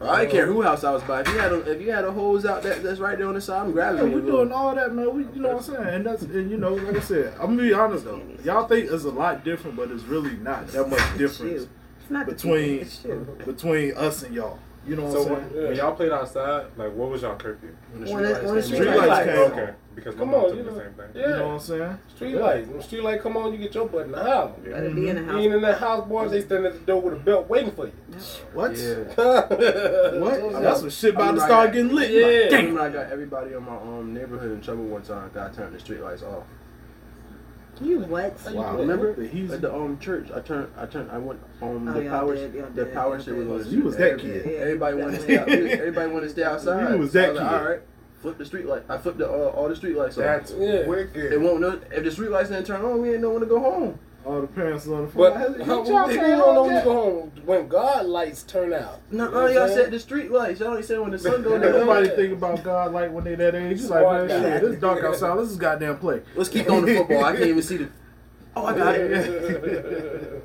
[0.02, 0.54] I didn't care uh-huh.
[0.54, 1.22] who house I was by.
[1.22, 3.34] If you had a, if you had a hose out that, that's right there on
[3.36, 4.22] the side, I'm grabbing Yeah, you.
[4.22, 5.14] we doing all that, man.
[5.16, 7.56] We, you know what I'm saying, and that's, and you know, like I said, I'm
[7.56, 8.22] gonna be honest though.
[8.44, 11.68] Y'all think it's a lot different, but it's really not that much difference
[12.10, 12.22] you.
[12.22, 14.60] It's the between people, between us and y'all.
[14.88, 15.68] You know what So I'm when, saying?
[15.68, 17.76] when y'all played outside, like what was y'all curfew?
[17.92, 19.08] When the streetlights when came street on.
[19.08, 19.52] Lights came came on.
[19.52, 20.82] Okay, because my Come mom on, told you me the know.
[20.84, 21.06] same thing.
[21.14, 21.22] Yeah.
[21.22, 21.98] You know what I'm saying?
[22.16, 22.68] Street light.
[22.68, 24.58] When street light come on, you get your butt in the house.
[24.64, 25.36] Better be in the house.
[25.44, 26.32] ain't in that house, boys.
[26.32, 27.94] They stand at the door with a belt waiting for you.
[28.54, 28.76] What?
[28.76, 28.96] Yeah.
[30.20, 30.54] What?
[30.62, 32.12] That's what shit about to I'm start like- getting lit.
[32.12, 32.58] Yeah.
[32.58, 32.80] I Damn.
[32.80, 35.30] I got everybody in my um, neighborhood in trouble one time.
[35.34, 36.44] Got turned the streetlights off.
[37.82, 38.38] You what?
[38.52, 38.78] Wow.
[38.78, 40.30] Remember The he's- at the um church?
[40.36, 40.68] I turned.
[40.78, 41.10] I turned.
[41.12, 42.36] I went um Oh, the power.
[42.36, 43.74] did, y'all the power y'all shit was did.
[43.74, 44.44] on You was that street.
[44.44, 44.56] kid.
[44.62, 45.38] Everybody wanted to stay.
[45.38, 46.92] out- Everybody wanted to stay outside.
[46.94, 47.60] You was that So I like, kid.
[47.62, 47.80] All right.
[48.22, 48.84] Flip the street light.
[48.90, 50.24] I flipped the, uh, all the street lights off.
[50.26, 50.86] That's Yeah.
[50.88, 51.32] wicked.
[51.32, 53.02] It won't know if the street lights didn't turn on.
[53.02, 53.98] We ain't no one to go home.
[54.26, 55.16] All the parents on the phone.
[55.16, 58.74] But Hey, how, y'all don't know hold when you go home when God lights turn
[58.74, 59.00] out.
[59.12, 60.60] No, You know all y'all I'm said the street lights.
[60.60, 61.72] Y'all ain't said when the sun go Ain't down.
[61.72, 63.80] Nobody think about God like when they that age.
[63.80, 65.34] You like, man, shit, this dark outside.
[65.34, 66.22] Let's just goddamn play.
[66.36, 67.24] Let's keep on the football.
[67.24, 67.90] I can't even see the.
[68.56, 70.44] Oh, I got it.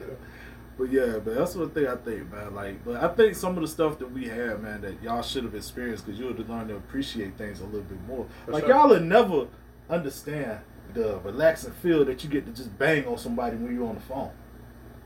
[0.76, 2.54] But yeah, but that's one thing I think, man.
[2.54, 5.44] Like, but I think some of the stuff that we have, man, that y'all should
[5.44, 8.26] have experienced because you would have learned to appreciate things a little bit more.
[8.44, 8.74] For like sure.
[8.74, 9.46] y'all will never
[9.88, 10.60] understand
[10.94, 14.00] the relaxing feel that you get to just bang on somebody when you're on the
[14.00, 14.30] phone.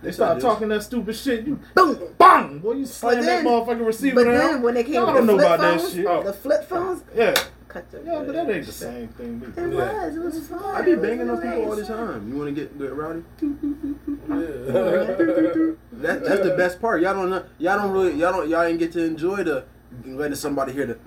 [0.01, 1.99] They Yes, start I talking that stupid shit, you Boom.
[2.19, 4.35] bang, boy, you slam But that then- motherfucking receiver But down.
[4.35, 6.07] then when they came Y'all with don't the know flip about that phones, shit.
[6.07, 6.23] Oh.
[6.23, 7.35] the flip phones, yeah,
[7.67, 9.43] cut your yeah, but that ain't the same thing.
[9.45, 9.75] It Either.
[9.75, 10.07] Yeah.
[10.07, 10.17] was.
[10.17, 10.63] It was fun.
[10.63, 12.29] I be banging on people all the time.
[12.29, 13.25] You want to get get rowdy?
[13.43, 13.49] Yeah.
[15.99, 17.03] That, that's the best part.
[17.03, 17.45] Y'all don't know.
[17.59, 18.13] Y'all don't really.
[18.15, 18.49] Y'all don't.
[18.49, 19.65] Y'all ain't get to enjoy the
[20.07, 20.99] letting somebody hear the.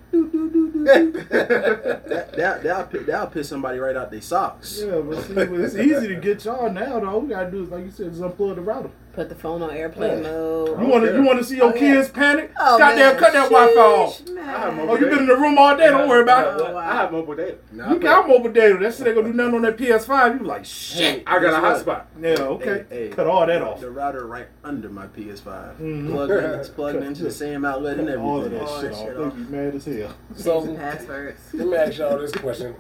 [0.86, 4.82] That that that'll, that'll piss somebody right out their socks.
[4.86, 7.00] Yeah, but see, but it's easy to get y'all now.
[7.00, 8.90] Though, all we gotta do is, like you said, just unplug the router.
[9.14, 10.32] Put the phone on airplane Yeah.
[10.32, 10.80] mode.
[10.82, 11.80] You want to, you want to see your Oh, yeah.
[11.80, 12.50] kids panic?
[12.58, 13.18] Oh, Goddamn, man.
[13.20, 14.22] cut that Wi-Fi off.
[14.22, 14.48] Sheesh, man.
[14.48, 15.90] I have Oh, you been in the room all day?
[15.90, 16.66] Don't worry about it.
[16.66, 16.78] Oh, wow.
[16.80, 17.58] I have mobile data.
[17.74, 18.78] Now, You I got mobile data.
[18.78, 20.34] That shit ain't gonna do nothing on that PS5.
[20.36, 20.98] You be like, shit.
[21.18, 22.08] Hey, I got a guess what?
[22.22, 22.22] hotspot.
[22.40, 22.86] Yeah, okay.
[22.90, 23.82] Hey, hey, Cut all that off.
[23.82, 25.76] The router right under my PS5.
[25.82, 26.10] Mhm.
[26.12, 28.26] Plugged in, it's plugged into the same outlet and everything.
[28.26, 29.06] All of that All shit that off.
[29.08, 29.36] shit They off.
[29.36, 30.14] be mad as hell.
[30.38, 31.40] So Passwords.
[31.54, 32.76] let me ask y'all this question,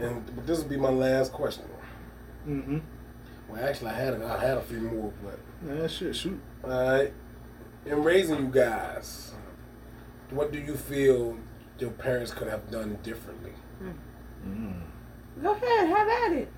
[0.00, 1.64] and this will be my last question.
[2.48, 2.78] Mm-hmm.
[3.48, 6.40] Well, actually, I had a, I had a few more, but Yeah, shit, shoot.
[6.64, 7.12] all right.
[7.84, 9.32] In raising you guys,
[10.30, 11.36] what do you feel
[11.78, 13.52] your parents could have done differently?
[15.42, 16.48] Go ahead, have at it.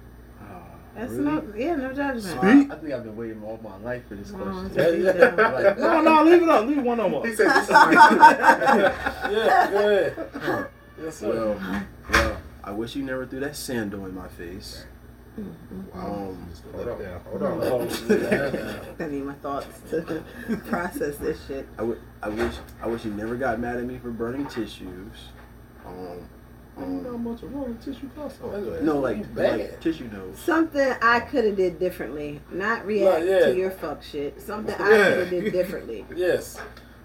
[0.99, 1.24] That's really?
[1.24, 2.24] no, yeah, no judgment.
[2.24, 2.72] Speak.
[2.72, 4.74] I think I've been waiting all my life for this question.
[4.74, 5.36] so you don't.
[5.36, 6.66] Like, No, no, leave it up.
[6.66, 7.24] Leave one of them.
[7.24, 7.92] He said, "This is my
[9.30, 10.68] Yeah, go ahead.
[11.01, 11.28] Yes, sir.
[11.28, 14.84] well, well, I wish you never threw that sandal in my face.
[15.94, 17.88] Um, Hold on, hold on.
[19.01, 20.24] I need my thoughts to
[20.66, 21.68] process this shit.
[21.74, 25.28] I, w- I wish I wish you never got mad at me for burning tissues.
[25.86, 26.28] Um,
[26.80, 28.38] You got a um, bunch of rolling tissue costs.
[28.42, 28.80] Oh, Anyway.
[28.82, 29.58] no, like, You bad.
[29.60, 30.38] like tissue nose.
[30.38, 32.40] Something I could have did differently.
[32.50, 33.46] Not react Well, yeah.
[33.46, 34.40] to your fuck shit.
[34.40, 36.06] Something I could have did differently.
[36.16, 36.58] yes.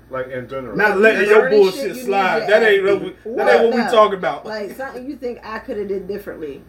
[0.09, 0.75] Like in general.
[0.77, 2.41] Not letting your bullshit you need slide.
[2.41, 3.01] to That ain't act.
[3.01, 3.91] what we, that ain't what we No.
[3.91, 4.45] talking about.
[4.45, 6.61] Like something you think I could have did differently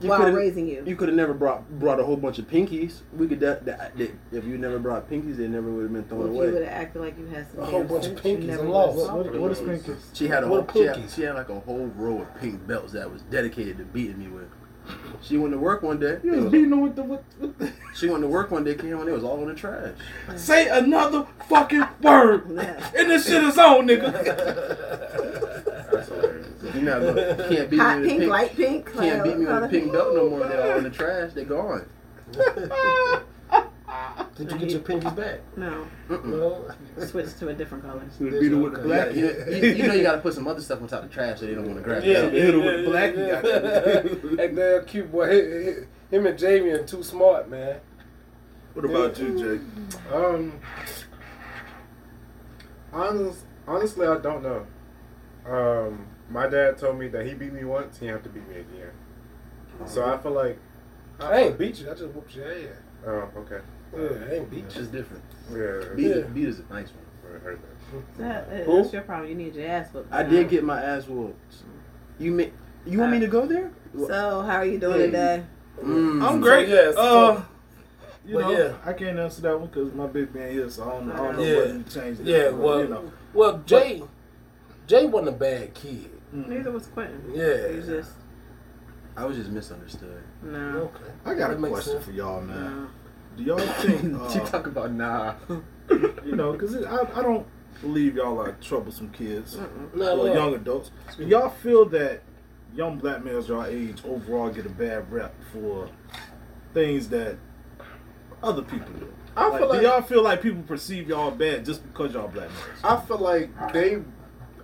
[0.00, 0.82] You while coulda- raising you.
[0.86, 3.00] You could have never brought brought a whole bunch of pinkies.
[3.16, 6.04] We could that, that, that if you never brought pinkies, they never would have been
[6.04, 8.12] thrown Well, if you would have acted like you had some A whole bunch of
[8.14, 8.96] pinkies and lost.
[8.98, 9.98] solved What, what is pinkies?
[10.14, 11.14] She had a What whole, she had, pinkies?
[11.16, 14.28] she had like a whole row of pink belts that was dedicated to beating me
[14.28, 14.48] with.
[15.22, 16.18] She went to work one day.
[16.22, 18.64] You was was- beating them with the, with, with the she went to work one
[18.64, 19.92] day, came home, it was all in the trash.
[20.36, 22.44] Say another fucking word.
[22.54, 22.90] Yeah.
[22.96, 24.12] And this shit is on, nigga.
[25.90, 26.46] That's hilarious.
[26.74, 28.92] You not gonna, you can't beat Hot me with pink, a pink, light pink.
[28.92, 30.46] can't beat me with a pink belt no more.
[30.46, 31.32] They're all in the trash.
[31.34, 31.86] They're gone.
[34.36, 35.40] Did you get your pinkies back?
[35.56, 36.68] No, No.
[37.06, 38.02] switch to a different color.
[38.20, 39.14] Beat it with the black.
[39.14, 41.40] You, you, you know you gotta put some other stuff on top of the trash
[41.40, 42.34] so they don't want to grab Yeah, it.
[42.34, 44.36] yeah, hit him with the black, you yeah, got yeah.
[44.36, 45.30] That damn cute boy.
[45.30, 47.80] He- he- Him and Jamie are too smart, man.
[48.74, 49.64] What about you, Jay?
[50.14, 50.60] Um,
[52.92, 54.66] honest, honestly, I don't know.
[55.46, 58.56] Um, my dad told me that he beat me once, he have to beat me
[58.56, 58.90] again.
[59.86, 60.58] So I feel like,
[61.20, 61.90] I ain't beat you.
[61.90, 62.76] I just whooped your ass.
[63.06, 63.60] oh, okay,
[63.96, 64.80] Yeah, I ain't beat It's you.
[64.82, 65.22] just different.
[65.50, 66.22] yeah, Beat, Yeah.
[66.22, 67.34] beat is a nice one.
[67.34, 68.18] I heard that.
[68.18, 69.28] That, that's your problem.
[69.30, 70.12] You need your ass whooped.
[70.12, 71.54] I did get my ass whooped.
[72.18, 72.44] You ma-
[72.86, 73.70] You want me to go there?
[73.96, 75.06] So, how are you doing Yeah.
[75.06, 75.44] today?
[75.82, 76.22] Mm.
[76.26, 76.68] I'm So, great.
[76.68, 77.42] yes, uh,
[78.26, 78.72] you but know, yeah.
[78.84, 81.36] I can't answer that one because my big man here, so I don't, I don't
[81.36, 81.56] know Yeah.
[81.56, 82.20] what you changed.
[82.22, 82.26] it.
[82.26, 84.02] Yeah, But, well, you know, well, Jay,
[84.86, 86.10] Jay wasn't a bad kid.
[86.32, 87.22] Neither was Quentin.
[87.34, 87.68] Yeah.
[87.68, 88.10] He's just
[89.16, 90.22] I was just misunderstood.
[90.42, 90.90] no.
[90.94, 92.04] Okay, I got a That makes question sense.
[92.04, 92.56] for y'all, man.
[92.82, 92.88] no.
[93.38, 94.00] Do y'all think,
[94.32, 95.34] she uh, talk about nah.
[95.88, 97.46] you know, because I, I don't
[97.80, 99.56] believe y'all are troublesome kids
[99.94, 100.34] No, or no.
[100.34, 100.90] young adults.
[101.16, 102.22] Do y'all feel that
[102.74, 105.88] young black males your age overall get a bad rep for
[106.74, 107.38] things that
[108.42, 109.12] other people do?
[109.36, 112.48] I Like, feel do y'all feel like people perceive y'all bad just because y'all black
[112.50, 112.80] males?
[112.82, 114.02] I feel like they,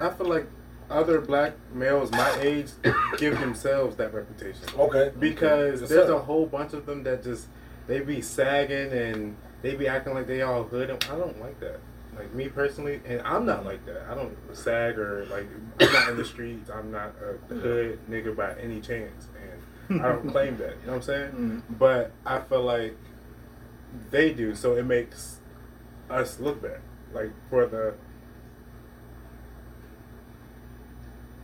[0.00, 0.46] I feel like
[0.90, 2.70] other black males my age
[3.18, 4.62] give themselves that reputation.
[4.76, 5.12] Okay.
[5.18, 7.46] because Yes, there's a whole bunch of them that just
[7.86, 10.90] they be sagging and they be acting like they all hood.
[10.90, 11.80] And I don't like that.
[12.16, 14.06] Like me personally, and I'm not like that.
[14.08, 15.46] I don't sag or like
[15.80, 16.70] I'm not in the streets.
[16.70, 19.26] I'm not a hood nigga by any chance,
[19.90, 20.76] and I don't claim that.
[20.80, 21.30] You know what I'm saying?
[21.70, 21.78] Mhm.
[21.78, 22.96] But I feel like
[24.10, 25.40] they do, so it makes
[26.08, 26.80] us look bad.
[27.12, 27.94] Like for the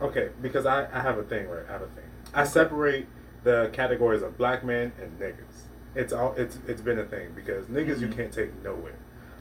[0.01, 1.65] Okay, because I, I have a thing, right?
[1.69, 2.05] I have a thing.
[2.33, 3.07] I separate
[3.43, 5.63] the categories of black men and niggas.
[5.95, 8.17] It's all it's it's been a thing because niggas you mm-hmm.
[8.17, 8.95] can't take nowhere.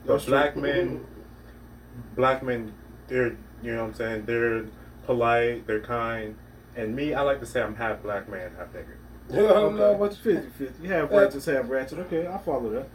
[0.05, 0.33] But That's true.
[0.33, 1.07] black men
[2.17, 2.73] black men
[3.09, 4.65] they're you know what I'm saying, they're
[5.05, 6.37] polite, they're kind.
[6.77, 8.87] And me, I like to say I'm half black man, half nigga.
[9.31, 9.99] You know, no, Okay.
[9.99, 10.83] but 50 50.
[10.83, 12.01] You have uh, righteous, have ratchet.
[12.01, 12.89] Okay, I follow that.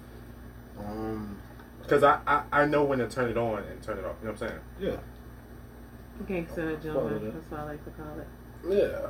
[0.78, 1.38] Um,
[1.82, 4.16] Because I, I, I know when to turn it on and turn it off.
[4.22, 4.60] You know what I'm saying?
[4.82, 4.98] Yeah.
[6.28, 7.26] Gangster Follow gentleman.
[7.26, 7.34] that.
[7.36, 8.28] That's what I like to call it.
[8.70, 9.08] yeah.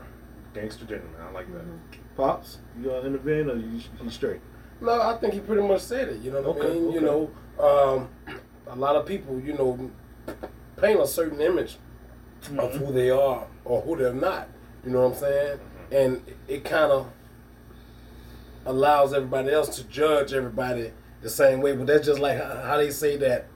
[0.54, 1.20] Gangster gentleman.
[1.20, 1.64] I like that.
[1.64, 2.02] Mm-hmm.
[2.16, 4.42] Pops, you gonna intervene or you, you straight?
[4.82, 6.22] No, I think he pretty much said it.
[6.22, 6.92] You know what I Okay, mean?
[6.92, 8.10] You know, um,
[8.68, 9.92] a lot of people, you know,
[10.78, 11.78] paint a certain image
[12.58, 14.50] of who they are or who they're not.
[14.86, 15.60] You know what I'm saying?
[15.92, 17.10] And it kind of
[18.66, 20.92] allows everybody else to judge everybody
[21.22, 21.76] the same way.
[21.76, 23.48] But that's just like how they say that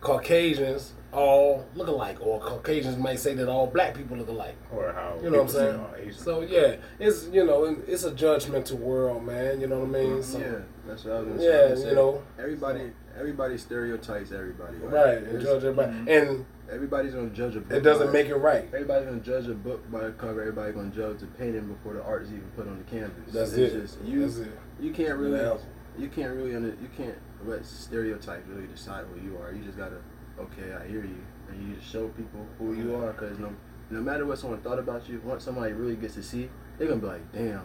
[0.00, 4.56] Caucasians all look alike, or Caucasians might say that all black people look alike.
[4.72, 5.86] Or how You know what I'm saying?
[5.94, 6.22] say, Asian.
[6.22, 9.60] So yeah, it's you know it's a judgmental world, man.
[9.60, 10.12] You know what I mean?
[10.12, 10.22] Mm-hmm.
[10.22, 11.46] So, yeah, that's what I was gonna say.
[11.46, 12.22] Yeah, I was gonna you know.
[12.38, 14.76] everybody, everybody stereotypes everybody.
[14.78, 16.08] right, and judge everybody, mm-hmm.
[16.08, 17.76] and Everybody's gonna judge a book.
[17.76, 18.64] it doesn't make it right.
[18.66, 20.40] Everybody's gonna judge a book by the cover.
[20.40, 23.32] Everybody's gonna judge the painting before the art is even put on the canvas.
[23.32, 23.80] That's it's it.
[23.80, 24.58] Just, you, That's it.
[24.80, 25.60] you can't really, That's-
[25.98, 29.52] you can't really, under, you can't let stereotypes really decide who you are.
[29.52, 29.98] You just gotta,
[30.38, 33.12] okay, I hear you, and you just show people who you are.
[33.12, 33.52] Cause no,
[33.90, 37.00] no matter what someone thought about you, once somebody really gets to see, they're gonna
[37.00, 37.62] be like, damn,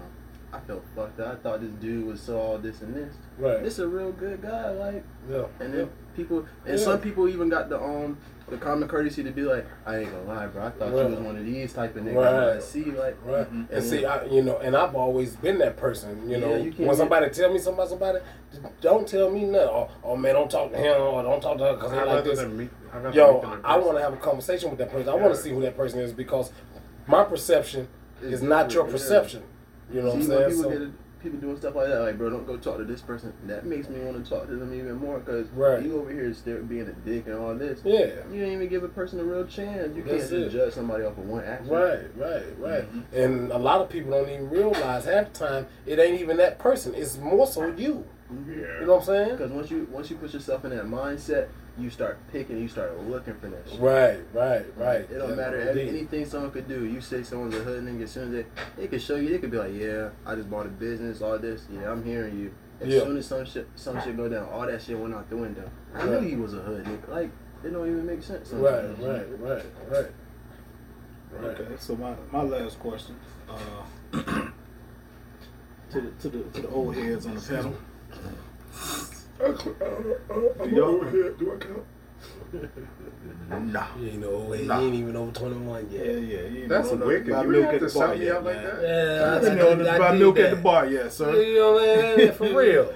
[0.51, 1.33] I felt fucked up.
[1.33, 3.13] I thought this dude was so all this and this.
[3.37, 3.61] Right.
[3.63, 5.03] This a real good guy, like.
[5.29, 5.43] Yeah.
[5.59, 6.83] And then people, and Yeah.
[6.83, 10.23] some people even got the um the common courtesy to be like, I ain't gonna
[10.23, 10.65] lie, bro.
[10.65, 11.03] I thought Right.
[11.07, 12.15] you was one of these type of niggas.
[12.15, 12.31] Right.
[12.45, 13.53] But I see, like, Right.
[13.53, 13.67] Mhm.
[13.69, 16.23] And see, I, you know, and I've always been that person.
[16.27, 18.19] You Yeah, know, you can't when get- somebody tell me something about somebody,
[18.81, 19.69] don't tell me nothing.
[19.69, 22.23] Oh, oh man, don't talk to him or don't talk to her because I'd like
[22.23, 22.39] this.
[22.39, 24.89] than meet- I'd Yo, meet them in I want to have a conversation with that
[24.91, 25.09] person.
[25.09, 26.51] I want to see who that person is because
[27.05, 27.87] my perception
[28.23, 29.07] It's is not your different, yeah.
[29.19, 29.43] perception.
[29.91, 30.49] You know what I'm saying?
[30.49, 30.89] people So, get
[31.21, 33.33] people doing stuff like that, like, bro, don't go talk to this person.
[33.45, 35.83] That makes me want to talk to them even more because Right.
[35.83, 37.81] you over here still being a dick and all this.
[37.83, 38.05] yeah.
[38.31, 39.95] You didn't even give a person a real chance.
[39.95, 41.67] You That's can't just judge somebody off of one action.
[41.69, 42.83] Right, right, right.
[42.93, 43.19] Mm-hmm.
[43.19, 46.57] And a lot of people don't even realize half the time it ain't even that
[46.57, 46.93] person.
[46.95, 48.05] It's more so you.
[48.47, 48.55] Yeah.
[48.81, 49.31] You know what I'm saying?
[49.31, 51.47] Because once you once you put yourself in that mindset,
[51.79, 53.79] you start picking, you start looking for that shit.
[53.79, 55.01] Right, right, right.
[55.01, 55.97] It don't Yeah, matter every, indeed.
[55.99, 56.85] anything someone could do.
[56.85, 58.45] You say someone's a hood nigga, as soon as they,
[58.81, 61.37] they could show you, they could be like, yeah, I just bought a business, all
[61.39, 62.51] this, yeah, I'm hearing you.
[62.81, 63.01] As Yeah.
[63.01, 65.69] soon as some shit, some shit go down, all that shit went out the window.
[65.93, 66.21] I Right.
[66.21, 67.07] knew he was a hood nigga.
[67.09, 67.29] Like,
[67.63, 68.51] it don't even make sense.
[68.53, 70.05] Right, right, right, right.
[71.31, 71.59] Right.
[71.59, 73.15] Okay, so my, my last question
[73.49, 73.83] uh,
[75.91, 77.75] to the to the to the old heads on the panel.
[79.41, 80.85] I'm Yo.
[80.85, 81.31] over here.
[81.31, 81.85] Do I count?
[83.71, 83.85] Nah.
[83.99, 84.79] You ain't know, he Nah.
[84.81, 86.05] ain't even over 21 Yeah, yet.
[86.05, 86.19] yeah.
[86.21, 87.29] You ain't That's know no- wicked.
[87.29, 88.63] about You milk have at to the bar shout me yet, out like man.
[88.65, 88.81] that?
[88.81, 90.45] Yeah, You know, I, about did milk that.
[90.45, 91.41] at the bar, yeah, sir.
[91.41, 92.31] You know what I mean?
[92.37, 92.93] For real.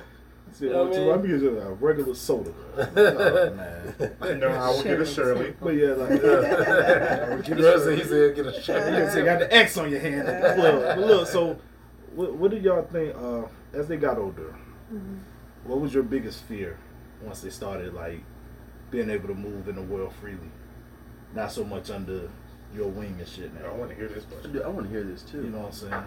[0.52, 1.14] See, You know well, what I too, mean?
[1.14, 2.52] I'm using a regular soda.
[2.78, 4.40] oh, man.
[4.40, 5.54] No, I will get a Shirley.
[5.60, 6.10] But yeah, like
[7.46, 8.76] He said he said get a you shot.
[8.84, 10.28] can see, got the X on your hand.
[10.62, 11.58] look, but look, so
[12.16, 13.44] what, what did y'all think uh,
[13.74, 14.54] as they got older?
[15.66, 16.78] What was your biggest fear
[17.22, 18.20] once they started like
[18.92, 20.52] being able to move in the world freely,
[21.34, 22.30] not so much under
[22.76, 23.70] your wing and shit now.
[23.70, 24.54] I want to hear this question.
[24.54, 25.38] Dude, I want to hear this too.
[25.44, 26.04] You know what I'm saying?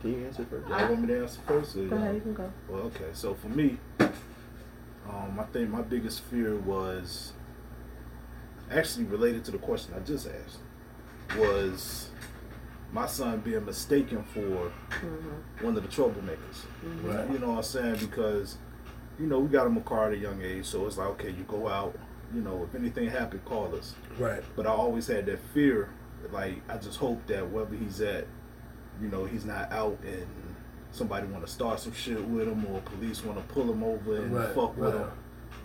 [0.00, 0.68] Can you answer first?
[0.68, 1.76] You want me to answer first?
[1.76, 2.14] Or Go ahead, y'all?
[2.14, 2.52] you can go.
[2.68, 3.10] Well, okay.
[3.12, 7.32] So for me, um, I think my biggest fear was
[8.70, 10.58] actually related to the question I just asked.
[11.38, 12.10] Was
[12.94, 15.64] my son being mistaken for Mm-hmm.
[15.66, 16.64] one of the troublemakers?
[17.02, 17.30] Right.
[17.30, 17.96] You know what I'm saying?
[18.00, 18.56] Because
[19.18, 21.28] you know we got him a car at a young age, so it's like okay,
[21.30, 21.94] you go out.
[22.34, 23.94] You know, if anything happened, call us.
[24.18, 24.42] Right.
[24.56, 25.90] But I always had that fear.
[26.32, 28.26] Like I just hope that wherever he's at,
[29.02, 30.26] you know, he's not out and
[30.90, 34.16] somebody want to start some shit with him or police want to pull him over
[34.16, 35.02] and Right, fuck with right.
[35.02, 35.10] him.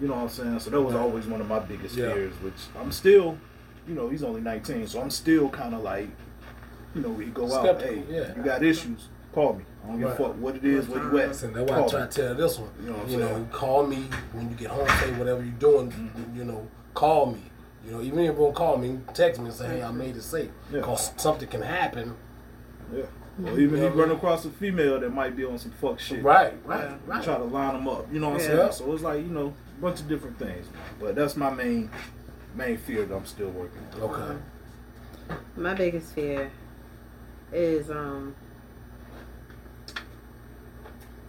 [0.02, 0.60] You know what I'm saying?
[0.60, 2.12] So that was always one of my biggest Yeah.
[2.14, 2.34] fears.
[2.42, 3.38] Which I'm still,
[3.88, 6.10] you know, he's only 19, so I'm still kind of like,
[6.96, 7.64] you know, we go out.
[7.64, 8.36] Skeptical, Hey, yeah.
[8.36, 9.08] you got issues?
[9.34, 9.64] Call me.
[9.84, 11.28] I don't give a fuck what it is, where you at.
[11.30, 12.08] Listen, that's why I Call try me.
[12.10, 12.70] to tell this one.
[12.84, 14.88] You know you know, call me when you get home.
[15.00, 15.92] Say whatever you're doing.
[15.92, 16.36] Mm-hmm.
[16.38, 17.42] You know, call me.
[17.86, 20.16] You know, even if you won't call me, text me and say, "Hey, I made
[20.18, 20.80] it safe," Yeah.
[20.80, 22.16] because something can happen.
[22.94, 23.04] Yeah.
[23.46, 25.98] Or even Yeah, if you run across a female that might be on some fuck
[26.00, 26.22] shit.
[26.24, 27.24] Right, right, You right.
[27.24, 28.12] Try to line them up.
[28.12, 28.72] You know what I'm saying?
[28.74, 30.66] So it's like, you know, a bunch of different things.
[31.00, 31.90] But that's my main
[32.56, 34.02] main fear that I'm still working on.
[34.02, 35.38] Okay.
[35.56, 36.52] My biggest fear
[37.52, 38.36] is um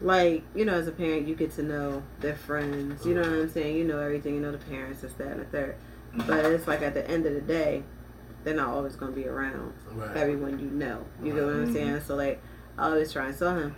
[0.03, 3.31] like, you know, as a parent you get to know their friends, you know what
[3.31, 3.53] I'm mm-hmm.
[3.53, 3.77] saying?
[3.77, 5.77] You know everything, you know the parents, this, that, and the third.
[6.15, 6.27] Mm-hmm.
[6.27, 7.83] But it's like at the end of the day,
[8.43, 10.17] they're not always gonna be around Right.
[10.17, 11.05] everyone you know.
[11.23, 11.75] You know what I'm mm-hmm.
[11.75, 12.01] saying?
[12.03, 12.43] So like
[12.79, 13.77] I always try and tell him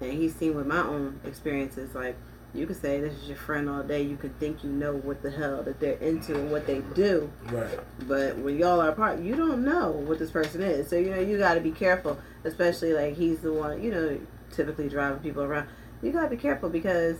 [0.00, 2.16] and he's seen with my own experiences, like
[2.52, 5.22] you could say this is your friend all day, you could think you know what
[5.22, 7.30] the hell that they're into and what they do.
[7.44, 7.78] Right.
[8.08, 10.88] But when y'all are apart, you don't know what this person is.
[10.88, 14.20] So you know you got to be careful, especially like he's the one you know
[14.52, 15.68] typically driving people around.
[16.02, 17.18] You got to be careful because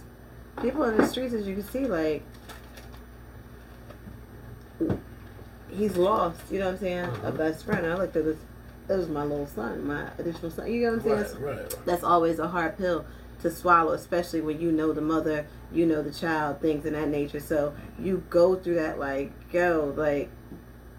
[0.61, 2.25] people in the streets, as you can see, like
[5.71, 6.41] he's lost.
[6.51, 7.05] You know what I'm saying?
[7.05, 7.31] A uh-huh.
[7.33, 7.87] best friend.
[7.87, 8.39] I looked at this.
[8.89, 10.73] It was my little son, my additional son.
[10.73, 11.43] You know what I'm saying?
[11.45, 11.59] Right.
[11.59, 11.77] Right.
[11.87, 13.05] that's always a hard pill
[13.41, 17.09] to swallow, especially when you know the mother, you know the child, things in that
[17.09, 17.41] nature.
[17.41, 20.31] So you go through that like, go, like,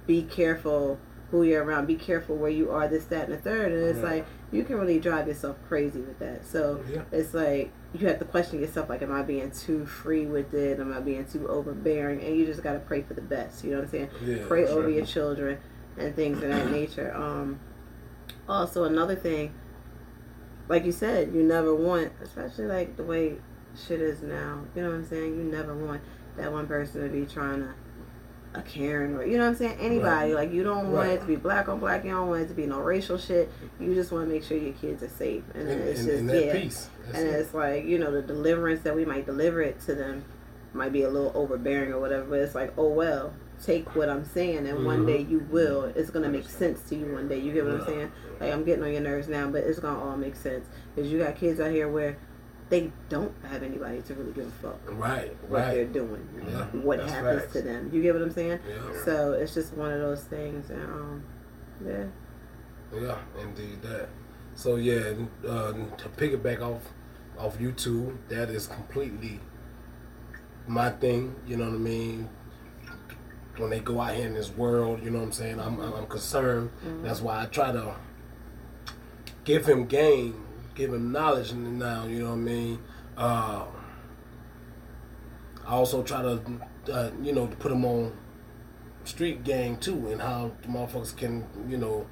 [0.07, 0.99] be careful
[1.29, 3.71] who you're around, be careful where you are, this, that, and the third.
[3.71, 4.15] And it's Right.
[4.17, 6.45] like you can really drive yourself crazy with that.
[6.45, 7.03] So Yeah.
[7.11, 10.79] it's like you have to question yourself, like, am I being too free with it?
[10.79, 12.21] Am I being too overbearing?
[12.21, 13.63] And you just gotta pray for the best.
[13.63, 14.09] You know what I'm saying?
[14.25, 14.37] Yeah.
[14.47, 14.79] pray sure.
[14.79, 15.57] over your children
[15.97, 17.13] and things of that nature.
[17.15, 17.59] Um,
[18.49, 19.53] also, another thing,
[20.71, 23.35] like you said, you never want, especially like the way
[23.87, 24.61] shit is now.
[24.75, 25.35] You know what I'm saying?
[25.35, 26.01] You never want
[26.37, 27.73] that one person to be trying to
[28.53, 29.77] a Karen or you know what I'm saying?
[29.79, 30.33] Anybody Right.
[30.33, 31.09] like you don't want Right.
[31.11, 32.03] it to be black on black.
[32.03, 33.49] You don't want it to be no racial shit.
[33.79, 35.43] You just want to make sure your kids are safe.
[35.53, 36.53] And, And, it's and, just and yeah.
[36.53, 36.89] piece.
[37.13, 37.31] And it.
[37.31, 40.25] it's like, you know, the deliverance that we might deliver it to them
[40.73, 44.25] might be a little overbearing or whatever, but it's like, oh well, take what I'm
[44.25, 45.07] saying and one Mhm.
[45.07, 45.85] day you will.
[45.95, 47.39] It's gonna make sense to you one day.
[47.39, 48.11] You get what I'm saying?
[48.39, 50.65] Like I'm getting on your nerves now, but it's gonna all make sense.
[50.95, 52.17] Because you got kids out here where
[52.69, 55.35] they don't have anybody to really give a fuck Right.
[55.49, 56.65] what they're doing, Yeah.
[56.81, 57.89] what happens to them.
[57.91, 58.59] You get what I'm saying?
[58.67, 59.03] Yeah.
[59.03, 61.23] So it's just one of those things, and um,
[61.85, 62.05] yeah.
[62.93, 64.07] Yeah, indeed that.
[64.55, 65.13] So yeah,
[65.47, 66.93] uh, to piggyback off
[67.37, 69.39] off YouTube, that is completely
[70.67, 71.35] my thing.
[71.47, 72.29] You know what I mean?
[73.57, 75.59] When they go out here in this world, you know what I'm saying?
[75.59, 76.71] I'm I'm, concerned.
[77.03, 77.95] That's why I try to
[79.43, 80.45] give him game,
[80.75, 82.05] give him knowledge And now.
[82.05, 82.79] You know what I mean?
[83.17, 83.65] Uh,
[85.65, 86.41] I also try to,
[86.91, 88.17] uh, you know, put him on
[89.03, 92.07] street gang too, and how the motherfuckers can, you know,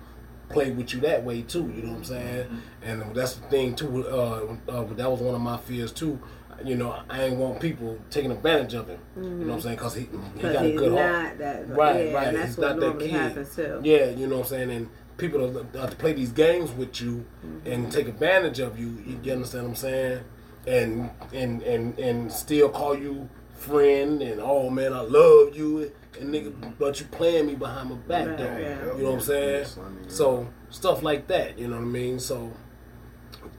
[0.49, 1.71] play with you that way too.
[1.75, 2.61] You know what I'm saying?
[2.81, 4.07] And that's the thing too.
[4.07, 6.19] Uh, uh, that was one of my fears too.
[6.65, 8.99] You know, I ain't want people taking advantage of him.
[9.15, 9.63] You know what I'm mm.
[9.63, 9.75] saying?
[9.75, 11.37] Because he he But got a good not heart.
[11.39, 12.27] that, Right, yeah, right.
[12.29, 13.19] And that's He's what not that normally kid.
[13.19, 13.81] happens too.
[13.83, 14.71] Yeah, you know what I'm saying?
[14.71, 17.71] And people that that to play these games with you mm-hmm.
[17.71, 20.23] and take advantage of you, you, you understand what I'm saying?
[20.67, 26.33] And and and and still call you friend and oh man, I love you and
[26.33, 26.71] nigga mm-hmm.
[26.79, 28.57] but you playing me behind my back Right, though.
[28.57, 28.95] yeah.
[28.95, 29.65] You know what I'm saying?
[29.65, 32.19] Slimy, So stuff like that, you know what I mean?
[32.19, 32.51] So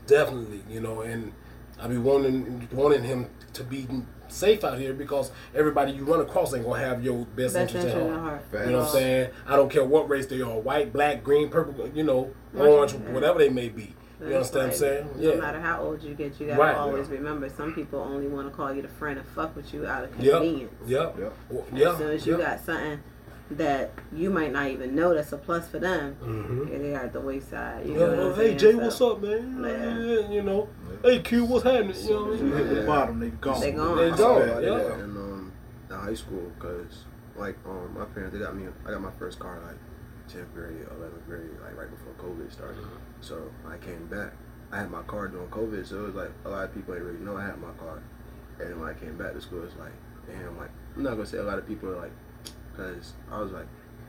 [0.06, 1.32] definitely, you know, and
[1.80, 3.86] I be wanting wanting him to be
[4.28, 7.74] safe out here because everybody you run across ain't gonna have your best, Best interest
[7.86, 8.42] interest at in heart.
[8.52, 8.66] heart.
[8.66, 9.30] You know what I'm saying?
[9.46, 13.38] I don't care what race they are, white, black, green, purple, you know, orange, whatever
[13.38, 13.94] they may be.
[14.20, 15.08] You understand what I'm saying?
[15.16, 16.76] No matter how old you get, you gotta Right.
[16.76, 17.48] always remember.
[17.48, 20.10] Some people only want to call you the friend and fuck with you out of
[20.20, 20.32] Yep.
[20.34, 20.74] convenience.
[20.86, 21.18] Yep.
[21.18, 21.32] Yep.
[21.48, 21.92] Well, Yeah.
[21.92, 22.44] As soon as you yeah.
[22.44, 23.00] got something
[23.50, 26.70] that you might not even know that's a plus for them, Mhm.
[26.70, 27.86] yeah, they are at the wayside.
[27.86, 28.54] You Yeah, know what well, hey?
[28.54, 29.64] Jay, So, what's up, man?
[29.64, 29.98] Yeah.
[29.98, 30.68] Yeah, you know,
[31.02, 31.96] hey Q, what's happening?
[31.96, 32.52] You know what I mean?
[32.52, 33.60] hit the bottom, they gone.
[33.60, 33.96] They gone.
[33.96, 34.62] They gone.
[34.62, 34.94] Yeah, Yeah.
[34.94, 35.52] And um,
[35.90, 37.04] in high school, cause
[37.36, 38.66] like um, my parents they got me.
[38.86, 39.76] I got my first car like
[40.28, 42.84] 10th grade, 11th grade, like right before COVID started.
[43.20, 44.32] So I came back.
[44.70, 47.08] I had my car during COVID, so it was like a lot of people didn't
[47.08, 47.98] really know I had my car.
[48.60, 49.90] And when I came back to school, it's like,
[50.28, 52.12] damn, like I'm not gonna say a lot of people are like,
[52.80, 53.66] cause I was like,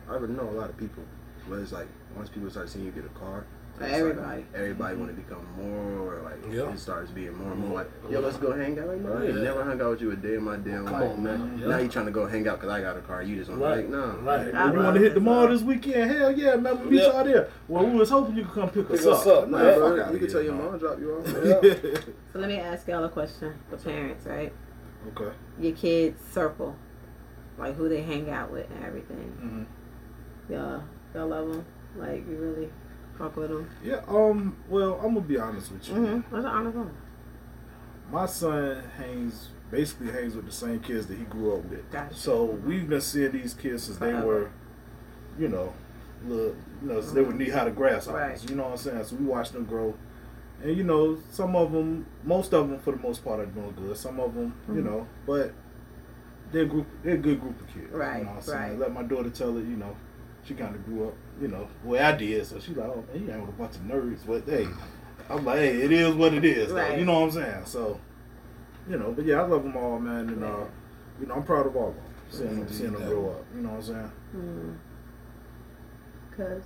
[0.07, 1.03] I already know a lot of people,
[1.49, 3.45] but it's like once people start seeing you get a car.
[3.77, 4.45] For it's like everybody.
[4.53, 5.30] everybody want to mm-hmm.
[5.30, 5.48] become
[5.95, 6.73] more like Yeah.
[6.73, 9.23] it starts being more and more like yo let's go hang out like no I
[9.27, 9.31] Yeah.
[9.35, 11.69] never hung out with you a day in my damn Come life on, now, man.
[11.69, 13.61] now you trying to go hang out because I got a car you just want
[13.61, 13.77] Right.
[13.77, 14.53] like no Right.
[14.53, 16.11] I you want to hit the it, mall this weekend?
[16.11, 16.80] Hell yeah, man.
[16.81, 17.48] We'll meet y'all there.
[17.69, 19.43] Well, we was hoping you could come pick us Pick us up.
[19.43, 19.77] up, Nah, man.
[19.80, 21.26] bro, you can tell your mom drop you off
[22.34, 23.53] So let me ask y'all a question.
[23.72, 24.52] The parents, right?
[25.18, 25.34] okay.
[25.61, 26.76] Your kids' circle,
[27.62, 29.18] like who they hang out with and everything.
[29.40, 29.64] hmm
[30.54, 30.84] Y'all,
[31.16, 31.66] y'all love them.
[31.96, 32.70] Like you really
[33.18, 33.70] fuck with them.
[33.84, 34.02] Yeah.
[34.08, 34.58] Um.
[34.68, 35.96] Well, I'm gonna be honest with you.
[35.96, 36.34] Mm-hmm.
[36.34, 36.92] What's the honest one?
[38.12, 41.90] My son hangs basically hangs with the same kids that he grew up with.
[41.92, 42.14] Gotcha.
[42.16, 44.50] So we've been seeing these kids since they were,
[45.40, 45.74] you know,
[46.26, 48.42] little, you know, so they would knee high to grasshoppers.
[48.42, 48.50] Right.
[48.50, 49.04] You know what I'm saying?
[49.06, 49.96] So we watched them grow,
[50.62, 53.74] and you know, some of them, most of them, for the most part, are doing
[53.78, 53.96] good.
[53.96, 54.86] Some of them, you Mhm.
[54.86, 55.54] know, but
[56.52, 56.88] they're a group.
[57.03, 57.91] They're a good group of kids.
[57.91, 58.60] Right, You know what I'm saying?
[58.72, 58.80] right.
[58.80, 59.61] Let my daughter tell it.
[59.65, 59.95] You know,
[60.45, 61.14] she kind of grew up.
[61.41, 62.45] You know, the way I did.
[62.45, 64.68] So she's like, oh man, you hang with a bunch of nerds, but hey.
[65.30, 66.69] I'm like, hey, it is what it is.
[66.69, 66.76] though.
[66.76, 66.99] Right.
[66.99, 67.65] You know what I'm saying?
[67.65, 67.99] So,
[68.90, 70.65] you know, but yeah, I love them all, man, and uh,
[71.22, 73.45] you know, I'm proud of all of them, seeing them, seeing them grow up.
[73.56, 74.11] You know what I'm saying?
[74.36, 74.76] Mm.
[76.36, 76.64] Cause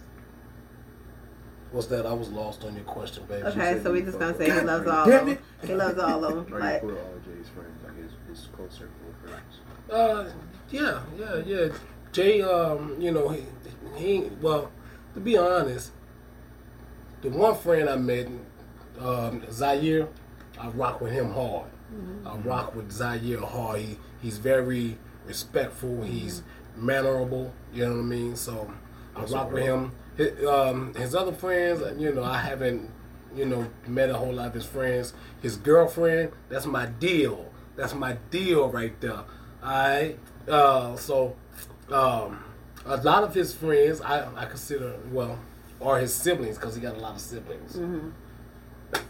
[1.72, 2.06] What's that?
[2.06, 3.44] I was lost on your question, baby.
[3.48, 5.38] okay, so we you just gonna say he loves all of them.
[5.66, 6.54] He loves all of them.
[6.54, 6.90] or you Like all
[7.26, 9.60] Jay's friends like his, his close circle of friends
[9.90, 10.26] Uh,
[10.72, 11.68] yeah, yeah, yeah.
[12.12, 13.44] Jay, um, you know, he,
[13.96, 14.72] he, well,
[15.14, 15.92] to be honest,
[17.22, 18.28] the one friend I met,
[19.00, 20.08] um, Zaire,
[20.60, 21.68] I rock with him hard.
[22.26, 23.80] I rock with Zaire hard.
[23.82, 26.04] He, he's very respectful.
[26.04, 26.44] He's
[26.76, 27.54] mannerable.
[27.74, 28.36] You know what I mean?
[28.36, 28.72] So
[29.16, 29.92] I rock with him.
[30.18, 32.90] His, um, his other friends, you know, I haven't,
[33.36, 35.14] you know, met a whole lot of his friends.
[35.42, 37.52] His girlfriend, that's my deal.
[37.76, 39.24] That's my deal right there.
[39.66, 40.20] Alright.
[40.48, 41.36] Uh, so,
[41.92, 42.44] um,
[42.86, 45.40] a lot of his friends, I, I consider, well,
[45.82, 47.80] are his siblings because he got a lot of siblings.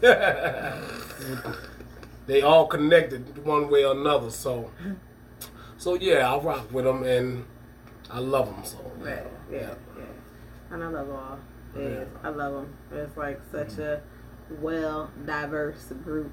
[2.26, 4.30] they all connected one way or another.
[4.30, 4.70] So,
[5.76, 7.44] so yeah, I rock with them and
[8.10, 8.64] I love them.
[8.64, 10.04] So, yeah, yeah, yeah.
[10.70, 11.38] And I love all.
[11.78, 12.74] Yeah, I love them.
[12.92, 14.00] It's like such a
[14.60, 16.32] well diverse group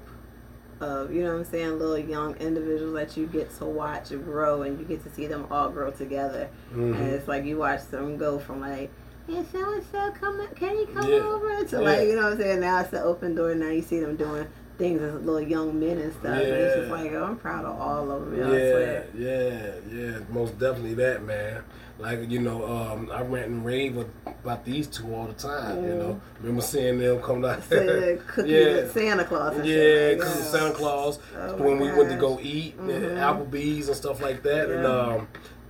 [0.84, 4.62] of you know what I'm saying, little young individuals that you get to watch grow
[4.62, 6.48] and you get to see them all grow together.
[6.74, 6.94] Mhm.
[6.96, 8.90] And it's like you watch them go from like,
[9.26, 11.20] Hey so and so come can he come Yeah.
[11.20, 11.82] over to Yeah.
[11.82, 14.16] like you know what I'm saying, now it's the open door, now you see them
[14.16, 14.46] doing
[14.78, 16.26] things as little young men and stuff.
[16.26, 18.38] And it's just like, oh, I'm proud of all of them.
[18.52, 21.62] Yeah, yeah, yeah, most definitely that, man.
[21.98, 23.96] Like you know, um, I rant and rave
[24.26, 25.76] about these two all the time.
[25.84, 27.62] You know, remember seeing them come down.
[27.62, 28.88] Cookies Yeah.
[28.88, 29.56] Santa Claus.
[29.56, 29.76] And Yeah,
[30.20, 31.20] of Santa Claus.
[31.38, 33.16] Oh when we went to go eat at Mhm.
[33.50, 35.28] Applebee's and stuff like that, and um,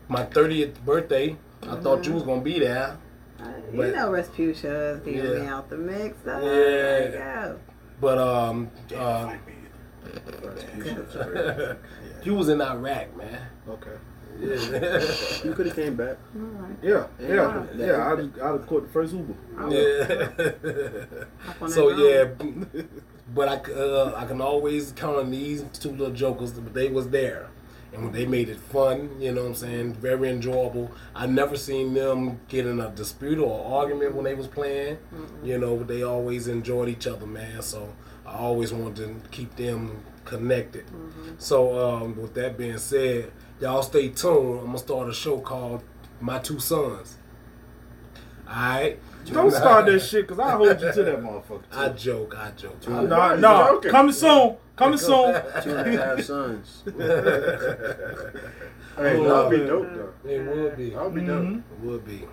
[0.08, 2.96] my thirtieth birthday, I thought you was gonna be there,
[3.38, 6.16] Uh, you but- know, Respucia is getting me out the mix.
[6.24, 6.40] Though.
[6.40, 7.52] Yeah.
[8.00, 8.16] Like, yeah.
[8.16, 9.32] but um, uh,
[10.76, 11.76] That's
[12.26, 13.40] you was in Iraq, man.
[13.68, 13.90] Okay.
[14.40, 15.00] Yeah.
[15.44, 16.16] you could have came back
[16.82, 17.64] Yeah, yeah, yeah.
[17.76, 18.12] Yeah.
[18.12, 19.34] I just, I just caught the first Uber.
[19.70, 21.68] yeah.
[21.68, 22.24] So yeah,
[23.32, 26.50] but I, c- uh, I can always count on these two little jokers.
[26.52, 27.48] But they was there,
[27.94, 29.10] and they made it fun.
[29.20, 29.94] You know what I'm saying?
[29.94, 30.90] Very enjoyable.
[31.14, 34.98] I never seen them get in a dispute or argument when they was playing.
[35.42, 37.62] You know, they always enjoyed each other, man.
[37.62, 37.88] So
[38.26, 40.84] I always wanted to keep them connected.
[41.38, 43.30] So um, with that being said,
[43.60, 44.60] y'all stay tuned.
[44.60, 45.82] I'm gonna start a show called
[46.20, 47.18] My Two Sons.
[48.48, 48.98] All right.
[49.26, 51.62] Don't start that shit, cause I hold you to that motherfucker.
[51.72, 52.34] I joke.
[52.36, 52.86] I joke.
[52.86, 53.90] No, I- no, no.
[53.90, 54.56] Coming soon.
[54.76, 55.34] Coming soon.
[55.62, 56.82] two and a half sons
[58.96, 60.12] Hey, that'd be dope though.
[60.28, 60.90] It would be.
[60.90, 61.26] That would be Mhm.
[61.26, 61.62] dope.
[61.72, 62.24] It would be.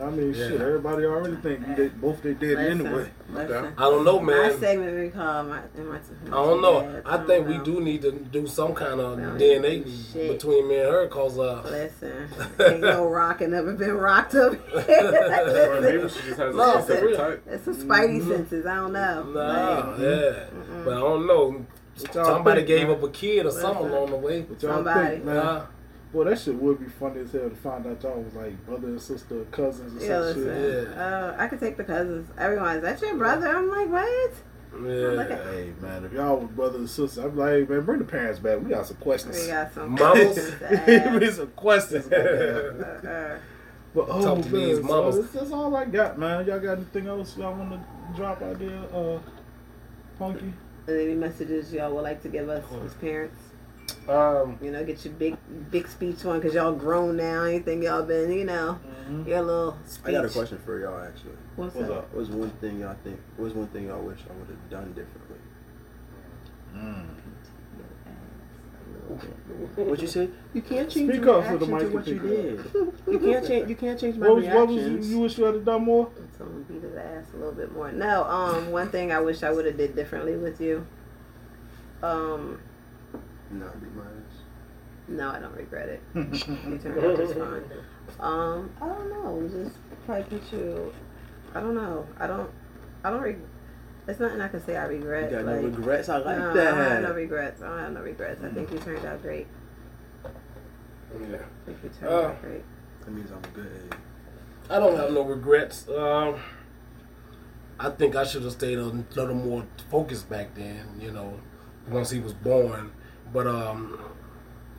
[0.00, 0.48] I mean, Yeah.
[0.48, 0.60] shit.
[0.60, 3.10] Everybody already think they both they dead Listen, anyway.
[3.32, 3.66] listen.
[3.76, 4.36] I don't know, man.
[4.36, 4.58] My man.
[4.60, 6.80] segment we call my, my, I don't know.
[6.82, 9.84] Yeah, I think we do need to do some kind of No, DNA
[10.28, 12.28] between me and her, cause uh, Listen,
[12.60, 16.82] ain't no rocking ever been rocked up Or maybe she just has a No, for
[16.82, 17.16] specific real.
[17.16, 17.42] type.
[17.48, 18.30] It's some spidey Mm-hmm.
[18.30, 18.66] senses.
[18.66, 19.22] I don't know.
[19.24, 20.44] nah, Like, yeah.
[20.84, 21.66] But I don't know.
[22.02, 22.96] What y'all Somebody think, gave man?
[22.96, 24.42] up a kid or something along the way.
[24.42, 25.08] What y'all Somebody.
[25.08, 25.36] think, man?
[25.36, 25.66] Nah.
[26.12, 28.86] Boy, that shit would be funny as hell to find out y'all was like brother
[28.88, 30.86] and sister, cousins, or yeah, some listen.
[30.88, 30.96] shit.
[30.98, 32.30] Uh, I could take the cousins.
[32.38, 33.48] Everyone, is that your brother?
[33.48, 34.32] I'm like, what?
[34.72, 35.34] Look Yeah.
[35.36, 38.04] at- Hey man, if y'all was brother and sister, I'm like, hey, man, bring the
[38.06, 38.58] parents back.
[38.62, 39.38] We got some questions.
[39.38, 39.90] We got some.
[39.90, 40.54] Mamas.
[40.86, 42.06] Give me some questions.
[42.06, 43.04] about that.
[43.04, 43.38] Uh,
[43.94, 45.16] But oh, Talk to man, these so mamas.
[45.20, 46.46] that's, that's all I got, man.
[46.46, 47.80] Y'all got anything else y'all want to
[48.16, 49.18] drop out there, uh,
[50.18, 50.52] Punky?
[50.96, 53.40] Any messages y'all would like to give us as parents?
[54.08, 55.36] Um, You know, get your big,
[55.70, 57.44] big speech on because y'all grown now.
[57.44, 58.78] Anything y'all been, you know,
[59.26, 60.08] your little speech.
[60.08, 61.32] I got a question for y'all actually.
[61.56, 61.96] What's, What's up?
[61.98, 62.14] up?
[62.14, 63.18] What's one thing y'all think?
[63.36, 65.38] What's one thing y'all wish I would have done differently?
[69.74, 70.32] What would you said?
[70.52, 72.64] You can't change Speak your up for the reaction to what you did.
[73.10, 73.68] You can't change.
[73.70, 76.10] You can't change my What was, what was you, you wish you had done more?
[76.38, 77.90] So I'm gonna beat his ass a little bit more.
[77.90, 80.86] No, um, one thing I wish I would have did differently with you.
[82.02, 82.60] Um,
[83.50, 84.42] Not be my ass.
[85.08, 86.00] no, I don't regret it.
[86.14, 87.64] You turned out just fine.
[88.20, 89.48] Um, I don't know.
[89.64, 90.94] Just probably put you.
[91.54, 92.06] I don't know.
[92.18, 92.50] I don't.
[93.04, 93.20] I don't.
[93.22, 93.38] Reg-
[94.06, 95.30] it's nothing I can say I You regret.
[95.30, 96.08] got like, no regrets.
[96.08, 96.68] I like no, that.
[96.74, 97.60] I don't have no regrets.
[97.62, 98.42] I don't have no regrets.
[98.44, 99.46] I think you turned out great.
[100.24, 101.36] Yeah.
[101.36, 102.62] I think you turned Uh, out great.
[103.04, 103.98] That means I'm a good egg.
[104.70, 105.88] I don't have no regrets.
[105.88, 106.36] Um,
[107.80, 111.00] I think I should have stayed a little more focused back then.
[111.00, 111.40] You know,
[111.88, 112.92] once he was born.
[113.32, 113.98] But um,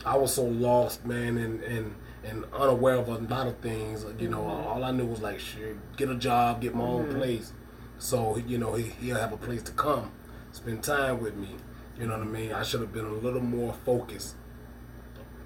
[0.05, 4.05] I was so lost, man, and and and unaware of a lot of things.
[4.19, 7.53] You know, all I knew was like, shit, get a job, get my own place.
[7.97, 10.11] So you know, he, he'll have a place to come,
[10.51, 11.55] spend time with me.
[11.99, 12.53] You know what I mean?
[12.53, 14.35] I should have been a little more focused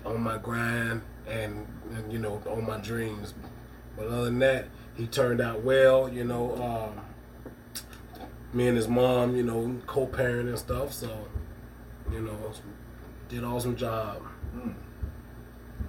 [0.05, 1.65] on my grind and,
[1.95, 3.33] and you know on my dreams.
[3.95, 6.09] But other than that, he turned out well.
[6.11, 7.01] You know, um,
[8.53, 10.93] me and his mom, you know, co-parent and stuff.
[10.93, 11.27] So,
[12.11, 12.53] you know,
[13.29, 14.21] did awesome job.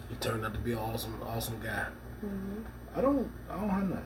[0.08, 1.86] He turned out to be an awesome, awesome guy.
[2.96, 3.30] I don't.
[3.50, 4.04] I don't have nothing.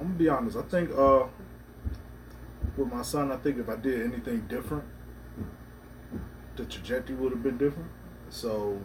[0.00, 0.56] I'm gonna be honest.
[0.56, 1.24] I think uh,
[2.76, 4.84] with my son, I think if I did anything different,
[6.56, 7.90] the trajectory would have been different.
[8.30, 8.80] So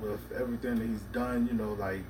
[0.00, 2.02] with everything that he's done, you know, like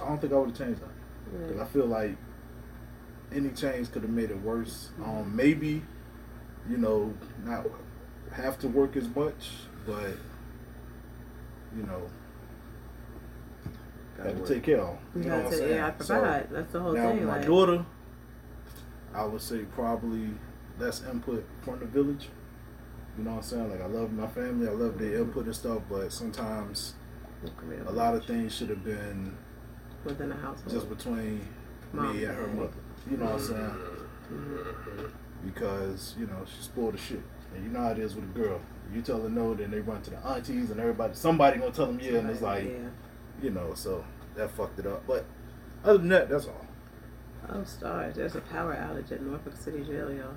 [0.00, 0.88] I don't think I would have changed that
[1.48, 2.16] because I feel like
[3.34, 4.90] any change could have made it worse.
[5.04, 5.82] Um, maybe,
[6.68, 7.14] you know,
[7.44, 7.66] not
[8.32, 9.50] have to work as much,
[9.86, 10.16] but
[11.76, 12.02] you know,
[14.16, 14.98] Gotta had to take care of.
[15.14, 15.74] You You know what I'm saying?
[15.76, 16.50] yeah, I provide.
[16.50, 17.20] That's the whole now, thing.
[17.20, 17.86] with my like, daughter,
[19.14, 20.30] I would say probably
[20.78, 22.28] less input from the village.
[23.18, 23.70] You know what I'm saying?
[23.70, 26.94] Like I love my family, I love their input and stuff, but sometimes
[27.86, 29.36] a lot of things should have been
[30.04, 30.70] within the household.
[30.70, 31.46] just between
[31.92, 32.72] Mom me and her mother.
[33.10, 33.76] You know what I'm saying?
[34.32, 35.06] Mm-hmm.
[35.44, 37.22] Because, you know, she spoiled the shit.
[37.54, 38.60] And you know how it is with a girl.
[38.94, 41.86] You tell her no, then they run to the aunties and everybody somebody gonna tell
[41.86, 42.88] them yeah, and it's like yeah.
[43.42, 44.04] you know, so
[44.36, 45.06] that fucked it up.
[45.06, 45.24] But
[45.84, 46.66] other than that, that's all.
[47.48, 48.16] Oh, stars.
[48.16, 50.34] There's a power outage at Norfolk City Jail, y'all.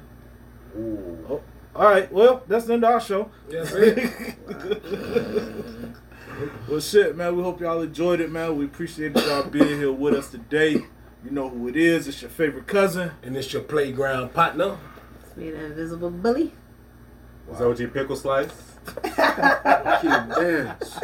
[1.30, 1.42] Oh,
[1.76, 2.12] all right.
[2.12, 3.30] Well, that's the end of our show.
[3.50, 4.36] Yes, sir.
[6.68, 7.36] well, shit, man.
[7.36, 8.57] We hope y'all enjoyed it, man.
[8.57, 10.74] We appreciate y'all being here with us today.
[11.24, 12.07] You know who it is.
[12.07, 13.12] It's your favorite cousin.
[13.24, 14.78] and it's your playground partner.
[15.26, 16.53] It's me, the invisible bully.
[17.52, 18.49] Is OG Pickle Slice?
[19.03, 20.99] Keep dance.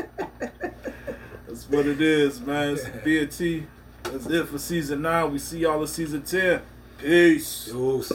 [1.47, 2.73] That's what it is, man.
[2.73, 3.65] It's BT.
[4.03, 5.31] That's it for season nine.
[5.31, 6.61] We see y'all in season ten.
[6.97, 7.65] Peace.
[7.71, 8.11] Deuce.